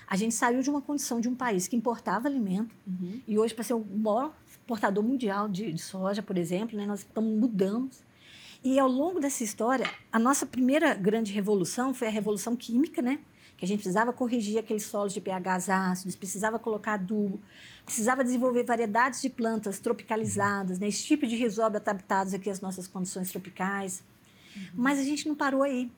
a 0.08 0.16
gente 0.16 0.34
saiu 0.34 0.62
de 0.62 0.70
uma 0.70 0.82
condição 0.82 1.20
de 1.20 1.28
um 1.28 1.36
país 1.36 1.68
que 1.68 1.76
importava 1.76 2.28
alimento 2.28 2.76
uhum. 2.86 3.22
e 3.28 3.38
hoje, 3.38 3.54
para 3.54 3.64
ser 3.64 3.74
o 3.74 3.84
maior 3.84 4.34
exportador 4.48 5.04
mundial 5.04 5.50
de, 5.50 5.72
de 5.72 5.82
soja, 5.82 6.22
por 6.22 6.38
exemplo, 6.38 6.78
né, 6.78 6.86
nós 6.86 7.00
estamos 7.00 7.40
mudamos. 7.40 8.04
E 8.64 8.80
ao 8.80 8.88
longo 8.88 9.20
dessa 9.20 9.44
história, 9.44 9.86
a 10.10 10.18
nossa 10.18 10.46
primeira 10.46 10.94
grande 10.94 11.34
revolução 11.34 11.94
foi 11.94 12.08
a 12.08 12.12
revolução 12.12 12.56
química, 12.56 13.02
né? 13.02 13.20
Que 13.58 13.66
a 13.66 13.68
gente 13.68 13.80
precisava 13.80 14.14
corrigir 14.14 14.58
aqueles 14.58 14.84
solos 14.84 15.14
de 15.14 15.20
pHs 15.20 15.70
ácidos, 15.70 16.16
precisava 16.16 16.58
colocar 16.58 16.94
adubo, 16.94 17.42
precisava 17.84 18.24
desenvolver 18.24 18.64
variedades 18.64 19.22
de 19.22 19.30
plantas 19.30 19.80
tropicalizadas, 19.80 20.80
né, 20.80 20.88
esse 20.88 21.04
tipo 21.04 21.28
de 21.28 21.36
risóbio 21.36 21.78
adaptados 21.78 22.34
aqui 22.34 22.50
às 22.50 22.62
nossas 22.62 22.88
condições 22.88 23.30
tropicais. 23.30 24.02
Uhum. 24.56 24.64
Mas 24.76 24.98
a 24.98 25.04
gente 25.04 25.28
não 25.28 25.36
parou 25.36 25.62
aí. 25.62 25.92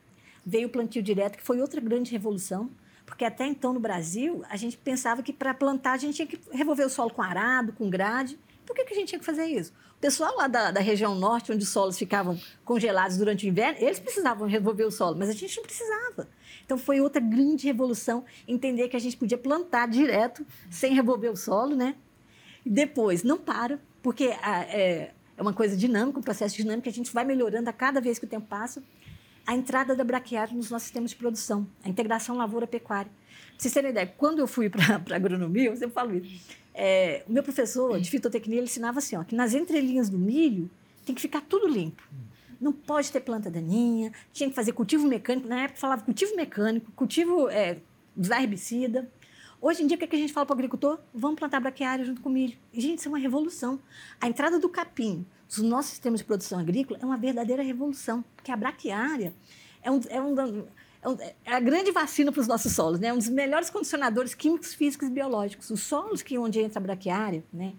Veio 0.44 0.66
o 0.66 0.70
plantio 0.70 1.02
direto, 1.02 1.38
que 1.38 1.44
foi 1.44 1.60
outra 1.60 1.80
grande 1.80 2.10
revolução, 2.10 2.70
porque 3.06 3.24
até 3.24 3.46
então 3.46 3.72
no 3.72 3.80
Brasil 3.80 4.44
a 4.50 4.56
gente 4.56 4.76
pensava 4.76 5.22
que 5.22 5.32
para 5.32 5.54
plantar 5.54 5.92
a 5.92 5.96
gente 5.96 6.16
tinha 6.16 6.26
que 6.26 6.38
revolver 6.52 6.84
o 6.84 6.90
solo 6.90 7.10
com 7.10 7.22
arado, 7.22 7.72
com 7.72 7.88
grade. 7.88 8.38
Por 8.66 8.74
que, 8.74 8.84
que 8.84 8.92
a 8.92 8.96
gente 8.96 9.08
tinha 9.08 9.18
que 9.18 9.24
fazer 9.24 9.46
isso? 9.46 9.72
O 9.96 10.00
pessoal 10.00 10.36
lá 10.36 10.48
da, 10.48 10.72
da, 10.72 10.80
região 10.80 11.14
norte, 11.14 11.52
onde 11.52 11.62
os 11.62 11.70
solos 11.70 11.96
ficavam 11.96 12.38
congelados 12.64 13.16
durante 13.16 13.46
o 13.46 13.48
inverno, 13.48 13.78
eles 13.80 14.00
precisavam 14.00 14.46
revolver 14.46 14.86
o 14.86 14.90
solo, 14.90 15.16
mas 15.16 15.28
a 15.28 15.32
gente 15.32 15.56
não 15.56 15.62
precisava. 15.62 16.28
Então 16.64 16.76
foi 16.76 17.00
outra 17.00 17.20
grande 17.20 17.64
revolução 17.64 18.24
entender 18.46 18.88
que 18.88 18.96
a 18.96 19.00
gente 19.00 19.16
podia 19.16 19.38
plantar 19.38 19.88
direto, 19.88 20.44
sem 20.68 20.92
revolver 20.92 21.30
o 21.30 21.36
solo, 21.36 21.76
né? 21.76 21.94
E 22.64 22.68
depois, 22.68 23.22
não 23.22 23.38
para, 23.38 23.80
porque 24.02 24.36
a, 24.42 24.62
é, 24.64 25.14
é 25.36 25.42
uma 25.42 25.52
coisa 25.52 25.76
dinâmica, 25.76 26.18
um 26.18 26.22
processo 26.22 26.56
dinâmico, 26.56 26.88
a 26.88 26.92
gente 26.92 27.12
vai 27.12 27.24
melhorando 27.24 27.70
a 27.70 27.72
cada 27.72 28.00
vez 28.00 28.18
que 28.18 28.24
o 28.24 28.28
tempo 28.28 28.46
passa. 28.48 28.82
A 29.46 29.54
entrada 29.54 29.94
da 29.94 30.02
braquiária 30.02 30.54
nos 30.54 30.70
nossos 30.70 30.84
sistemas 30.84 31.10
de 31.10 31.16
produção, 31.16 31.66
a 31.84 31.88
integração 31.88 32.36
lavoura-pecuária. 32.36 33.10
Pra 33.10 33.58
vocês 33.58 33.72
terem 33.72 33.90
ideia, 33.90 34.06
quando 34.16 34.40
eu 34.40 34.46
fui 34.46 34.68
para 34.68 34.96
a 35.10 35.16
agronomia, 35.16 35.70
eu 35.70 35.76
sempre 35.76 35.94
falo 35.94 36.14
isso, 36.14 36.46
é, 36.74 37.24
o 37.28 37.32
meu 37.32 37.42
professor 37.42 37.98
de 38.00 38.10
fitotecnia 38.10 38.58
ele 38.58 38.66
ensinava 38.66 38.98
assim, 38.98 39.16
ó, 39.16 39.24
que 39.24 39.34
nas 39.34 39.54
entrelinhas 39.54 40.10
do 40.10 40.18
milho 40.18 40.68
tem 41.04 41.14
que 41.14 41.20
ficar 41.22 41.40
tudo 41.40 41.66
limpo 41.68 42.02
não 42.60 42.72
pode 42.72 43.10
ter 43.12 43.20
planta 43.20 43.50
daninha, 43.50 44.12
tinha 44.32 44.48
que 44.48 44.54
fazer 44.54 44.72
cultivo 44.72 45.06
mecânico. 45.06 45.48
Na 45.48 45.62
época 45.62 45.78
falava 45.78 46.02
cultivo 46.02 46.34
mecânico, 46.36 46.90
cultivo, 46.92 47.48
é, 47.48 47.78
usar 48.16 48.42
herbicida. 48.42 49.10
Hoje 49.60 49.82
em 49.82 49.86
dia, 49.86 49.96
o 49.96 49.98
que, 49.98 50.04
é 50.04 50.08
que 50.08 50.16
a 50.16 50.18
gente 50.18 50.32
fala 50.32 50.46
para 50.46 50.54
o 50.54 50.56
agricultor? 50.56 50.98
Vamos 51.14 51.38
plantar 51.38 51.60
braquiária 51.60 52.04
junto 52.04 52.20
com 52.20 52.28
milho. 52.28 52.56
Gente, 52.72 52.98
isso 52.98 53.08
é 53.08 53.10
uma 53.10 53.18
revolução. 53.18 53.80
A 54.20 54.28
entrada 54.28 54.58
do 54.58 54.68
capim 54.68 55.26
nos 55.48 55.58
nossos 55.58 55.92
sistemas 55.92 56.20
de 56.20 56.26
produção 56.26 56.58
agrícola 56.58 56.98
é 57.00 57.04
uma 57.04 57.16
verdadeira 57.16 57.62
revolução, 57.62 58.24
porque 58.34 58.50
a 58.50 58.56
braquiária 58.56 59.32
é, 59.82 59.90
um, 59.90 60.00
é, 60.08 60.20
um, 60.20 60.40
é, 60.40 61.08
um, 61.08 61.18
é 61.44 61.54
a 61.54 61.60
grande 61.60 61.92
vacina 61.92 62.32
para 62.32 62.40
os 62.40 62.48
nossos 62.48 62.72
solos, 62.72 62.98
né? 62.98 63.08
é 63.08 63.12
um 63.12 63.18
dos 63.18 63.28
melhores 63.28 63.70
condicionadores 63.70 64.34
químicos, 64.34 64.74
físicos 64.74 65.08
e 65.08 65.10
biológicos. 65.10 65.70
Os 65.70 65.80
solos 65.80 66.22
que 66.22 66.36
onde 66.36 66.60
entra 66.60 66.80
a 66.80 66.82
braquiária, 66.82 67.44
né? 67.52 67.74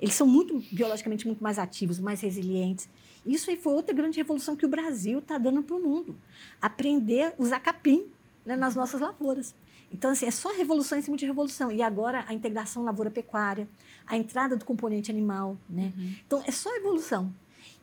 eles 0.00 0.14
são 0.14 0.26
muito 0.26 0.60
biologicamente 0.72 1.26
muito 1.26 1.42
mais 1.42 1.58
ativos, 1.58 2.00
mais 2.00 2.20
resilientes. 2.20 2.88
Isso 3.24 3.48
aí 3.50 3.56
foi 3.56 3.72
outra 3.72 3.94
grande 3.94 4.16
revolução 4.16 4.56
que 4.56 4.66
o 4.66 4.68
Brasil 4.68 5.20
está 5.20 5.38
dando 5.38 5.62
para 5.62 5.76
o 5.76 5.80
mundo. 5.80 6.16
Aprender 6.60 7.26
a 7.26 7.34
usar 7.38 7.60
capim 7.60 8.06
né, 8.44 8.56
nas 8.56 8.74
nossas 8.74 9.00
lavouras. 9.00 9.54
Então, 9.92 10.10
assim, 10.10 10.26
é 10.26 10.30
só 10.30 10.52
revolução 10.52 10.98
em 10.98 11.02
cima 11.02 11.16
de 11.16 11.26
revolução. 11.26 11.70
E 11.70 11.82
agora 11.82 12.24
a 12.26 12.32
integração 12.32 12.82
lavoura-pecuária, 12.82 13.68
a 14.06 14.16
entrada 14.16 14.56
do 14.56 14.64
componente 14.64 15.10
animal, 15.10 15.56
né? 15.68 15.92
Uhum. 15.96 16.14
Então, 16.26 16.42
é 16.46 16.50
só 16.50 16.74
evolução. 16.76 17.32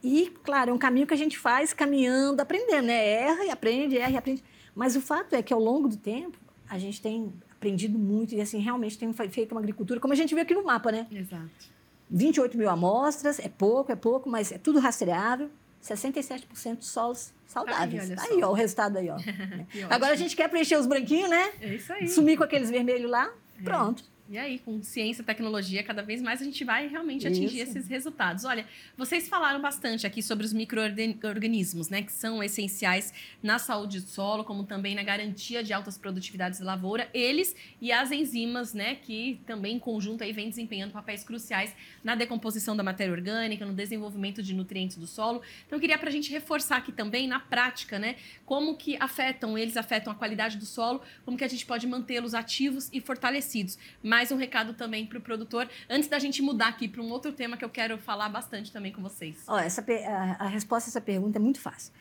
E, 0.03 0.31
claro, 0.43 0.71
é 0.71 0.73
um 0.73 0.77
caminho 0.77 1.05
que 1.05 1.13
a 1.13 1.17
gente 1.17 1.37
faz 1.37 1.73
caminhando, 1.73 2.39
aprendendo, 2.41 2.87
né? 2.87 3.07
Erra 3.07 3.45
e 3.45 3.49
aprende, 3.49 3.97
erra 3.97 4.11
e 4.11 4.17
aprende. 4.17 4.43
Mas 4.73 4.95
o 4.95 5.01
fato 5.01 5.33
é 5.33 5.41
que, 5.41 5.53
ao 5.53 5.59
longo 5.59 5.87
do 5.87 5.97
tempo, 5.97 6.37
a 6.69 6.79
gente 6.79 7.01
tem 7.01 7.33
aprendido 7.51 7.99
muito 7.99 8.33
e, 8.33 8.41
assim, 8.41 8.59
realmente 8.59 8.97
tem 8.97 9.11
feito 9.13 9.51
uma 9.51 9.59
agricultura, 9.59 9.99
como 9.99 10.13
a 10.13 10.15
gente 10.15 10.33
vê 10.33 10.41
aqui 10.41 10.53
no 10.53 10.63
mapa, 10.63 10.91
né? 10.91 11.05
Exato. 11.11 11.79
28 12.09 12.57
mil 12.57 12.69
amostras, 12.69 13.39
é 13.39 13.49
pouco, 13.49 13.91
é 13.91 13.95
pouco, 13.95 14.29
mas 14.29 14.51
é 14.51 14.57
tudo 14.57 14.79
rastreável. 14.79 15.49
67% 15.81 16.77
de 16.77 16.85
solos 16.85 17.33
saudáveis. 17.45 18.11
Aí, 18.11 18.17
aí, 18.31 18.43
ó, 18.43 18.49
o 18.49 18.53
resultado 18.53 18.97
aí, 18.97 19.09
ó. 19.09 19.17
Agora 19.89 20.13
a 20.13 20.15
gente 20.15 20.35
quer 20.35 20.49
preencher 20.49 20.77
os 20.77 20.85
branquinhos, 20.85 21.29
né? 21.29 21.51
É 21.61 21.73
isso 21.75 21.91
aí. 21.93 22.07
Sumir 22.07 22.37
com 22.37 22.43
aqueles 22.43 22.69
vermelhos 22.69 23.09
lá, 23.09 23.31
é. 23.59 23.63
pronto. 23.63 24.03
E 24.31 24.37
aí, 24.37 24.59
com 24.59 24.79
ciência 24.83 25.23
e 25.23 25.25
tecnologia, 25.25 25.81
cada 25.81 26.03
vez 26.03 26.21
mais 26.21 26.39
a 26.39 26.45
gente 26.45 26.63
vai 26.63 26.87
realmente 26.87 27.25
atingir 27.25 27.61
Isso. 27.61 27.71
esses 27.71 27.87
resultados. 27.87 28.45
Olha, 28.45 28.63
vocês 28.95 29.27
falaram 29.27 29.59
bastante 29.59 30.05
aqui 30.05 30.21
sobre 30.21 30.45
os 30.45 30.53
micro-organismos, 30.53 31.89
né? 31.89 32.03
Que 32.03 32.11
são 32.11 32.43
essenciais 32.43 33.11
na 33.41 33.57
saúde 33.57 33.99
do 33.99 34.07
solo, 34.07 34.43
como 34.43 34.65
também 34.65 34.93
na 34.93 35.01
garantia 35.01 35.63
de 35.63 35.73
altas 35.73 35.97
produtividades 35.97 36.59
da 36.59 36.65
lavoura. 36.67 37.09
Eles 37.11 37.55
e 37.81 37.91
as 37.91 38.11
enzimas, 38.11 38.71
né? 38.71 38.93
Que 38.93 39.41
também 39.47 39.77
em 39.77 39.79
conjunto 39.79 40.23
aí 40.23 40.31
vem 40.31 40.47
desempenhando 40.47 40.91
papéis 40.91 41.23
cruciais 41.23 41.75
na 42.03 42.13
decomposição 42.13 42.77
da 42.77 42.83
matéria 42.83 43.11
orgânica, 43.11 43.65
no 43.65 43.73
desenvolvimento 43.73 44.43
de 44.43 44.53
nutrientes 44.53 44.97
do 44.97 45.07
solo. 45.07 45.41
Então, 45.65 45.77
eu 45.77 45.81
queria 45.81 45.97
para 45.97 46.09
a 46.09 46.11
gente 46.11 46.29
reforçar 46.29 46.77
aqui 46.77 46.91
também, 46.91 47.27
na 47.27 47.39
prática, 47.39 47.97
né? 47.97 48.15
Como 48.45 48.77
que 48.77 48.95
afetam, 48.99 49.57
eles 49.57 49.75
afetam 49.75 50.13
a 50.13 50.15
qualidade 50.15 50.55
do 50.55 50.67
solo, 50.67 51.01
como 51.25 51.35
que 51.35 51.43
a 51.43 51.47
gente 51.47 51.65
pode 51.65 51.87
mantê-los 51.87 52.35
ativos 52.35 52.89
e 52.93 53.01
fortalecidos. 53.01 53.75
Mas 54.03 54.18
mais 54.19 54.33
um 54.33 54.35
recado 54.35 54.73
também 54.73 55.05
para 55.05 55.17
o 55.17 55.21
produtor, 55.21 55.69
antes 55.89 56.09
da 56.09 56.19
gente 56.19 56.41
mudar 56.41 56.67
aqui 56.67 56.89
para 56.89 57.01
um 57.01 57.09
outro 57.09 57.31
tema 57.31 57.55
que 57.55 57.63
eu 57.63 57.69
quero 57.69 57.97
falar 57.97 58.27
bastante 58.27 58.69
também 58.69 58.91
com 58.91 59.01
vocês. 59.01 59.37
Oh, 59.47 59.55
essa, 59.55 59.81
a, 59.81 60.43
a 60.43 60.47
resposta 60.49 60.89
a 60.89 60.91
essa 60.91 60.99
pergunta 60.99 61.37
é 61.37 61.41
muito 61.41 61.61
fácil. 61.61 61.93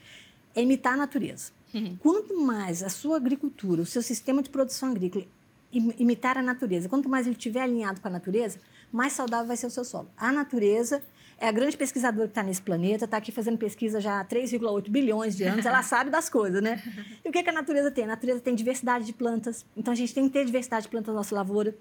É 0.53 0.61
imitar 0.61 0.95
a 0.95 0.97
natureza. 0.97 1.53
Uhum. 1.73 1.97
Quanto 2.01 2.37
mais 2.41 2.83
a 2.83 2.89
sua 2.89 3.19
agricultura, 3.19 3.83
o 3.83 3.87
seu 3.87 4.03
sistema 4.03 4.43
de 4.43 4.51
produção 4.51 4.91
agrícola 4.91 5.25
imitar 5.73 6.37
a 6.37 6.43
natureza, 6.43 6.89
quanto 6.89 7.09
mais 7.09 7.25
ele 7.25 7.37
estiver 7.37 7.61
alinhado 7.61 8.01
com 8.01 8.09
a 8.09 8.11
natureza, 8.11 8.59
mais 8.91 9.13
saudável 9.13 9.47
vai 9.47 9.57
ser 9.57 9.67
o 9.67 9.71
seu 9.71 9.85
solo. 9.85 10.11
A 10.17 10.33
natureza 10.33 11.01
é 11.41 11.49
a 11.49 11.53
grande 11.53 11.77
pesquisadora 11.77 12.27
que 12.27 12.33
está 12.33 12.43
nesse 12.43 12.61
planeta, 12.61 13.05
está 13.05 13.17
aqui 13.17 13.31
fazendo 13.31 13.57
pesquisa 13.57 14.01
já 14.01 14.21
há 14.21 14.25
3,8 14.25 14.91
bilhões 14.91 15.37
de 15.37 15.45
anos, 15.45 15.65
ela 15.65 15.83
sabe 15.83 16.11
das 16.11 16.29
coisas, 16.29 16.63
né? 16.63 16.83
E 17.25 17.29
o 17.29 17.33
que, 17.33 17.43
que 17.43 17.51
a 17.51 17.53
natureza 17.53 17.91
tem? 17.91 18.05
A 18.05 18.09
natureza 18.09 18.41
tem 18.41 18.55
diversidade 18.55 19.05
de 19.05 19.13
plantas, 19.13 19.65
então 19.77 19.93
a 19.93 19.97
gente 19.97 20.15
tem 20.15 20.27
que 20.27 20.33
ter 20.33 20.45
diversidade 20.45 20.85
de 20.85 20.89
plantas 20.89 21.09
na 21.09 21.21
nossa 21.21 21.35
lavoura. 21.35 21.75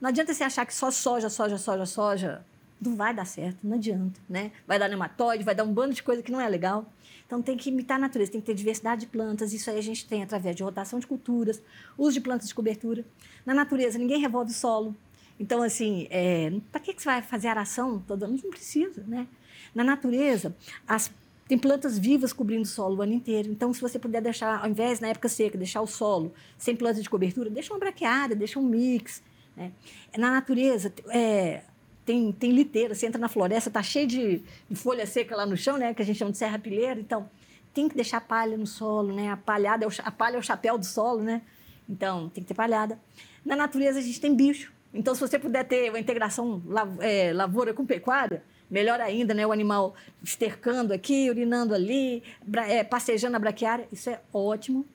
Não 0.00 0.08
adianta 0.08 0.32
você 0.32 0.42
achar 0.42 0.64
que 0.66 0.74
só 0.74 0.90
soja, 0.90 1.28
soja, 1.28 1.58
soja, 1.58 1.86
soja, 1.86 2.44
não 2.80 2.96
vai 2.96 3.14
dar 3.14 3.24
certo, 3.24 3.58
não 3.62 3.76
adianta, 3.76 4.20
né? 4.28 4.50
Vai 4.66 4.78
dar 4.78 4.88
nematóide, 4.88 5.44
vai 5.44 5.54
dar 5.54 5.64
um 5.64 5.72
bando 5.72 5.94
de 5.94 6.02
coisa 6.02 6.22
que 6.22 6.32
não 6.32 6.40
é 6.40 6.48
legal. 6.48 6.86
Então 7.26 7.40
tem 7.40 7.56
que 7.56 7.70
imitar 7.70 7.96
a 7.96 8.00
natureza, 8.00 8.32
tem 8.32 8.40
que 8.40 8.46
ter 8.46 8.54
diversidade 8.54 9.02
de 9.02 9.06
plantas. 9.06 9.52
Isso 9.52 9.70
aí 9.70 9.78
a 9.78 9.82
gente 9.82 10.06
tem 10.06 10.22
através 10.22 10.54
de 10.54 10.62
rotação 10.62 10.98
de 10.98 11.06
culturas, 11.06 11.62
uso 11.96 12.12
de 12.12 12.20
plantas 12.20 12.48
de 12.48 12.54
cobertura. 12.54 13.04
Na 13.46 13.54
natureza, 13.54 13.98
ninguém 13.98 14.20
revolve 14.20 14.50
o 14.50 14.54
solo. 14.54 14.94
Então, 15.38 15.62
assim, 15.62 16.06
é, 16.10 16.52
para 16.70 16.80
que, 16.80 16.94
você 16.94 17.04
vai 17.04 17.22
fazer 17.22 17.48
aração 17.48 17.98
toda? 18.06 18.26
Não 18.26 18.38
precisa, 18.38 19.02
né? 19.06 19.26
Na 19.74 19.82
natureza, 19.82 20.54
as, 20.86 21.10
tem 21.48 21.58
plantas 21.58 21.98
vivas 21.98 22.32
cobrindo 22.32 22.62
o 22.62 22.66
solo 22.66 22.98
o 22.98 23.02
ano 23.02 23.12
inteiro. 23.12 23.50
Então, 23.50 23.72
se 23.72 23.80
você 23.80 23.98
puder 23.98 24.22
deixar, 24.22 24.62
ao 24.62 24.68
invés, 24.68 25.00
na 25.00 25.08
época 25.08 25.28
seca, 25.28 25.58
deixar 25.58 25.80
o 25.80 25.86
solo 25.86 26.32
sem 26.56 26.76
plantas 26.76 27.02
de 27.02 27.10
cobertura, 27.10 27.50
deixa 27.50 27.72
uma 27.72 27.78
braquiária, 27.78 28.36
deixa 28.36 28.58
um 28.58 28.62
mix. 28.62 29.22
Né? 29.56 29.72
Na 30.16 30.30
natureza, 30.30 30.92
é, 31.08 31.62
tem, 32.04 32.32
tem 32.32 32.52
liteira, 32.52 32.94
você 32.94 33.06
entra 33.06 33.20
na 33.20 33.28
floresta, 33.28 33.68
está 33.68 33.82
cheio 33.82 34.06
de, 34.06 34.42
de, 34.68 34.76
folha 34.76 35.06
seca 35.06 35.34
lá 35.34 35.44
no 35.44 35.56
chão, 35.56 35.76
né? 35.76 35.92
que 35.92 36.02
a 36.02 36.04
gente 36.04 36.18
chama 36.18 36.30
de 36.30 36.38
serra 36.38 36.58
pileira. 36.58 37.00
Então, 37.00 37.28
tem 37.74 37.88
que 37.88 37.96
deixar 37.96 38.20
palha 38.20 38.56
no 38.56 38.66
solo, 38.66 39.12
né? 39.12 39.32
A, 39.32 39.36
palhada 39.36 39.84
é 39.84 39.88
o, 39.88 39.90
a 40.04 40.10
palha 40.10 40.36
é 40.36 40.38
o 40.38 40.42
chapéu 40.42 40.78
do 40.78 40.86
solo, 40.86 41.22
né? 41.22 41.42
Então, 41.88 42.28
tem 42.28 42.42
que 42.42 42.48
ter 42.48 42.54
palhada. 42.54 42.98
Na 43.44 43.56
natureza, 43.56 43.98
a 43.98 44.02
gente 44.02 44.20
tem 44.20 44.34
bicho. 44.34 44.72
Então, 44.94 45.14
se 45.14 45.20
você 45.20 45.38
puder 45.38 45.64
ter 45.64 45.90
uma 45.90 45.98
integração 45.98 46.62
é, 47.00 47.32
lavoura 47.32 47.74
com 47.74 47.84
pecuária, 47.84 48.44
melhor 48.70 49.00
ainda, 49.00 49.34
né? 49.34 49.44
O 49.46 49.52
animal 49.52 49.94
estercando 50.22 50.92
aqui, 50.92 51.28
urinando 51.28 51.74
ali, 51.74 52.22
é, 52.68 52.84
passejando 52.84 53.36
a 53.36 53.40
braquiária, 53.40 53.88
isso 53.92 54.08
é 54.08 54.20
ótimo. 54.32 54.86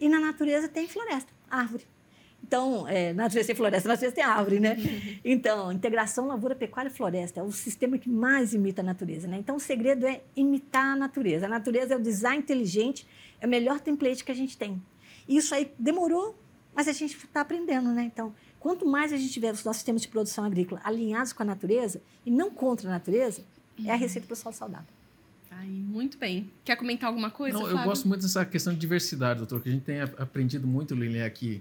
E 0.00 0.08
na 0.08 0.18
natureza 0.18 0.68
tem 0.68 0.88
floresta, 0.88 1.30
árvore. 1.50 1.86
Então, 2.42 2.88
é, 2.88 3.12
na 3.12 3.24
natureza 3.24 3.46
tem 3.46 3.56
floresta, 3.56 3.88
na 3.88 3.94
natureza 3.94 4.14
tem 4.14 4.24
árvore, 4.24 4.58
né? 4.58 4.76
Então, 5.24 5.70
integração 5.70 6.26
lavoura, 6.26 6.56
pecuária 6.56 6.88
e 6.88 6.92
floresta 6.92 7.40
é 7.40 7.42
o 7.42 7.52
sistema 7.52 7.96
que 7.96 8.08
mais 8.08 8.52
imita 8.52 8.82
a 8.82 8.84
natureza, 8.84 9.28
né? 9.28 9.36
Então, 9.38 9.56
o 9.56 9.60
segredo 9.60 10.06
é 10.06 10.22
imitar 10.34 10.94
a 10.94 10.96
natureza. 10.96 11.46
A 11.46 11.48
natureza 11.48 11.94
é 11.94 11.96
o 11.96 12.00
design 12.00 12.38
inteligente, 12.38 13.06
é 13.40 13.46
o 13.46 13.48
melhor 13.48 13.80
template 13.80 14.24
que 14.24 14.32
a 14.32 14.34
gente 14.34 14.58
tem. 14.58 14.82
Isso 15.28 15.54
aí 15.54 15.72
demorou, 15.78 16.36
mas 16.74 16.88
a 16.88 16.92
gente 16.92 17.16
está 17.16 17.42
aprendendo, 17.42 17.90
né? 17.90 18.02
Então, 18.02 18.34
Quanto 18.62 18.86
mais 18.86 19.12
a 19.12 19.16
gente 19.16 19.32
tiver 19.32 19.52
os 19.52 19.64
nossos 19.64 19.78
sistemas 19.78 20.02
de 20.02 20.06
produção 20.06 20.44
agrícola 20.44 20.80
alinhados 20.84 21.32
com 21.32 21.42
a 21.42 21.46
natureza 21.46 22.00
e 22.24 22.30
não 22.30 22.48
contra 22.48 22.88
a 22.88 22.92
natureza, 22.92 23.42
uhum. 23.76 23.86
é 23.86 23.90
a 23.90 23.96
receita 23.96 24.24
para 24.24 24.34
o 24.34 24.36
solo 24.36 24.54
saudável. 24.54 24.86
Ai, 25.50 25.66
muito 25.66 26.16
bem. 26.16 26.48
Quer 26.64 26.76
comentar 26.76 27.08
alguma 27.08 27.28
coisa? 27.28 27.58
Não, 27.58 27.68
eu 27.68 27.76
gosto 27.78 28.06
muito 28.06 28.20
dessa 28.22 28.44
questão 28.44 28.72
de 28.72 28.78
diversidade, 28.78 29.38
doutor, 29.38 29.60
que 29.60 29.68
a 29.68 29.72
gente 29.72 29.82
tem 29.82 30.00
aprendido 30.00 30.64
muito, 30.64 30.94
Lilian, 30.94 31.26
aqui. 31.26 31.60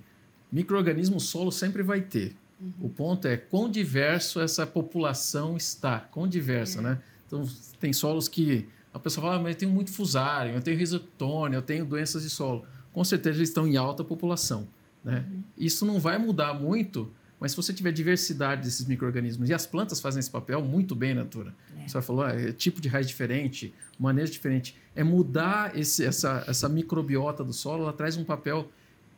Microorganismo, 0.52 1.18
o 1.18 1.20
solo 1.20 1.52
sempre 1.52 1.82
vai 1.82 2.02
ter. 2.02 2.36
Uhum. 2.60 2.72
O 2.82 2.90
ponto 2.90 3.28
é 3.28 3.36
quão 3.36 3.68
diverso 3.68 4.40
essa 4.40 4.68
população 4.68 5.58
está, 5.58 6.02
quão 6.02 6.28
diversa, 6.28 6.82
é. 6.82 6.82
né? 6.84 7.02
Então, 7.26 7.50
tem 7.80 7.92
solos 7.92 8.28
que 8.28 8.70
a 8.94 9.00
pessoa 9.00 9.26
fala, 9.26 9.38
ah, 9.38 9.40
mas 9.40 9.56
eu 9.56 9.60
tenho 9.62 9.72
muito 9.72 9.92
fusário, 9.92 10.54
eu 10.54 10.62
tenho 10.62 10.78
risotônia, 10.78 11.58
eu 11.58 11.64
tenho 11.64 11.84
doenças 11.84 12.22
de 12.22 12.30
solo. 12.30 12.64
Com 12.94 13.04
certeza 13.04 13.40
eles 13.40 13.50
estão 13.50 13.66
em 13.66 13.76
alta 13.76 14.04
população. 14.04 14.68
Né? 15.04 15.26
Uhum. 15.30 15.44
Isso 15.58 15.86
não 15.86 16.00
vai 16.00 16.18
mudar 16.18 16.54
muito, 16.54 17.12
mas 17.40 17.52
se 17.52 17.58
você 17.58 17.74
tiver 17.74 17.92
diversidade 17.92 18.64
desses 18.64 18.86
micro-organismos, 18.86 19.50
e 19.50 19.54
as 19.54 19.66
plantas 19.66 20.00
fazem 20.00 20.20
esse 20.20 20.30
papel 20.30 20.64
muito 20.64 20.96
bem 20.96 21.14
na 21.14 21.24
natura. 21.24 21.54
É. 21.80 21.88
Você 21.88 22.02
falou, 22.02 22.24
ah, 22.24 22.34
é 22.34 22.52
tipo 22.52 22.80
de 22.80 22.88
raiz 22.88 23.08
diferente, 23.08 23.74
manejo 24.00 24.32
diferente. 24.32 24.76
É 24.96 25.04
mudar 25.04 25.78
esse, 25.78 26.06
essa, 26.06 26.44
essa 26.48 26.70
microbiota 26.70 27.44
do 27.44 27.54
solo, 27.54 27.84
ela 27.84 27.94
traz 27.94 28.16
um 28.16 28.24
papel 28.24 28.70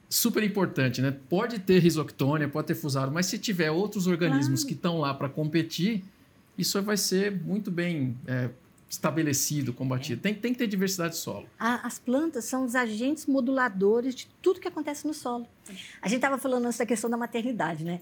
super 0.09 0.43
importante, 0.43 1.01
né? 1.01 1.15
Pode 1.27 1.59
ter 1.59 1.79
risoctônia, 1.79 2.47
pode 2.47 2.67
ter 2.67 2.75
fusaro, 2.75 3.11
mas 3.11 3.25
se 3.25 3.37
tiver 3.39 3.71
outros 3.71 4.05
organismos 4.05 4.61
claro. 4.61 4.67
que 4.67 4.73
estão 4.73 4.97
lá 4.99 5.13
para 5.13 5.27
competir, 5.27 6.03
isso 6.57 6.79
vai 6.83 6.97
ser 6.97 7.31
muito 7.31 7.71
bem 7.71 8.15
é, 8.27 8.49
estabelecido, 8.93 9.73
combatido. 9.73 10.19
É. 10.19 10.23
Tem, 10.23 10.33
tem 10.33 10.53
que 10.53 10.59
ter 10.59 10.67
diversidade 10.67 11.13
de 11.13 11.19
solo. 11.19 11.47
as 11.59 11.97
plantas 11.99 12.45
são 12.45 12.63
os 12.63 12.75
agentes 12.75 13.25
moduladores 13.25 14.15
de 14.15 14.27
tudo 14.41 14.59
que 14.59 14.67
acontece 14.67 15.05
no 15.07 15.13
solo. 15.13 15.47
A 16.01 16.07
gente 16.07 16.17
estava 16.17 16.37
falando 16.37 16.65
antes 16.65 16.77
da 16.77 16.85
questão 16.85 17.09
da 17.09 17.17
maternidade, 17.17 17.83
né? 17.83 18.01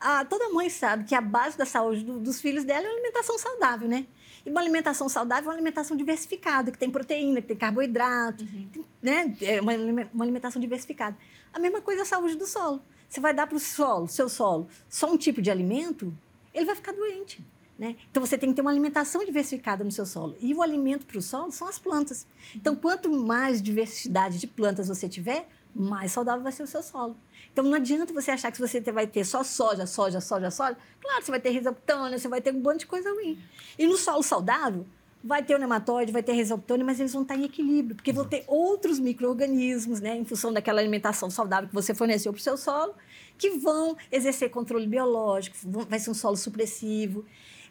Ah, 0.00 0.24
toda 0.24 0.48
mãe 0.48 0.68
sabe 0.68 1.04
que 1.04 1.14
a 1.14 1.20
base 1.20 1.56
da 1.56 1.64
saúde 1.64 2.02
do, 2.04 2.18
dos 2.18 2.40
filhos 2.40 2.64
dela 2.64 2.84
é 2.84 2.88
a 2.88 2.92
alimentação 2.92 3.38
saudável, 3.38 3.88
né? 3.88 4.04
E 4.44 4.50
uma 4.50 4.60
alimentação 4.60 5.08
saudável 5.08 5.44
é 5.44 5.48
uma 5.48 5.54
alimentação 5.54 5.96
diversificada, 5.96 6.72
que 6.72 6.78
tem 6.78 6.90
proteína, 6.90 7.40
que 7.40 7.46
tem 7.46 7.56
carboidrato, 7.56 8.42
uhum. 8.42 8.68
tem, 8.72 8.84
né? 9.00 9.36
É 9.40 9.60
uma, 9.60 9.72
uma 10.12 10.24
alimentação 10.24 10.60
diversificada. 10.60 11.16
A 11.54 11.60
mesma 11.60 11.80
coisa 11.80 12.00
é 12.00 12.02
a 12.02 12.06
saúde 12.06 12.36
do 12.36 12.46
solo. 12.46 12.82
Você 13.08 13.20
vai 13.20 13.32
dar 13.32 13.46
para 13.46 13.56
o 13.56 13.60
solo, 13.60 14.08
seu 14.08 14.28
solo, 14.28 14.66
só 14.88 15.12
um 15.12 15.16
tipo 15.16 15.40
de 15.40 15.50
alimento, 15.50 16.12
ele 16.52 16.64
vai 16.64 16.74
ficar 16.74 16.92
doente. 16.92 17.44
Né? 17.78 17.96
Então, 18.10 18.24
você 18.24 18.38
tem 18.38 18.50
que 18.50 18.56
ter 18.56 18.62
uma 18.62 18.70
alimentação 18.70 19.24
diversificada 19.24 19.82
no 19.82 19.90
seu 19.90 20.06
solo. 20.06 20.36
E 20.40 20.54
o 20.54 20.62
alimento 20.62 21.06
para 21.06 21.18
o 21.18 21.22
solo 21.22 21.50
são 21.50 21.66
as 21.66 21.78
plantas. 21.78 22.26
Então, 22.54 22.76
quanto 22.76 23.10
mais 23.10 23.60
diversidade 23.60 24.38
de 24.38 24.46
plantas 24.46 24.88
você 24.88 25.08
tiver, 25.08 25.48
mais 25.74 26.12
saudável 26.12 26.42
vai 26.42 26.52
ser 26.52 26.62
o 26.62 26.66
seu 26.66 26.82
solo. 26.82 27.16
Então, 27.52 27.64
não 27.64 27.74
adianta 27.74 28.12
você 28.12 28.30
achar 28.30 28.52
que 28.52 28.60
você 28.60 28.80
vai 28.80 29.06
ter 29.06 29.24
só 29.24 29.42
soja, 29.42 29.86
soja, 29.86 30.20
soja, 30.20 30.50
soja. 30.50 30.76
Claro, 31.00 31.24
você 31.24 31.30
vai 31.30 31.40
ter 31.40 31.50
risoptônia, 31.50 32.18
você 32.18 32.28
vai 32.28 32.40
ter 32.40 32.54
um 32.54 32.60
monte 32.60 32.80
de 32.80 32.86
coisa 32.86 33.10
ruim. 33.10 33.38
E 33.78 33.86
no 33.86 33.96
solo 33.96 34.22
saudável, 34.22 34.86
vai 35.24 35.42
ter 35.42 35.54
o 35.54 35.58
nematóide, 35.58 36.12
vai 36.12 36.22
ter 36.22 36.32
risoptônia, 36.32 36.84
mas 36.84 36.98
eles 36.98 37.12
vão 37.12 37.22
estar 37.22 37.36
em 37.36 37.44
equilíbrio, 37.44 37.94
porque 37.94 38.12
vão 38.12 38.24
ter 38.24 38.44
outros 38.48 38.98
micro-organismos, 38.98 40.00
né, 40.00 40.16
em 40.16 40.24
função 40.24 40.52
daquela 40.52 40.80
alimentação 40.80 41.30
saudável 41.30 41.68
que 41.68 41.74
você 41.74 41.94
forneceu 41.94 42.32
para 42.32 42.40
o 42.40 42.42
seu 42.42 42.56
solo, 42.56 42.94
que 43.38 43.50
vão 43.50 43.96
exercer 44.10 44.50
controle 44.50 44.86
biológico, 44.86 45.56
vai 45.88 45.98
ser 45.98 46.10
um 46.10 46.14
solo 46.14 46.36
supressivo. 46.36 47.24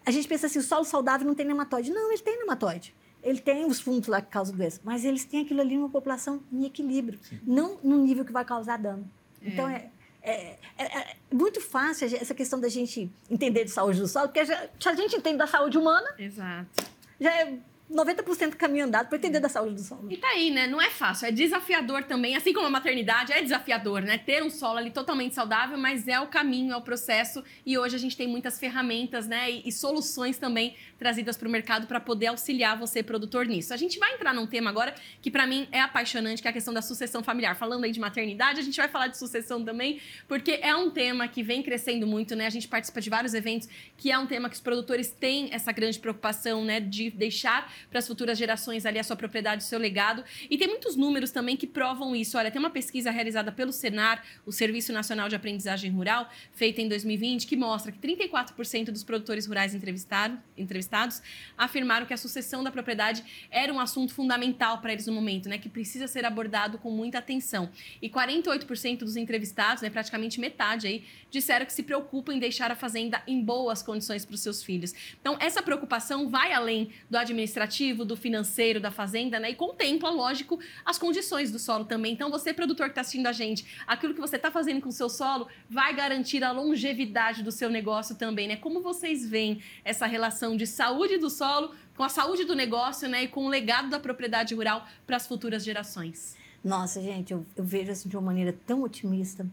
A 0.06 0.12
gente 0.12 0.28
pensa 0.28 0.48
assim, 0.48 0.60
o 0.60 0.64
solo 0.64 0.84
saudável 0.84 1.28
não 1.28 1.36
tem 1.36 1.46
nematóide. 1.46 1.92
Não, 1.92 2.12
ele 2.12 2.22
tem 2.22 2.38
nematóide. 2.40 2.96
Ele 3.24 3.40
tem 3.40 3.66
os 3.66 3.80
fungos 3.80 4.08
lá 4.08 4.22
que 4.22 4.30
causam 4.30 4.56
doença, 4.56 4.82
mas 4.84 5.06
eles 5.06 5.24
têm 5.26 5.42
aquilo 5.42 5.62
ali 5.62 5.78
numa 5.78 5.90
população 5.90 6.42
em 6.52 6.66
equilíbrio, 6.66 7.20
Sim. 7.22 7.40
não 7.46 7.78
no 7.84 7.98
nível 7.98 8.26
que 8.26 8.32
vai 8.32 8.44
causar 8.44 8.78
dano. 8.78 9.08
É. 9.42 9.48
Então, 9.48 9.70
é, 9.70 9.90
é, 10.24 10.58
é, 10.78 10.84
é, 10.86 11.18
muito 11.32 11.62
fácil 11.62 12.08
essa 12.16 12.34
questão 12.34 12.60
da 12.60 12.68
gente 12.68 13.12
entender 13.30 13.64
de 13.64 13.72
saúde 13.72 14.00
do 14.00 14.08
solo, 14.08 14.28
porque 14.28 14.44
já, 14.44 14.68
se 14.80 14.90
a 14.90 14.96
gente 14.96 15.16
entende 15.16 15.38
da 15.38 15.46
saúde 15.46 15.78
humana, 15.78 16.08
Exato. 16.18 16.84
já 17.20 17.32
é 17.42 17.60
90% 17.92 18.56
caminho 18.56 18.86
andado 18.86 19.08
para 19.08 19.18
entender 19.18 19.40
da 19.40 19.50
saúde 19.50 19.76
do 19.76 19.82
solo. 19.82 20.12
E 20.12 20.18
tá 20.18 20.30
aí, 20.30 20.50
né? 20.50 20.66
Não 20.66 20.82
é 20.82 20.90
fácil, 20.90 21.28
é 21.28 21.32
desafiador 21.32 22.04
também, 22.04 22.36
assim 22.36 22.54
como 22.54 22.66
a 22.66 22.70
maternidade 22.70 23.34
é 23.34 23.42
desafiador, 23.42 24.02
né? 24.02 24.18
Ter 24.18 24.42
um 24.44 24.50
solo 24.50 24.78
ali 24.78 24.92
totalmente 24.92 25.36
saudável, 25.36 25.78
mas 25.78 26.08
é 26.08 26.20
o 26.20 26.28
caminho, 26.28 26.74
é 26.74 26.78
o 26.78 26.82
processo. 26.82 27.44
E 27.66 27.78
hoje 27.78 27.96
a 27.96 28.00
gente 28.00 28.16
tem 28.16 28.28
muitas 28.28 28.58
ferramentas, 28.58 29.28
né? 29.28 29.52
E, 29.52 29.68
e 29.68 29.72
soluções 29.72 30.38
também 30.38 30.76
trazidas 30.98 31.36
para 31.36 31.48
o 31.48 31.52
mercado 31.52 31.86
para 31.88 32.00
poder 32.00 32.28
auxiliar 32.28 32.78
você, 32.78 33.04
produtor, 33.04 33.46
nisso. 33.46 33.74
A 33.74 33.78
gente 33.78 34.00
vai 34.00 34.14
entrar 34.14 34.34
num 34.34 34.48
tema 34.48 34.70
agora 34.70 34.96
que 35.22 35.30
para 35.30 35.46
mim 35.46 35.68
é 35.72 35.82
apaixonante, 35.82 36.42
que 36.42 36.48
é 36.48 36.52
a 36.52 36.54
questão 36.54 36.74
da 36.74 36.82
sucessão 36.82 37.22
familiar. 37.24 37.56
Falando 37.56 37.84
aí 37.84 37.92
de 37.92 38.00
maternidade, 38.00 38.60
a 38.60 38.64
gente 38.64 38.78
vai 38.78 38.88
falar 38.88 39.08
de 39.08 39.18
sucessão 39.18 39.64
também, 39.66 40.00
porque 40.28 40.60
é 40.62 40.76
um 40.76 40.90
tema 40.90 41.28
que 41.28 41.44
vem 41.44 41.62
crescendo 41.62 42.08
muito, 42.08 42.36
né? 42.36 42.46
A 42.46 42.50
gente 42.50 42.68
participa 42.68 43.02
de 43.02 43.10
vários 43.10 43.34
eventos 43.34 43.68
que 43.98 44.12
é 44.12 44.18
um 44.18 44.26
tema 44.26 44.48
que 44.48 44.56
os 44.56 44.62
produtores 44.62 45.10
têm 45.10 45.50
essa 45.52 45.72
grande 45.72 46.00
preocupação, 46.00 46.64
né? 46.64 46.80
De 46.80 47.10
deixar 47.10 47.72
para 47.90 48.00
as 48.00 48.08
futuras 48.08 48.38
gerações 48.38 48.86
ali 48.86 49.00
a 49.00 49.04
sua 49.04 49.16
propriedade, 49.16 49.64
o 49.64 49.66
seu 49.66 49.80
legado. 49.80 50.24
E 50.50 50.58
tem 50.58 50.68
muitos 50.68 50.96
números 50.96 51.32
também 51.32 51.58
que 51.58 51.68
provam 51.68 52.16
isso. 52.16 52.38
Olha, 52.38 52.52
tem 52.52 52.60
uma 52.60 52.70
pesquisa 52.70 53.12
realizada 53.12 53.52
pelo 53.52 53.72
Senar, 53.72 54.24
o 54.46 54.52
Serviço 54.52 54.94
Nacional 54.94 55.30
de 55.30 55.36
Aprendizagem 55.36 55.92
Rural, 55.92 56.30
feita 56.54 56.82
em 56.82 56.88
2020, 56.88 57.48
que 57.48 57.56
mostra 57.56 57.92
que 57.92 58.00
34% 58.00 58.92
dos 58.92 59.04
produtores 59.04 59.46
rurais 59.46 59.74
entrevistado, 59.74 60.38
entrevistados 60.58 61.22
afirmaram 61.58 62.06
que 62.06 62.14
a 62.14 62.18
sucessão 62.18 62.64
da 62.64 62.72
propriedade 62.72 63.24
era 63.50 63.74
um 63.74 63.80
assunto 63.80 64.14
fundamental 64.14 64.80
para 64.80 64.94
eles 64.94 65.08
no 65.08 65.14
momento, 65.14 65.50
né, 65.50 65.58
que 65.58 65.70
precisa 65.70 66.08
ser 66.08 66.26
abordado 66.26 66.78
com 66.78 66.92
muita 66.92 67.18
atenção. 67.18 67.70
E 68.02 68.10
48% 68.10 69.00
dos 69.00 69.16
entrevistados, 69.16 69.82
né, 69.82 69.90
praticamente 69.90 70.40
metade 70.40 70.88
aí, 70.88 71.04
disseram 71.30 71.66
que 71.66 71.74
se 71.74 71.84
preocupam 71.84 72.34
em 72.34 72.40
deixar 72.40 72.72
a 72.72 72.76
fazenda 72.76 73.22
em 73.28 73.42
boas 73.42 73.82
condições 73.82 74.26
para 74.26 74.36
os 74.36 74.42
seus 74.42 74.64
filhos. 74.64 74.94
Então, 75.20 75.38
essa 75.40 75.62
preocupação 75.62 76.30
vai 76.30 76.52
além 76.54 76.92
do 77.10 77.18
administrativo, 77.18 77.71
do 78.06 78.16
financeiro, 78.16 78.80
da 78.80 78.92
fazenda, 78.92 79.40
né? 79.40 79.52
E 79.52 79.56
contempla, 79.56 80.10
lógico, 80.10 80.60
as 80.86 80.98
condições 80.98 81.52
do 81.52 81.58
solo 81.58 81.86
também. 81.86 82.14
Então, 82.14 82.30
você, 82.30 82.54
produtor 82.54 82.88
que 82.88 82.92
está 82.92 83.02
assistindo 83.02 83.28
a 83.28 83.32
gente, 83.32 83.66
aquilo 83.88 84.14
que 84.14 84.20
você 84.20 84.36
está 84.36 84.52
fazendo 84.52 84.82
com 84.82 84.90
o 84.90 84.92
seu 84.92 85.10
solo 85.10 85.48
vai 85.70 85.96
garantir 85.96 86.44
a 86.44 86.52
longevidade 86.52 87.44
do 87.44 87.52
seu 87.52 87.70
negócio 87.70 88.16
também, 88.16 88.48
né? 88.48 88.56
Como 88.56 88.82
vocês 88.82 89.28
veem 89.28 89.62
essa 89.84 90.06
relação 90.06 90.56
de 90.56 90.68
saúde 90.68 91.18
do 91.18 91.30
solo 91.30 91.74
com 91.96 92.04
a 92.04 92.10
saúde 92.10 92.46
do 92.46 92.56
negócio, 92.56 93.08
né? 93.08 93.24
E 93.24 93.28
com 93.28 93.46
o 93.46 93.50
legado 93.50 93.90
da 93.90 94.00
propriedade 94.00 94.56
rural 94.56 94.88
para 95.06 95.18
as 95.18 95.28
futuras 95.28 95.64
gerações? 95.64 96.36
Nossa, 96.64 97.02
gente, 97.02 97.34
eu, 97.34 97.46
eu 97.56 97.64
vejo 97.64 97.92
assim 97.92 98.08
de 98.08 98.16
uma 98.16 98.24
maneira 98.24 98.56
tão 98.66 98.84
otimista. 98.84 99.48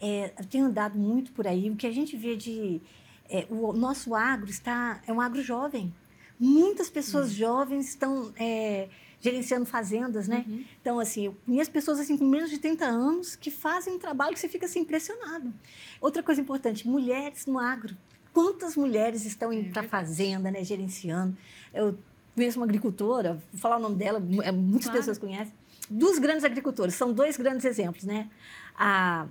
É, 0.00 0.32
eu 0.38 0.44
tenho 0.44 0.66
andado 0.66 0.98
muito 0.98 1.32
por 1.32 1.46
aí. 1.46 1.70
O 1.70 1.76
que 1.76 1.86
a 1.86 1.92
gente 1.92 2.16
vê 2.16 2.36
de. 2.36 2.80
É, 3.28 3.46
o 3.50 3.72
nosso 3.72 4.14
agro 4.14 4.48
está. 4.48 5.02
É 5.06 5.12
um 5.12 5.20
agro 5.20 5.42
jovem. 5.42 5.92
Muitas 6.38 6.88
pessoas 6.88 7.28
uhum. 7.28 7.36
jovens 7.36 7.88
estão 7.88 8.32
é, 8.38 8.88
gerenciando 9.20 9.66
fazendas, 9.66 10.28
né? 10.28 10.44
Uhum. 10.46 10.64
Então, 10.80 11.00
assim, 11.00 11.26
eu 11.26 11.36
conheço 11.44 11.70
pessoas 11.70 11.98
assim, 11.98 12.16
com 12.16 12.24
menos 12.24 12.50
de 12.50 12.58
30 12.58 12.84
anos 12.84 13.36
que 13.36 13.50
fazem 13.50 13.94
um 13.94 13.98
trabalho 13.98 14.34
que 14.34 14.40
você 14.40 14.48
fica 14.48 14.66
assim, 14.66 14.80
impressionado. 14.80 15.52
Outra 16.00 16.22
coisa 16.22 16.40
importante: 16.40 16.86
mulheres 16.86 17.46
no 17.46 17.58
agro. 17.58 17.96
Quantas 18.32 18.76
mulheres 18.76 19.24
estão 19.24 19.52
indo 19.52 19.68
é 19.68 19.72
para 19.72 19.82
a 19.82 19.88
fazenda, 19.88 20.50
né, 20.50 20.62
gerenciando? 20.62 21.36
Eu 21.74 21.98
conheço 22.36 22.58
uma 22.58 22.66
agricultora, 22.66 23.42
vou 23.52 23.60
falar 23.60 23.78
o 23.78 23.80
nome 23.80 23.96
dela, 23.96 24.22
é, 24.44 24.52
muitas 24.52 24.84
claro. 24.84 24.98
pessoas 24.98 25.18
conhecem. 25.18 25.52
Dos 25.90 26.18
grandes 26.18 26.44
agricultores, 26.44 26.94
são 26.94 27.12
dois 27.12 27.36
grandes 27.36 27.64
exemplos, 27.64 28.04
né? 28.04 28.28
A 28.76 29.26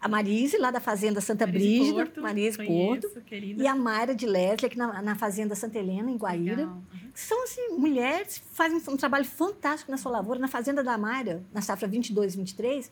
a 0.00 0.08
Marise, 0.08 0.56
lá 0.58 0.70
da 0.70 0.80
Fazenda 0.80 1.20
Santa 1.20 1.46
Marise 1.46 1.66
Brígida, 1.66 2.04
Porto, 2.04 2.22
Marise 2.22 2.56
Porto, 2.56 3.20
querida. 3.22 3.62
e 3.62 3.66
a 3.66 3.74
Mayra 3.74 4.14
de 4.14 4.26
Leslie, 4.26 4.66
aqui 4.66 4.78
na, 4.78 5.02
na 5.02 5.14
Fazenda 5.16 5.54
Santa 5.54 5.78
Helena, 5.78 6.10
em 6.10 6.16
Guaíra. 6.16 6.66
Uhum. 6.66 6.82
São, 7.14 7.42
assim, 7.42 7.68
mulheres 7.70 8.38
que 8.38 8.46
fazem 8.52 8.80
um 8.88 8.96
trabalho 8.96 9.24
fantástico 9.24 9.90
na 9.90 9.96
sua 9.96 10.12
lavoura. 10.12 10.38
Na 10.38 10.48
Fazenda 10.48 10.84
da 10.84 10.96
Mayra, 10.96 11.42
na 11.52 11.60
safra 11.60 11.88
22, 11.88 12.36
23, 12.36 12.90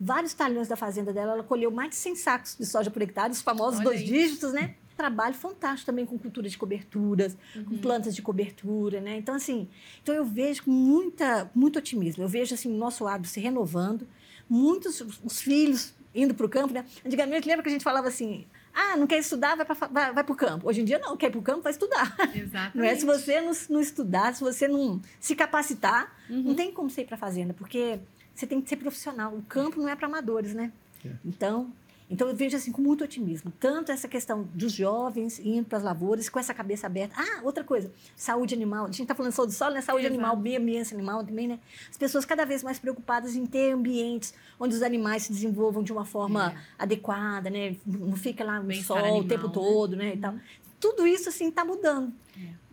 vários 0.00 0.34
talhões 0.34 0.66
da 0.66 0.76
fazenda 0.76 1.12
dela, 1.12 1.34
ela 1.34 1.44
colheu 1.44 1.70
mais 1.70 1.90
de 1.90 1.96
100 1.96 2.16
sacos 2.16 2.56
de 2.58 2.66
soja 2.66 2.90
por 2.90 3.02
hectare, 3.02 3.30
os 3.30 3.42
famosos 3.42 3.78
Olha 3.80 3.90
dois 3.90 4.00
isso. 4.00 4.12
dígitos, 4.12 4.52
né? 4.52 4.74
Trabalho 4.96 5.34
fantástico 5.34 5.86
também 5.86 6.04
com 6.04 6.18
cultura 6.18 6.48
de 6.48 6.58
coberturas, 6.58 7.36
uhum. 7.54 7.64
com 7.64 7.78
plantas 7.78 8.14
de 8.14 8.22
cobertura, 8.22 9.00
né? 9.00 9.16
Então, 9.16 9.34
assim, 9.34 9.68
então 10.02 10.14
eu 10.14 10.24
vejo 10.24 10.64
com 10.64 10.70
muita, 10.70 11.50
muito 11.54 11.78
otimismo. 11.78 12.24
Eu 12.24 12.28
vejo, 12.28 12.54
assim, 12.54 12.72
o 12.72 12.76
nosso 12.76 13.06
hábito 13.06 13.28
se 13.28 13.40
renovando, 13.40 14.06
muitos 14.48 15.00
os 15.22 15.40
filhos 15.40 15.94
indo 16.14 16.34
para 16.34 16.46
o 16.46 16.48
campo, 16.48 16.74
né? 16.74 16.84
Antigamente, 17.04 17.46
lembra 17.46 17.62
que 17.62 17.68
a 17.68 17.72
gente 17.72 17.84
falava 17.84 18.08
assim, 18.08 18.46
ah, 18.74 18.96
não 18.96 19.06
quer 19.06 19.18
estudar, 19.18 19.56
vai 19.56 19.64
para 19.64 19.74
vai, 19.74 20.12
vai 20.12 20.24
o 20.28 20.34
campo. 20.34 20.68
Hoje 20.68 20.80
em 20.80 20.84
dia, 20.84 20.98
não, 20.98 21.16
quer 21.16 21.26
ir 21.26 21.30
para 21.30 21.40
o 21.40 21.42
campo, 21.42 21.62
vai 21.62 21.72
estudar. 21.72 22.16
Exatamente. 22.34 22.76
Não 22.76 22.84
é? 22.84 22.94
Se 22.94 23.04
você 23.04 23.40
não, 23.40 23.52
não 23.68 23.80
estudar, 23.80 24.34
se 24.34 24.40
você 24.40 24.68
não 24.68 25.00
se 25.18 25.34
capacitar, 25.34 26.14
uhum. 26.28 26.42
não 26.42 26.54
tem 26.54 26.72
como 26.72 26.88
você 26.88 27.02
ir 27.02 27.06
para 27.06 27.16
a 27.16 27.18
fazenda, 27.18 27.52
porque 27.52 27.98
você 28.34 28.46
tem 28.46 28.60
que 28.60 28.68
ser 28.68 28.76
profissional. 28.76 29.34
O 29.34 29.42
campo 29.42 29.80
não 29.80 29.88
é 29.88 29.96
para 29.96 30.06
amadores, 30.06 30.54
né? 30.54 30.72
É. 31.04 31.10
Então, 31.24 31.72
então, 32.10 32.28
eu 32.28 32.34
vejo 32.34 32.56
assim 32.56 32.72
com 32.72 32.82
muito 32.82 33.04
otimismo. 33.04 33.52
Tanto 33.60 33.92
essa 33.92 34.08
questão 34.08 34.42
dos 34.52 34.72
jovens 34.72 35.38
indo 35.38 35.64
para 35.64 35.78
as 35.78 35.84
lavouras 35.84 36.28
com 36.28 36.40
essa 36.40 36.52
cabeça 36.52 36.88
aberta. 36.88 37.14
Ah, 37.16 37.40
outra 37.44 37.62
coisa, 37.62 37.92
saúde 38.16 38.52
animal. 38.52 38.84
A 38.84 38.88
gente 38.88 39.02
está 39.02 39.14
falando 39.14 39.30
só 39.30 39.46
do 39.46 39.52
solo, 39.52 39.74
né? 39.74 39.80
Saúde 39.80 40.06
Exato. 40.06 40.14
animal, 40.14 40.36
meio 40.36 40.58
ambiente 40.60 40.92
animal 40.92 41.24
também, 41.24 41.46
né? 41.46 41.60
As 41.88 41.96
pessoas 41.96 42.24
cada 42.24 42.44
vez 42.44 42.64
mais 42.64 42.80
preocupadas 42.80 43.36
em 43.36 43.46
ter 43.46 43.72
ambientes 43.72 44.34
onde 44.58 44.74
os 44.74 44.82
animais 44.82 45.22
se 45.22 45.32
desenvolvam 45.32 45.84
de 45.84 45.92
uma 45.92 46.04
forma 46.04 46.52
é. 46.52 46.82
adequada, 46.82 47.48
né? 47.48 47.76
Não 47.86 48.16
fica 48.16 48.42
lá 48.42 48.58
no 48.58 48.74
sol 48.74 48.96
animal, 48.96 49.20
o 49.20 49.28
tempo 49.28 49.46
né? 49.46 49.52
todo, 49.54 49.96
né? 49.96 50.14
E 50.14 50.18
tal. 50.18 50.32
Uhum. 50.32 50.40
Tudo 50.80 51.06
isso, 51.06 51.28
assim, 51.28 51.48
está 51.48 51.64
mudando. 51.64 52.12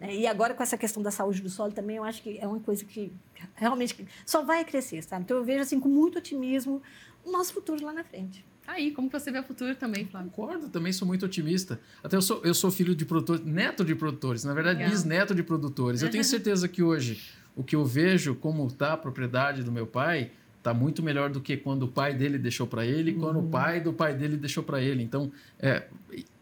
É. 0.01 0.15
E 0.15 0.25
agora, 0.25 0.55
com 0.55 0.63
essa 0.63 0.77
questão 0.77 1.03
da 1.03 1.11
saúde 1.11 1.41
do 1.43 1.49
solo 1.49 1.73
também, 1.73 1.97
eu 1.97 2.03
acho 2.03 2.23
que 2.23 2.39
é 2.39 2.47
uma 2.47 2.59
coisa 2.59 2.83
que 2.83 3.13
realmente 3.53 4.07
só 4.25 4.43
vai 4.43 4.65
crescer, 4.65 5.03
sabe? 5.03 5.25
Então, 5.25 5.37
eu 5.37 5.43
vejo, 5.43 5.61
assim, 5.61 5.79
com 5.79 5.89
muito 5.89 6.17
otimismo 6.17 6.81
o 7.23 7.31
nosso 7.31 7.53
futuro 7.53 7.85
lá 7.85 7.93
na 7.93 8.03
frente. 8.03 8.43
Tá 8.67 8.73
aí, 8.73 8.91
como 8.91 9.09
você 9.09 9.31
vê 9.31 9.39
o 9.39 9.43
futuro 9.43 9.73
também, 9.75 10.05
Flávio? 10.05 10.29
Concordo, 10.29 10.67
também 10.67 10.91
sou 10.91 11.07
muito 11.07 11.25
otimista. 11.25 11.79
Até 12.03 12.17
eu 12.17 12.21
sou, 12.21 12.41
eu 12.43 12.53
sou 12.53 12.69
filho 12.69 12.93
de 12.93 13.05
produtores, 13.05 13.45
neto 13.45 13.85
de 13.85 13.95
produtores, 13.95 14.43
na 14.43 14.53
verdade, 14.53 14.79
Legal. 14.79 14.91
bisneto 14.91 15.33
de 15.33 15.41
produtores. 15.41 16.01
Eu 16.01 16.11
tenho 16.11 16.23
certeza 16.25 16.67
que 16.67 16.83
hoje 16.83 17.17
o 17.55 17.63
que 17.63 17.77
eu 17.77 17.85
vejo 17.85 18.35
como 18.35 18.67
está 18.67 18.91
a 18.91 18.97
propriedade 18.97 19.63
do 19.63 19.71
meu 19.71 19.87
pai 19.87 20.31
está 20.57 20.73
muito 20.73 21.01
melhor 21.01 21.29
do 21.29 21.39
que 21.39 21.55
quando 21.55 21.83
o 21.83 21.87
pai 21.87 22.13
dele 22.13 22.37
deixou 22.37 22.67
para 22.67 22.85
ele, 22.85 23.13
uhum. 23.13 23.19
quando 23.21 23.39
o 23.39 23.43
pai 23.43 23.79
do 23.79 23.93
pai 23.93 24.13
dele 24.13 24.35
deixou 24.35 24.61
para 24.61 24.81
ele. 24.81 25.01
Então, 25.01 25.31
é, 25.57 25.87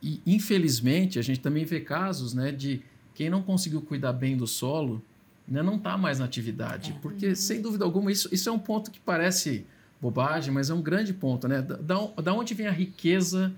e, 0.01 0.19
infelizmente, 0.25 1.19
a 1.19 1.21
gente 1.21 1.41
também 1.41 1.63
vê 1.63 1.79
casos 1.79 2.33
né, 2.33 2.51
de 2.51 2.81
quem 3.13 3.29
não 3.29 3.43
conseguiu 3.43 3.83
cuidar 3.83 4.13
bem 4.13 4.35
do 4.35 4.47
solo 4.47 4.99
né, 5.47 5.61
não 5.61 5.75
está 5.75 5.95
mais 5.95 6.17
na 6.17 6.25
atividade. 6.25 6.95
É. 6.97 6.99
Porque, 7.03 7.27
uhum. 7.27 7.35
sem 7.35 7.61
dúvida 7.61 7.85
alguma, 7.85 8.11
isso, 8.11 8.27
isso 8.31 8.49
é 8.49 8.51
um 8.51 8.57
ponto 8.57 8.89
que 8.89 8.99
parece 8.99 9.63
bobagem, 10.05 10.53
mas 10.53 10.69
é 10.69 10.73
um 10.73 10.81
grande 10.81 11.13
ponto, 11.13 11.47
né? 11.47 11.61
Da, 11.61 12.07
da 12.21 12.33
onde 12.33 12.53
vem 12.53 12.67
a 12.67 12.71
riqueza 12.71 13.51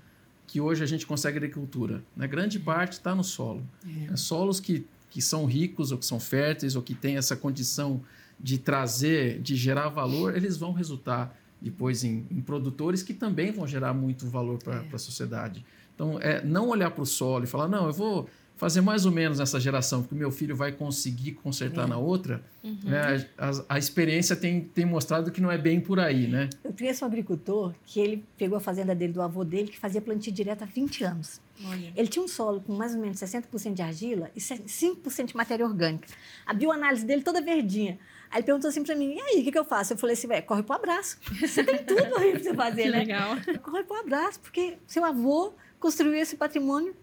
que 0.46 0.60
hoje 0.60 0.82
a 0.82 0.86
gente 0.86 1.06
consegue 1.06 1.36
agricultura? 1.36 2.02
Né? 2.16 2.26
Grande 2.26 2.58
parte 2.58 2.92
está 2.92 3.14
no 3.14 3.22
solo. 3.22 3.62
É. 3.86 4.12
É, 4.14 4.16
solos 4.16 4.58
que, 4.58 4.86
que 5.10 5.20
são 5.20 5.44
ricos, 5.44 5.92
ou 5.92 5.98
que 5.98 6.06
são 6.06 6.18
férteis, 6.18 6.74
ou 6.74 6.82
que 6.82 6.94
têm 6.94 7.16
essa 7.16 7.36
condição 7.36 8.00
de 8.40 8.56
trazer, 8.56 9.40
de 9.40 9.54
gerar 9.56 9.88
valor, 9.88 10.34
eles 10.36 10.56
vão 10.56 10.72
resultar 10.72 11.36
depois 11.60 12.02
em, 12.02 12.24
em 12.30 12.40
produtores 12.40 13.02
que 13.02 13.12
também 13.12 13.52
vão 13.52 13.66
gerar 13.66 13.92
muito 13.92 14.26
valor 14.26 14.58
para 14.58 14.76
é. 14.76 14.88
a 14.90 14.98
sociedade. 14.98 15.64
Então, 15.94 16.18
é 16.20 16.42
não 16.42 16.68
olhar 16.68 16.90
para 16.92 17.02
o 17.02 17.06
solo 17.06 17.44
e 17.44 17.46
falar, 17.46 17.68
não, 17.68 17.86
eu 17.86 17.92
vou 17.92 18.28
fazer 18.58 18.80
mais 18.80 19.06
ou 19.06 19.12
menos 19.12 19.38
nessa 19.38 19.58
geração, 19.60 20.02
porque 20.02 20.14
o 20.16 20.18
meu 20.18 20.32
filho 20.32 20.54
vai 20.54 20.72
conseguir 20.72 21.32
consertar 21.32 21.84
é. 21.84 21.86
na 21.86 21.96
outra, 21.96 22.42
uhum. 22.62 22.76
né? 22.82 23.24
a, 23.38 23.76
a, 23.76 23.78
experiência 23.78 24.34
tem, 24.34 24.60
tem 24.60 24.84
mostrado 24.84 25.30
que 25.30 25.40
não 25.40 25.50
é 25.50 25.56
bem 25.56 25.80
por 25.80 26.00
aí, 26.00 26.26
né? 26.26 26.50
Eu 26.64 26.72
conheço 26.72 27.04
um 27.04 27.08
agricultor 27.08 27.72
que 27.86 28.00
ele 28.00 28.24
pegou 28.36 28.58
a 28.58 28.60
fazenda 28.60 28.96
dele 28.96 29.12
do 29.12 29.22
avô 29.22 29.44
dele, 29.44 29.68
que 29.68 29.78
fazia 29.78 30.00
plantio 30.00 30.32
direto 30.32 30.62
há 30.62 30.66
20 30.66 31.04
anos. 31.04 31.40
Olha. 31.64 31.92
Ele 31.96 32.08
tinha 32.08 32.24
um 32.24 32.26
solo 32.26 32.60
com 32.60 32.72
mais 32.72 32.96
ou 32.96 33.00
menos 33.00 33.18
60% 33.18 33.74
de 33.74 33.82
argila 33.82 34.28
e 34.34 34.40
5% 34.40 35.26
de 35.26 35.36
matéria 35.36 35.64
orgânica. 35.64 36.08
A 36.44 36.52
bioanálise 36.52 37.06
dele 37.06 37.22
toda 37.22 37.40
verdinha. 37.40 37.96
Aí 38.28 38.38
ele 38.38 38.44
perguntou 38.44 38.68
assim 38.68 38.82
para 38.82 38.96
mim, 38.96 39.14
e 39.14 39.20
aí, 39.20 39.40
o 39.40 39.44
que, 39.44 39.52
que 39.52 39.58
eu 39.58 39.64
faço? 39.64 39.92
Eu 39.92 39.98
falei 39.98 40.14
assim, 40.14 40.28
corre 40.44 40.64
pro 40.64 40.74
abraço. 40.74 41.16
Você 41.40 41.62
tem 41.62 41.78
tudo 41.78 42.18
aí 42.18 42.32
para 42.32 42.42
você 42.42 42.54
fazer, 42.54 42.82
que 42.82 42.90
né? 42.90 42.98
legal. 42.98 43.36
Corre 43.62 43.84
pro 43.84 44.00
abraço, 44.00 44.40
porque 44.40 44.78
seu 44.86 45.04
avô 45.04 45.52
construiu 45.78 46.16
esse 46.16 46.36
patrimônio 46.36 46.94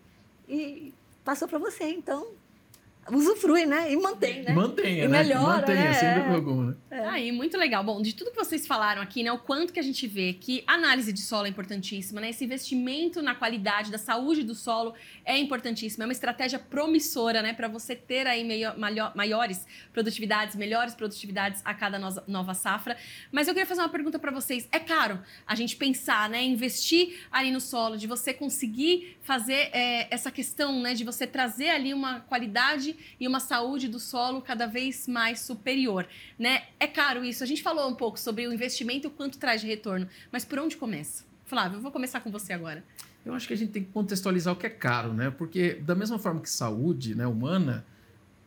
e 0.47 0.93
passou 1.25 1.47
para 1.47 1.59
você. 1.59 1.85
Então, 1.85 2.27
usufrui, 3.11 3.65
né? 3.65 3.91
E 3.91 3.97
mantém, 3.97 4.41
né? 4.41 4.53
Mantenha, 4.53 5.05
e 5.05 5.07
né? 5.07 5.23
Melhora, 5.23 5.59
Mantenha, 5.59 5.83
né? 5.83 5.93
sem 5.93 6.13
dúvida 6.15 6.35
alguma. 6.35 6.65
Né? 6.71 6.75
É. 6.89 7.07
Aí, 7.07 7.31
muito 7.31 7.57
legal. 7.57 7.83
Bom, 7.83 8.01
de 8.01 8.15
tudo 8.15 8.31
que 8.31 8.37
vocês 8.37 8.65
falaram 8.65 9.01
aqui, 9.01 9.21
né? 9.21 9.31
O 9.31 9.37
quanto 9.37 9.71
que 9.71 9.79
a 9.79 9.83
gente 9.83 10.07
vê 10.07 10.33
que 10.33 10.63
análise 10.65 11.13
de 11.13 11.21
solo 11.21 11.45
é 11.45 11.49
importantíssima, 11.49 12.19
né? 12.19 12.29
Esse 12.29 12.43
investimento 12.43 13.21
na 13.21 13.35
qualidade 13.35 13.91
da 13.91 13.97
saúde 13.97 14.43
do 14.43 14.55
solo 14.55 14.93
é 15.23 15.37
importantíssimo. 15.37 16.03
É 16.03 16.07
uma 16.07 16.13
estratégia 16.13 16.57
promissora, 16.57 17.41
né? 17.41 17.53
Para 17.53 17.67
você 17.67 17.95
ter 17.95 18.25
aí 18.25 18.43
meio, 18.43 18.71
maiores 19.13 19.67
produtividades, 19.93 20.55
melhores 20.55 20.95
produtividades 20.95 21.61
a 21.63 21.73
cada 21.73 21.99
nova 22.27 22.53
safra. 22.53 22.97
Mas 23.31 23.47
eu 23.47 23.53
queria 23.53 23.67
fazer 23.67 23.81
uma 23.81 23.89
pergunta 23.89 24.17
para 24.17 24.31
vocês. 24.31 24.67
É 24.71 24.79
caro 24.79 25.19
a 25.45 25.53
gente 25.53 25.75
pensar, 25.75 26.27
né? 26.27 26.43
Investir 26.43 27.19
ali 27.31 27.51
no 27.51 27.61
solo, 27.61 27.97
de 27.97 28.07
você 28.07 28.33
conseguir 28.33 29.17
fazer 29.21 29.69
é, 29.73 30.07
essa 30.09 30.31
questão, 30.31 30.81
né? 30.81 30.95
De 30.95 31.03
você 31.03 31.27
trazer 31.27 31.69
ali 31.69 31.93
uma 31.93 32.21
qualidade 32.21 32.94
e 33.19 33.27
uma 33.27 33.39
saúde 33.39 33.87
do 33.87 33.99
solo 33.99 34.41
cada 34.41 34.65
vez 34.65 35.07
mais 35.07 35.39
superior, 35.41 36.07
né? 36.37 36.63
É 36.79 36.87
caro 36.87 37.23
isso. 37.23 37.43
A 37.43 37.47
gente 37.47 37.61
falou 37.61 37.89
um 37.89 37.95
pouco 37.95 38.19
sobre 38.19 38.47
o 38.47 38.53
investimento 38.53 39.07
e 39.07 39.09
o 39.09 39.11
quanto 39.11 39.37
traz 39.37 39.61
de 39.61 39.67
retorno, 39.67 40.07
mas 40.31 40.45
por 40.45 40.59
onde 40.59 40.77
começa? 40.77 41.23
Flávio, 41.45 41.77
eu 41.77 41.81
vou 41.81 41.91
começar 41.91 42.21
com 42.21 42.31
você 42.31 42.53
agora. 42.53 42.83
Eu 43.25 43.33
acho 43.33 43.47
que 43.47 43.53
a 43.53 43.57
gente 43.57 43.71
tem 43.71 43.83
que 43.83 43.91
contextualizar 43.91 44.53
o 44.53 44.57
que 44.57 44.67
é 44.67 44.69
caro, 44.69 45.13
né? 45.13 45.31
Porque 45.31 45.73
da 45.75 45.95
mesma 45.95 46.19
forma 46.19 46.41
que 46.41 46.49
saúde, 46.49 47.15
né, 47.15 47.25
humana, 47.25 47.85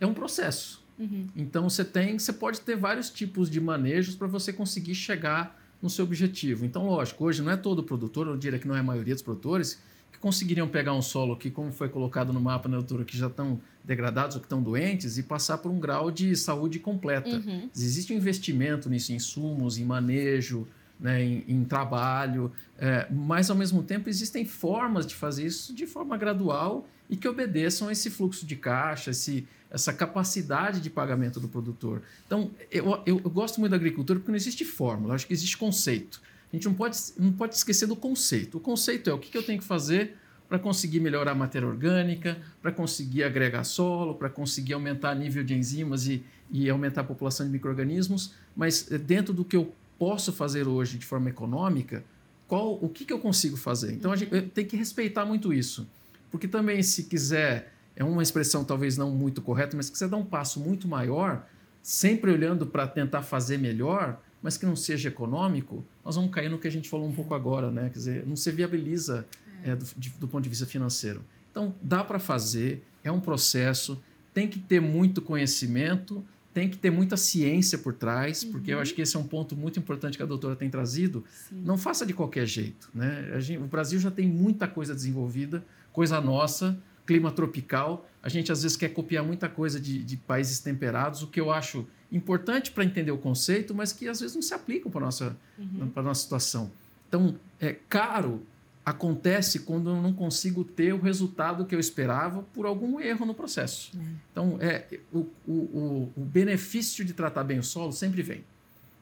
é 0.00 0.06
um 0.06 0.14
processo. 0.14 0.84
Uhum. 0.98 1.26
Então 1.36 1.68
você 1.68 1.84
tem, 1.84 2.18
você 2.18 2.32
pode 2.32 2.60
ter 2.60 2.76
vários 2.76 3.10
tipos 3.10 3.50
de 3.50 3.60
manejos 3.60 4.14
para 4.14 4.26
você 4.26 4.52
conseguir 4.52 4.94
chegar 4.94 5.56
no 5.80 5.88
seu 5.88 6.04
objetivo. 6.04 6.64
Então, 6.64 6.86
lógico, 6.86 7.24
hoje 7.24 7.42
não 7.42 7.52
é 7.52 7.56
todo 7.56 7.82
produtor, 7.82 8.26
eu 8.26 8.36
diria 8.36 8.58
que 8.58 8.66
não 8.66 8.74
é 8.74 8.80
a 8.80 8.82
maioria 8.82 9.14
dos 9.14 9.22
produtores, 9.22 9.80
que 10.18 10.20
conseguiriam 10.20 10.68
pegar 10.68 10.92
um 10.92 11.00
solo 11.00 11.36
que, 11.36 11.50
como 11.50 11.72
foi 11.72 11.88
colocado 11.88 12.32
no 12.32 12.40
mapa 12.40 12.68
na 12.68 12.76
altura, 12.76 13.04
que 13.04 13.16
já 13.16 13.28
estão 13.28 13.60
degradados 13.84 14.34
ou 14.34 14.40
que 14.40 14.46
estão 14.46 14.60
doentes, 14.60 15.16
e 15.16 15.22
passar 15.22 15.58
por 15.58 15.70
um 15.70 15.78
grau 15.78 16.10
de 16.10 16.36
saúde 16.36 16.78
completa. 16.78 17.30
Uhum. 17.30 17.70
Existe 17.74 18.12
um 18.12 18.16
investimento 18.16 18.90
nisso, 18.90 19.12
em 19.12 19.16
insumos, 19.16 19.78
em 19.78 19.84
manejo, 19.84 20.66
né, 21.00 21.22
em, 21.22 21.44
em, 21.46 21.64
trabalho, 21.64 22.50
é, 22.76 23.06
mas 23.10 23.48
ao 23.48 23.56
mesmo 23.56 23.84
tempo 23.84 24.08
existem 24.08 24.44
formas 24.44 25.06
de 25.06 25.14
fazer 25.14 25.46
isso 25.46 25.72
de 25.72 25.86
forma 25.86 26.16
gradual 26.16 26.88
e 27.08 27.16
que 27.16 27.28
obedeçam 27.28 27.86
a 27.86 27.92
esse 27.92 28.10
fluxo 28.10 28.44
de 28.44 28.56
caixa, 28.56 29.12
esse, 29.12 29.46
essa 29.70 29.92
capacidade 29.92 30.80
de 30.80 30.90
pagamento 30.90 31.38
do 31.38 31.46
produtor. 31.46 32.02
Então, 32.26 32.50
eu, 32.70 33.00
eu, 33.06 33.20
eu 33.24 33.30
gosto 33.30 33.60
muito 33.60 33.70
da 33.70 33.76
agricultura 33.76 34.18
porque 34.18 34.32
não 34.32 34.36
existe 34.36 34.64
fórmula, 34.64 35.14
acho 35.14 35.26
que 35.28 35.32
existe 35.32 35.56
conceito. 35.56 36.20
A 36.52 36.56
gente 36.56 36.66
não 36.66 36.74
pode, 36.74 36.98
não 37.18 37.32
pode 37.32 37.54
esquecer 37.54 37.86
do 37.86 37.96
conceito. 37.96 38.58
O 38.58 38.60
conceito 38.60 39.10
é 39.10 39.12
o 39.12 39.18
que, 39.18 39.36
eu 39.36 39.42
tenho 39.42 39.58
que 39.58 39.64
fazer 39.64 40.16
para 40.48 40.58
conseguir 40.58 41.00
melhorar 41.00 41.32
a 41.32 41.34
matéria 41.34 41.68
orgânica, 41.68 42.38
para 42.62 42.72
conseguir 42.72 43.22
agregar 43.22 43.64
solo, 43.64 44.14
para 44.14 44.30
conseguir 44.30 44.72
aumentar 44.72 45.14
o 45.14 45.18
nível 45.18 45.44
de 45.44 45.54
enzimas 45.54 46.06
e, 46.06 46.24
e 46.50 46.70
aumentar 46.70 47.02
a 47.02 47.04
população 47.04 47.44
de 47.44 47.52
micro-organismos, 47.52 48.32
mas 48.56 48.90
eh, 48.90 48.96
dentro 48.96 49.34
do 49.34 49.44
que 49.44 49.56
eu 49.56 49.74
posso 49.98 50.32
fazer 50.32 50.66
hoje 50.66 50.96
de 50.96 51.04
forma 51.04 51.28
econômica, 51.28 52.02
qual, 52.46 52.78
o 52.82 52.88
que, 52.88 53.04
que 53.04 53.12
eu 53.12 53.18
consigo 53.18 53.58
fazer? 53.58 53.92
Então 53.92 54.10
a 54.10 54.16
gente 54.16 54.40
tem 54.48 54.64
que 54.64 54.74
respeitar 54.74 55.26
muito 55.26 55.52
isso. 55.52 55.86
Porque 56.30 56.48
também, 56.48 56.82
se 56.82 57.04
quiser, 57.04 57.72
é 57.94 58.02
uma 58.02 58.22
expressão 58.22 58.64
talvez 58.64 58.96
não 58.96 59.10
muito 59.10 59.42
correta, 59.42 59.76
mas 59.76 59.86
se 59.86 59.92
quiser 59.92 60.08
dar 60.08 60.16
um 60.16 60.24
passo 60.24 60.60
muito 60.60 60.88
maior, 60.88 61.46
sempre 61.82 62.30
olhando 62.30 62.66
para 62.66 62.86
tentar 62.86 63.22
fazer 63.22 63.58
melhor, 63.58 64.20
mas 64.42 64.56
que 64.56 64.64
não 64.64 64.76
seja 64.76 65.08
econômico, 65.08 65.84
nós 66.04 66.16
vamos 66.16 66.30
cair 66.30 66.48
no 66.48 66.58
que 66.58 66.68
a 66.68 66.70
gente 66.70 66.88
falou 66.88 67.08
um 67.08 67.12
pouco 67.12 67.34
agora, 67.34 67.70
né? 67.70 67.90
Quer 67.90 67.98
dizer, 67.98 68.26
não 68.26 68.36
se 68.36 68.50
viabiliza 68.50 69.26
é. 69.64 69.70
É, 69.70 69.76
do, 69.76 69.84
de, 69.96 70.10
do 70.10 70.28
ponto 70.28 70.42
de 70.42 70.48
vista 70.48 70.66
financeiro. 70.66 71.24
Então, 71.50 71.74
dá 71.82 72.04
para 72.04 72.18
fazer, 72.18 72.84
é 73.02 73.10
um 73.10 73.20
processo, 73.20 74.00
tem 74.32 74.46
que 74.46 74.58
ter 74.58 74.80
muito 74.80 75.20
conhecimento, 75.20 76.24
tem 76.54 76.68
que 76.68 76.76
ter 76.76 76.90
muita 76.90 77.16
ciência 77.16 77.78
por 77.78 77.94
trás, 77.94 78.42
uhum. 78.42 78.52
porque 78.52 78.72
eu 78.72 78.80
acho 78.80 78.94
que 78.94 79.02
esse 79.02 79.16
é 79.16 79.18
um 79.18 79.26
ponto 79.26 79.56
muito 79.56 79.78
importante 79.78 80.16
que 80.16 80.22
a 80.22 80.26
doutora 80.26 80.56
tem 80.56 80.68
trazido. 80.68 81.24
Sim. 81.48 81.62
Não 81.64 81.76
faça 81.76 82.04
de 82.06 82.12
qualquer 82.12 82.46
jeito. 82.46 82.90
Né? 82.94 83.40
Gente, 83.40 83.62
o 83.62 83.66
Brasil 83.66 83.98
já 83.98 84.10
tem 84.10 84.28
muita 84.28 84.66
coisa 84.66 84.94
desenvolvida, 84.94 85.64
coisa 85.92 86.20
nossa, 86.20 86.78
clima 87.06 87.30
tropical. 87.30 88.08
A 88.22 88.28
gente 88.28 88.50
às 88.50 88.62
vezes 88.62 88.76
quer 88.76 88.88
copiar 88.88 89.24
muita 89.24 89.48
coisa 89.48 89.80
de, 89.80 90.02
de 90.02 90.16
países 90.16 90.58
temperados, 90.58 91.22
o 91.22 91.28
que 91.28 91.40
eu 91.40 91.50
acho 91.50 91.86
importante 92.10 92.70
para 92.70 92.84
entender 92.84 93.10
o 93.10 93.18
conceito, 93.18 93.74
mas 93.74 93.92
que 93.92 94.08
às 94.08 94.20
vezes 94.20 94.34
não 94.34 94.42
se 94.42 94.54
aplicam 94.54 94.90
para 94.90 95.02
a 95.02 95.04
nossa, 95.04 95.36
uhum. 95.58 95.90
nossa 95.96 96.22
situação. 96.22 96.70
Então, 97.08 97.34
é 97.60 97.76
caro 97.88 98.42
acontece 98.88 99.60
quando 99.60 99.90
eu 99.90 100.00
não 100.00 100.14
consigo 100.14 100.64
ter 100.64 100.94
o 100.94 101.00
resultado 101.00 101.66
que 101.66 101.74
eu 101.74 101.80
esperava 101.80 102.42
por 102.54 102.64
algum 102.64 102.98
erro 102.98 103.26
no 103.26 103.34
processo. 103.34 103.92
É. 103.94 104.02
Então, 104.32 104.56
é, 104.60 104.86
o, 105.12 105.26
o, 105.46 106.12
o, 106.16 106.24
benefício 106.24 107.04
de 107.04 107.12
tratar 107.12 107.44
bem 107.44 107.58
o 107.58 107.62
solo 107.62 107.92
sempre 107.92 108.22
vem. 108.22 108.42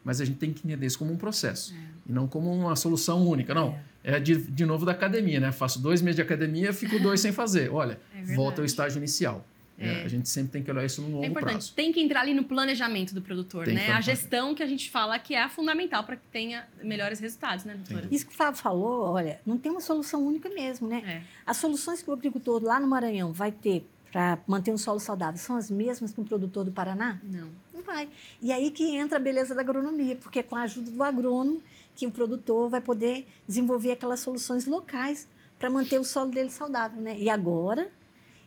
Mas 0.04 0.20
a 0.20 0.24
gente 0.24 0.38
tem 0.38 0.52
que 0.52 0.66
entender 0.66 0.86
isso 0.86 0.98
como 0.98 1.12
um 1.12 1.16
processo 1.16 1.72
é. 1.72 2.10
e 2.10 2.12
não 2.12 2.26
como 2.26 2.52
uma 2.52 2.74
solução 2.74 3.26
única. 3.26 3.54
Não, 3.54 3.78
é, 4.02 4.16
é 4.16 4.20
de, 4.20 4.36
de 4.36 4.66
novo 4.66 4.84
da 4.84 4.92
academia, 4.92 5.38
né? 5.38 5.52
Faço 5.52 5.80
dois 5.80 6.02
meses 6.02 6.16
de 6.16 6.22
academia, 6.22 6.72
fico 6.72 6.98
dois 6.98 7.20
sem 7.22 7.32
fazer. 7.32 7.72
Olha, 7.72 8.00
é 8.14 8.34
volta 8.34 8.62
ao 8.62 8.64
estágio 8.64 8.98
inicial. 8.98 9.46
É. 9.78 10.04
a 10.04 10.08
gente 10.08 10.28
sempre 10.28 10.52
tem 10.52 10.62
que 10.62 10.70
olhar 10.70 10.84
isso 10.84 11.02
no 11.02 11.08
longo 11.08 11.24
é 11.24 11.26
importante. 11.26 11.52
prazo. 11.52 11.72
Tem 11.74 11.92
que 11.92 12.00
entrar 12.00 12.22
ali 12.22 12.32
no 12.32 12.44
planejamento 12.44 13.14
do 13.14 13.20
produtor, 13.20 13.66
tem 13.66 13.74
né? 13.74 13.92
A 13.92 14.00
gestão 14.00 14.54
que 14.54 14.62
a 14.62 14.66
gente 14.66 14.90
fala 14.90 15.18
que 15.18 15.34
é 15.34 15.48
fundamental 15.48 16.02
para 16.04 16.16
que 16.16 16.26
tenha 16.32 16.66
melhores 16.82 17.20
resultados, 17.20 17.64
né, 17.64 17.74
doutora? 17.74 18.08
Isso 18.10 18.26
que 18.26 18.32
o 18.32 18.36
Fábio 18.36 18.58
falou, 18.58 19.12
olha, 19.12 19.40
não 19.44 19.58
tem 19.58 19.70
uma 19.70 19.80
solução 19.80 20.26
única 20.26 20.48
mesmo, 20.48 20.88
né? 20.88 21.02
É. 21.06 21.22
As 21.44 21.58
soluções 21.58 22.02
que 22.02 22.08
o 22.08 22.12
agricultor 22.12 22.62
lá 22.62 22.80
no 22.80 22.86
Maranhão 22.86 23.32
vai 23.32 23.52
ter 23.52 23.86
para 24.10 24.38
manter 24.46 24.72
um 24.72 24.78
solo 24.78 24.98
saudável 24.98 25.38
são 25.38 25.56
as 25.56 25.70
mesmas 25.70 26.12
que 26.12 26.20
o 26.20 26.24
produtor 26.24 26.64
do 26.64 26.72
Paraná? 26.72 27.20
Não. 27.22 27.50
Não 27.74 27.82
vai. 27.82 28.08
E 28.40 28.50
aí 28.50 28.70
que 28.70 28.96
entra 28.96 29.18
a 29.18 29.20
beleza 29.20 29.54
da 29.54 29.60
agronomia, 29.60 30.16
porque 30.16 30.38
é 30.38 30.42
com 30.42 30.56
a 30.56 30.62
ajuda 30.62 30.90
do 30.90 31.02
agrônomo 31.02 31.60
que 31.94 32.06
o 32.06 32.10
produtor 32.10 32.70
vai 32.70 32.80
poder 32.80 33.26
desenvolver 33.46 33.92
aquelas 33.92 34.20
soluções 34.20 34.66
locais 34.66 35.28
para 35.58 35.68
manter 35.68 35.98
o 35.98 36.04
solo 36.04 36.30
dele 36.30 36.50
saudável, 36.50 37.00
né? 37.00 37.16
E 37.18 37.28
agora 37.28 37.90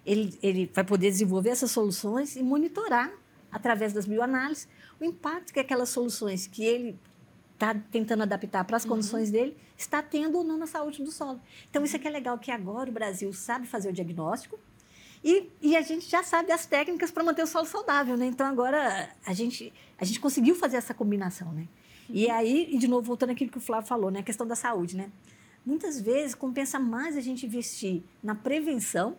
ele, 0.06 0.38
ele 0.42 0.72
vai 0.74 0.84
poder 0.84 1.10
desenvolver 1.10 1.50
essas 1.50 1.72
soluções 1.72 2.36
e 2.36 2.44
monitorar, 2.44 3.12
através 3.52 3.94
das 3.94 4.06
bioanálises, 4.06 4.68
o 5.00 5.04
impacto 5.04 5.54
que 5.54 5.60
aquelas 5.60 5.90
soluções 5.90 6.48
que 6.48 6.64
ele 6.64 7.00
está 7.54 7.76
tentando 7.92 8.24
adaptar 8.24 8.64
para 8.64 8.78
as 8.78 8.84
uhum. 8.84 8.92
condições 8.92 9.30
dele 9.30 9.58
está 9.78 10.02
tendo 10.02 10.38
ou 10.38 10.44
não 10.44 10.58
na 10.58 10.68
saúde 10.68 11.04
do 11.04 11.12
solo. 11.12 11.42
Então, 11.70 11.84
isso 11.84 11.96
é 11.96 12.00
que 12.00 12.08
é 12.08 12.12
legal, 12.12 12.38
que 12.38 12.52
agora 12.52 12.90
o 12.90 12.94
Brasil 12.94 13.32
sabe 13.34 13.68
fazer 13.68 13.90
o 13.90 13.94
diagnóstico 13.94 14.58
e, 15.24 15.50
e 15.62 15.76
a 15.76 15.82
gente 15.82 16.10
já 16.10 16.24
sabe 16.24 16.52
as 16.52 16.66
técnicas 16.66 17.12
para 17.12 17.24
manter 17.24 17.44
o 17.44 17.48
solo 17.48 17.66
saudável, 17.66 18.16
né? 18.16 18.26
Então, 18.26 18.48
agora 18.48 19.10
a 19.26 19.34
gente, 19.34 19.74
a 19.98 20.06
gente 20.06 20.20
conseguiu 20.20 20.56
fazer 20.56 20.78
essa 20.78 20.94
combinação, 20.94 21.52
né? 21.52 21.68
E 22.10 22.26
uhum. 22.26 22.34
aí, 22.34 22.70
e 22.72 22.78
de 22.78 22.88
novo, 22.88 23.06
voltando 23.06 23.32
àquilo 23.32 23.52
que 23.52 23.58
o 23.58 23.62
Flávio 23.62 23.88
falou, 23.88 24.10
né? 24.10 24.20
A 24.20 24.24
questão 24.24 24.48
da 24.48 24.56
saúde, 24.56 24.96
né? 24.96 25.12
Muitas 25.66 26.00
vezes 26.00 26.34
compensa 26.34 26.80
mais 26.80 27.18
a 27.18 27.22
gente 27.22 27.46
investir 27.46 28.02
na 28.24 28.34
prevenção 28.34 29.18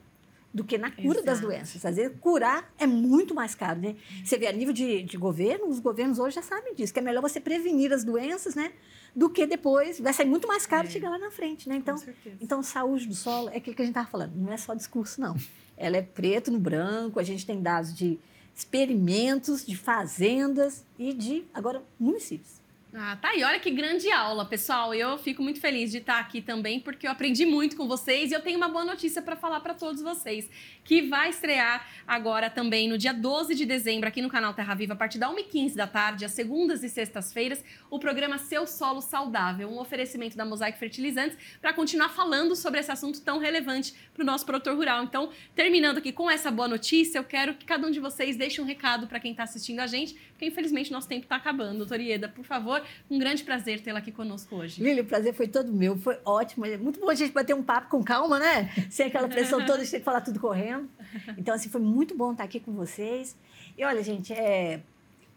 do 0.53 0.65
que 0.65 0.77
na 0.77 0.91
cura 0.91 1.21
Exato. 1.21 1.25
das 1.25 1.41
doenças. 1.41 1.85
Às 1.85 1.97
vezes, 1.97 2.17
curar 2.21 2.73
é 2.79 2.87
muito 2.87 3.35
mais 3.35 3.55
caro, 3.55 3.81
né? 3.81 3.95
Você 4.25 4.37
vê 4.37 4.49
a 4.49 4.53
nível 4.53 4.75
de, 4.75 5.03
de 5.03 5.17
governo, 5.17 5.69
os 5.69 5.79
governos 5.79 6.19
hoje 6.19 6.35
já 6.35 6.43
sabem 6.43 6.75
disso, 6.75 6.93
que 6.93 6.99
é 6.99 7.03
melhor 7.03 7.21
você 7.21 7.41
prevenir 7.41 7.93
as 7.93 8.03
doenças, 8.03 8.55
né? 8.55 8.73
Do 9.15 9.31
que 9.31 9.47
depois, 9.47 10.01
vai 10.01 10.13
sair 10.13 10.27
muito 10.27 10.49
mais 10.49 10.67
caro 10.67 10.89
é. 10.89 10.91
chegar 10.91 11.11
lá 11.11 11.19
na 11.19 11.31
frente, 11.31 11.69
né? 11.69 11.77
Então, 11.77 11.97
então, 12.41 12.63
saúde 12.63 13.07
do 13.07 13.15
solo 13.15 13.49
é 13.51 13.59
aquilo 13.59 13.77
que 13.77 13.83
a 13.83 13.85
gente 13.85 13.93
estava 13.93 14.09
falando, 14.09 14.35
não 14.35 14.53
é 14.53 14.57
só 14.57 14.75
discurso, 14.75 15.21
não. 15.21 15.37
Ela 15.77 15.97
é 15.97 16.03
preto 16.03 16.51
no 16.51 16.59
branco, 16.59 17.21
a 17.21 17.23
gente 17.23 17.47
tem 17.47 17.63
dados 17.63 17.95
de 17.95 18.19
experimentos, 18.55 19.65
de 19.65 19.77
fazendas 19.77 20.85
e 20.99 21.13
de, 21.15 21.45
agora, 21.55 21.83
municípios. 21.99 22.60
Ah, 22.93 23.17
tá 23.17 23.29
aí. 23.29 23.45
Olha 23.45 23.61
que 23.61 23.71
grande 23.71 24.11
aula, 24.11 24.45
pessoal. 24.45 24.93
Eu 24.93 25.17
fico 25.17 25.41
muito 25.45 25.61
feliz 25.61 25.93
de 25.93 25.99
estar 25.99 26.19
aqui 26.19 26.43
também, 26.43 26.81
porque 26.81 27.07
eu 27.07 27.11
aprendi 27.13 27.47
muito 27.47 27.77
com 27.77 27.87
vocês 27.87 28.33
e 28.33 28.35
eu 28.35 28.41
tenho 28.41 28.57
uma 28.57 28.69
boa 28.69 28.85
notícia 28.85 29.23
para 29.23 29.37
falar 29.37 29.61
para 29.61 29.75
todos 29.75 30.03
vocês, 30.03 30.51
que 30.83 31.03
vai 31.03 31.31
estrear 31.31 31.87
agora 32.05 32.51
também 32.51 32.89
no 32.89 32.99
dia 32.99 33.15
12 33.15 33.55
de 33.55 33.65
dezembro 33.65 34.09
aqui 34.09 34.21
no 34.21 34.29
canal 34.29 34.53
Terra 34.55 34.75
Viva, 34.75 34.95
a 34.95 34.97
partir 34.97 35.19
da 35.19 35.33
1h15 35.33 35.77
da 35.77 35.87
tarde, 35.87 36.25
às 36.25 36.33
segundas 36.33 36.83
e 36.83 36.89
sextas-feiras, 36.89 37.65
o 37.89 38.01
programa 38.01 38.39
Seu 38.39 38.67
Solo 38.67 39.01
Saudável, 39.01 39.71
um 39.71 39.79
oferecimento 39.79 40.37
da 40.37 40.45
Mosaic 40.45 40.77
Fertilizantes 40.77 41.39
para 41.61 41.73
continuar 41.73 42.09
falando 42.09 42.57
sobre 42.57 42.81
esse 42.81 42.91
assunto 42.91 43.21
tão 43.21 43.39
relevante 43.39 43.95
para 44.13 44.23
o 44.25 44.27
nosso 44.27 44.45
produtor 44.45 44.75
rural. 44.75 45.05
Então, 45.05 45.31
terminando 45.55 45.99
aqui 45.99 46.11
com 46.11 46.29
essa 46.29 46.51
boa 46.51 46.67
notícia, 46.67 47.19
eu 47.19 47.25
quero 47.25 47.55
que 47.55 47.65
cada 47.65 47.87
um 47.87 47.91
de 47.93 48.01
vocês 48.01 48.37
deixe 48.37 48.61
um 48.61 48.65
recado 48.65 49.07
para 49.07 49.21
quem 49.21 49.31
está 49.31 49.45
assistindo 49.45 49.79
a 49.79 49.87
gente, 49.87 50.15
porque 50.33 50.47
infelizmente 50.47 50.91
nosso 50.91 51.07
tempo 51.07 51.23
está 51.23 51.37
acabando. 51.37 51.79
Doutor 51.79 52.01
Ieda, 52.01 52.29
por 52.29 52.45
favor, 52.45 52.80
um 53.11 53.19
grande 53.19 53.43
prazer 53.43 53.81
tê-la 53.81 53.99
aqui 53.99 54.13
conosco 54.13 54.57
hoje. 54.57 54.83
Lili, 54.83 55.01
o 55.01 55.05
prazer 55.05 55.35
foi 55.35 55.49
todo 55.49 55.73
meu, 55.73 55.97
foi 55.97 56.19
ótimo. 56.25 56.67
É 56.67 56.77
muito 56.77 57.01
bom 57.01 57.11
a 57.11 57.15
gente 57.15 57.33
bater 57.33 57.55
um 57.55 57.63
papo 57.63 57.89
com 57.89 58.03
calma, 58.03 58.39
né? 58.39 58.71
Sem 58.91 59.07
aquela 59.07 59.29
pressão 59.29 59.65
toda 59.65 59.85
de 59.85 59.91
ter 59.91 59.99
que 59.99 60.05
falar 60.05 60.21
tudo 60.21 60.41
correndo. 60.41 60.89
Então, 61.37 61.55
assim, 61.55 61.69
foi 61.69 61.81
muito 61.81 62.17
bom 62.17 62.33
estar 62.33 62.45
aqui 62.45 62.61
com 62.61 62.73
vocês. 62.73 63.37
E 63.77 63.85
olha, 63.85 64.03
gente, 64.03 64.33
é, 64.33 64.81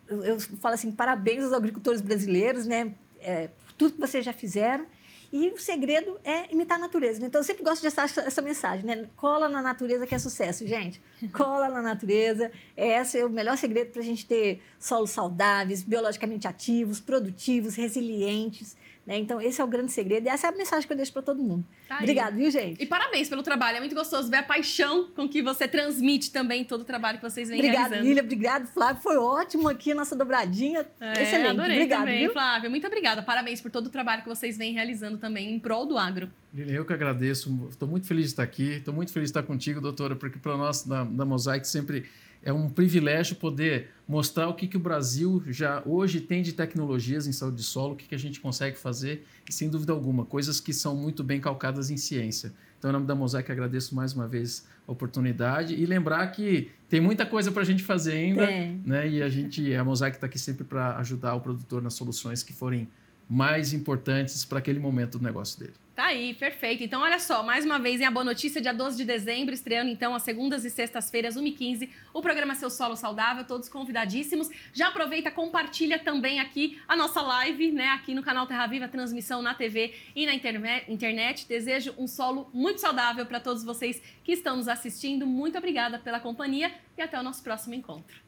eu, 0.07 0.23
eu 0.23 0.39
falo 0.39 0.75
assim, 0.75 0.91
parabéns 0.91 1.43
aos 1.43 1.53
agricultores 1.53 2.01
brasileiros, 2.01 2.65
né? 2.65 2.93
É, 3.19 3.47
por 3.47 3.73
tudo 3.73 3.93
que 3.93 3.99
vocês 3.99 4.23
já 4.25 4.33
fizeram. 4.33 4.85
E 5.35 5.49
o 5.49 5.57
segredo 5.57 6.19
é 6.23 6.53
imitar 6.53 6.77
a 6.77 6.81
natureza. 6.81 7.25
Então, 7.25 7.41
eu 7.41 7.43
sempre 7.43 7.63
gosto 7.63 7.81
de 7.81 7.87
essa, 7.87 8.03
essa 8.03 8.39
mensagem, 8.39 8.85
né? 8.85 9.09
Cola 9.15 9.49
na 9.49 9.63
natureza 9.63 10.05
que 10.05 10.13
é 10.13 10.19
sucesso, 10.19 10.67
gente. 10.67 11.01
Cola 11.33 11.69
na 11.69 11.81
natureza. 11.81 12.51
Esse 12.77 13.17
é 13.17 13.25
o 13.25 13.31
melhor 13.31 13.57
segredo 13.57 13.89
para 13.89 14.03
a 14.03 14.05
gente 14.05 14.27
ter 14.27 14.61
solos 14.79 15.09
saudáveis, 15.09 15.81
biologicamente 15.81 16.47
ativos, 16.47 16.99
produtivos, 16.99 17.73
resilientes. 17.73 18.77
Né? 19.05 19.17
Então, 19.17 19.41
esse 19.41 19.59
é 19.59 19.63
o 19.63 19.67
grande 19.67 19.91
segredo 19.91 20.25
e 20.25 20.29
essa 20.29 20.47
é 20.47 20.49
a 20.49 20.53
mensagem 20.53 20.87
que 20.87 20.93
eu 20.93 20.97
deixo 20.97 21.11
para 21.11 21.21
todo 21.21 21.41
mundo. 21.41 21.65
Tá 21.89 21.97
Obrigada, 21.97 22.35
viu, 22.35 22.49
gente? 22.49 22.81
E 22.81 22.85
parabéns 22.85 23.27
pelo 23.27 23.43
trabalho. 23.43 23.77
É 23.77 23.79
muito 23.81 23.95
gostoso 23.95 24.29
ver 24.29 24.37
a 24.37 24.43
paixão 24.43 25.09
com 25.13 25.27
que 25.27 25.41
você 25.41 25.67
transmite 25.67 26.31
também 26.31 26.63
todo 26.63 26.81
o 26.81 26.85
trabalho 26.85 27.17
que 27.17 27.29
vocês 27.29 27.49
vêm 27.49 27.59
Obrigada, 27.59 27.89
realizando. 27.89 28.07
Lília. 28.07 28.23
Obrigada, 28.23 28.65
Flávio. 28.67 29.01
Foi 29.01 29.17
ótimo 29.17 29.67
aqui 29.67 29.91
a 29.91 29.95
nossa 29.95 30.15
dobradinha. 30.15 30.85
É, 31.01 31.21
Excelente. 31.21 31.47
Adorei 31.49 31.75
Obrigada, 31.75 32.05
também, 32.05 32.19
viu? 32.19 32.31
Flávio. 32.31 32.69
Muito 32.69 32.87
obrigada. 32.87 33.21
Parabéns 33.21 33.59
por 33.59 33.69
todo 33.69 33.87
o 33.87 33.89
trabalho 33.89 34.23
que 34.23 34.29
vocês 34.29 34.57
vêm 34.57 34.73
realizando 34.73 35.17
também 35.17 35.53
em 35.53 35.59
prol 35.59 35.85
do 35.85 35.97
agro. 35.97 36.31
Lília, 36.53 36.75
eu 36.75 36.85
que 36.85 36.93
agradeço. 36.93 37.67
Estou 37.69 37.87
muito 37.87 38.07
feliz 38.07 38.25
de 38.25 38.31
estar 38.31 38.43
aqui. 38.43 38.75
Estou 38.75 38.93
muito 38.93 39.11
feliz 39.11 39.27
de 39.27 39.37
estar 39.37 39.43
contigo, 39.43 39.81
doutora, 39.81 40.15
porque 40.15 40.39
para 40.39 40.55
nós 40.55 40.83
da, 40.83 41.03
da 41.03 41.25
Mosaic 41.25 41.67
sempre 41.67 42.05
é 42.43 42.51
um 42.51 42.69
privilégio 42.69 43.35
poder 43.37 43.89
mostrar 44.07 44.49
o 44.49 44.53
que, 44.53 44.67
que 44.67 44.75
o 44.75 44.79
Brasil 44.79 45.41
já 45.47 45.81
hoje 45.85 46.19
tem 46.19 46.43
de 46.43 46.53
tecnologias 46.53 47.25
em 47.25 47.31
saúde 47.31 47.57
de 47.57 47.63
solo, 47.63 47.93
o 47.93 47.95
que, 47.95 48.07
que 48.07 48.15
a 48.15 48.19
gente 48.19 48.39
consegue 48.39 48.77
fazer, 48.77 49.25
e 49.49 49.53
sem 49.53 49.69
dúvida 49.69 49.93
alguma, 49.93 50.25
coisas 50.25 50.59
que 50.59 50.73
são 50.73 50.95
muito 50.95 51.23
bem 51.23 51.39
calcadas 51.39 51.89
em 51.89 51.97
ciência. 51.97 52.53
Então, 52.77 52.89
em 52.89 52.93
nome 52.93 53.05
da 53.05 53.15
Mosaic, 53.15 53.49
agradeço 53.49 53.95
mais 53.95 54.13
uma 54.13 54.27
vez 54.27 54.67
a 54.85 54.91
oportunidade 54.91 55.73
e 55.73 55.85
lembrar 55.85 56.27
que 56.27 56.69
tem 56.89 56.99
muita 56.99 57.25
coisa 57.25 57.49
para 57.49 57.61
a 57.61 57.65
gente 57.65 57.81
fazer 57.81 58.11
ainda, 58.11 58.45
né? 58.85 59.07
E 59.07 59.23
a 59.23 59.29
gente, 59.29 59.73
a 59.73 59.83
Mosaic 59.85 60.17
está 60.17 60.27
aqui 60.27 60.37
sempre 60.37 60.65
para 60.65 60.97
ajudar 60.97 61.33
o 61.33 61.39
produtor 61.39 61.81
nas 61.81 61.93
soluções 61.93 62.43
que 62.43 62.51
forem 62.51 62.89
mais 63.29 63.71
importantes 63.71 64.43
para 64.43 64.59
aquele 64.59 64.79
momento 64.79 65.17
do 65.17 65.23
negócio 65.23 65.57
dele. 65.57 65.73
Tá 65.95 66.05
aí, 66.05 66.33
perfeito. 66.33 66.83
Então, 66.83 67.03
olha 67.03 67.19
só, 67.19 67.43
mais 67.43 67.63
uma 67.65 67.77
vez 67.77 68.01
em 68.01 68.05
A 68.05 68.09
Boa 68.09 68.23
Notícia, 68.23 68.59
dia 68.59 68.73
12 68.73 68.97
de 68.97 69.05
dezembro, 69.05 69.53
estreando 69.53 69.91
então 69.91 70.15
às 70.15 70.23
segundas 70.23 70.65
e 70.65 70.69
sextas-feiras, 70.71 71.37
1h15, 71.37 71.87
o 72.11 72.19
programa 72.19 72.55
Seu 72.55 72.71
Solo 72.71 72.95
Saudável, 72.95 73.45
todos 73.45 73.69
convidadíssimos. 73.69 74.49
Já 74.73 74.87
aproveita, 74.87 75.29
compartilha 75.29 75.99
também 75.99 76.39
aqui 76.39 76.81
a 76.87 76.95
nossa 76.95 77.21
live, 77.21 77.71
né, 77.71 77.89
aqui 77.89 78.15
no 78.15 78.23
canal 78.23 78.47
Terra 78.47 78.65
Viva, 78.65 78.87
transmissão 78.87 79.43
na 79.43 79.53
TV 79.53 79.93
e 80.15 80.25
na 80.25 80.33
internet. 80.33 81.47
Desejo 81.47 81.93
um 81.95 82.07
solo 82.07 82.49
muito 82.51 82.81
saudável 82.81 83.27
para 83.27 83.39
todos 83.39 83.63
vocês 83.63 84.01
que 84.23 84.31
estão 84.31 84.57
nos 84.57 84.67
assistindo. 84.67 85.27
Muito 85.27 85.59
obrigada 85.59 85.99
pela 85.99 86.19
companhia 86.19 86.73
e 86.97 87.03
até 87.03 87.19
o 87.19 87.23
nosso 87.23 87.43
próximo 87.43 87.75
encontro. 87.75 88.22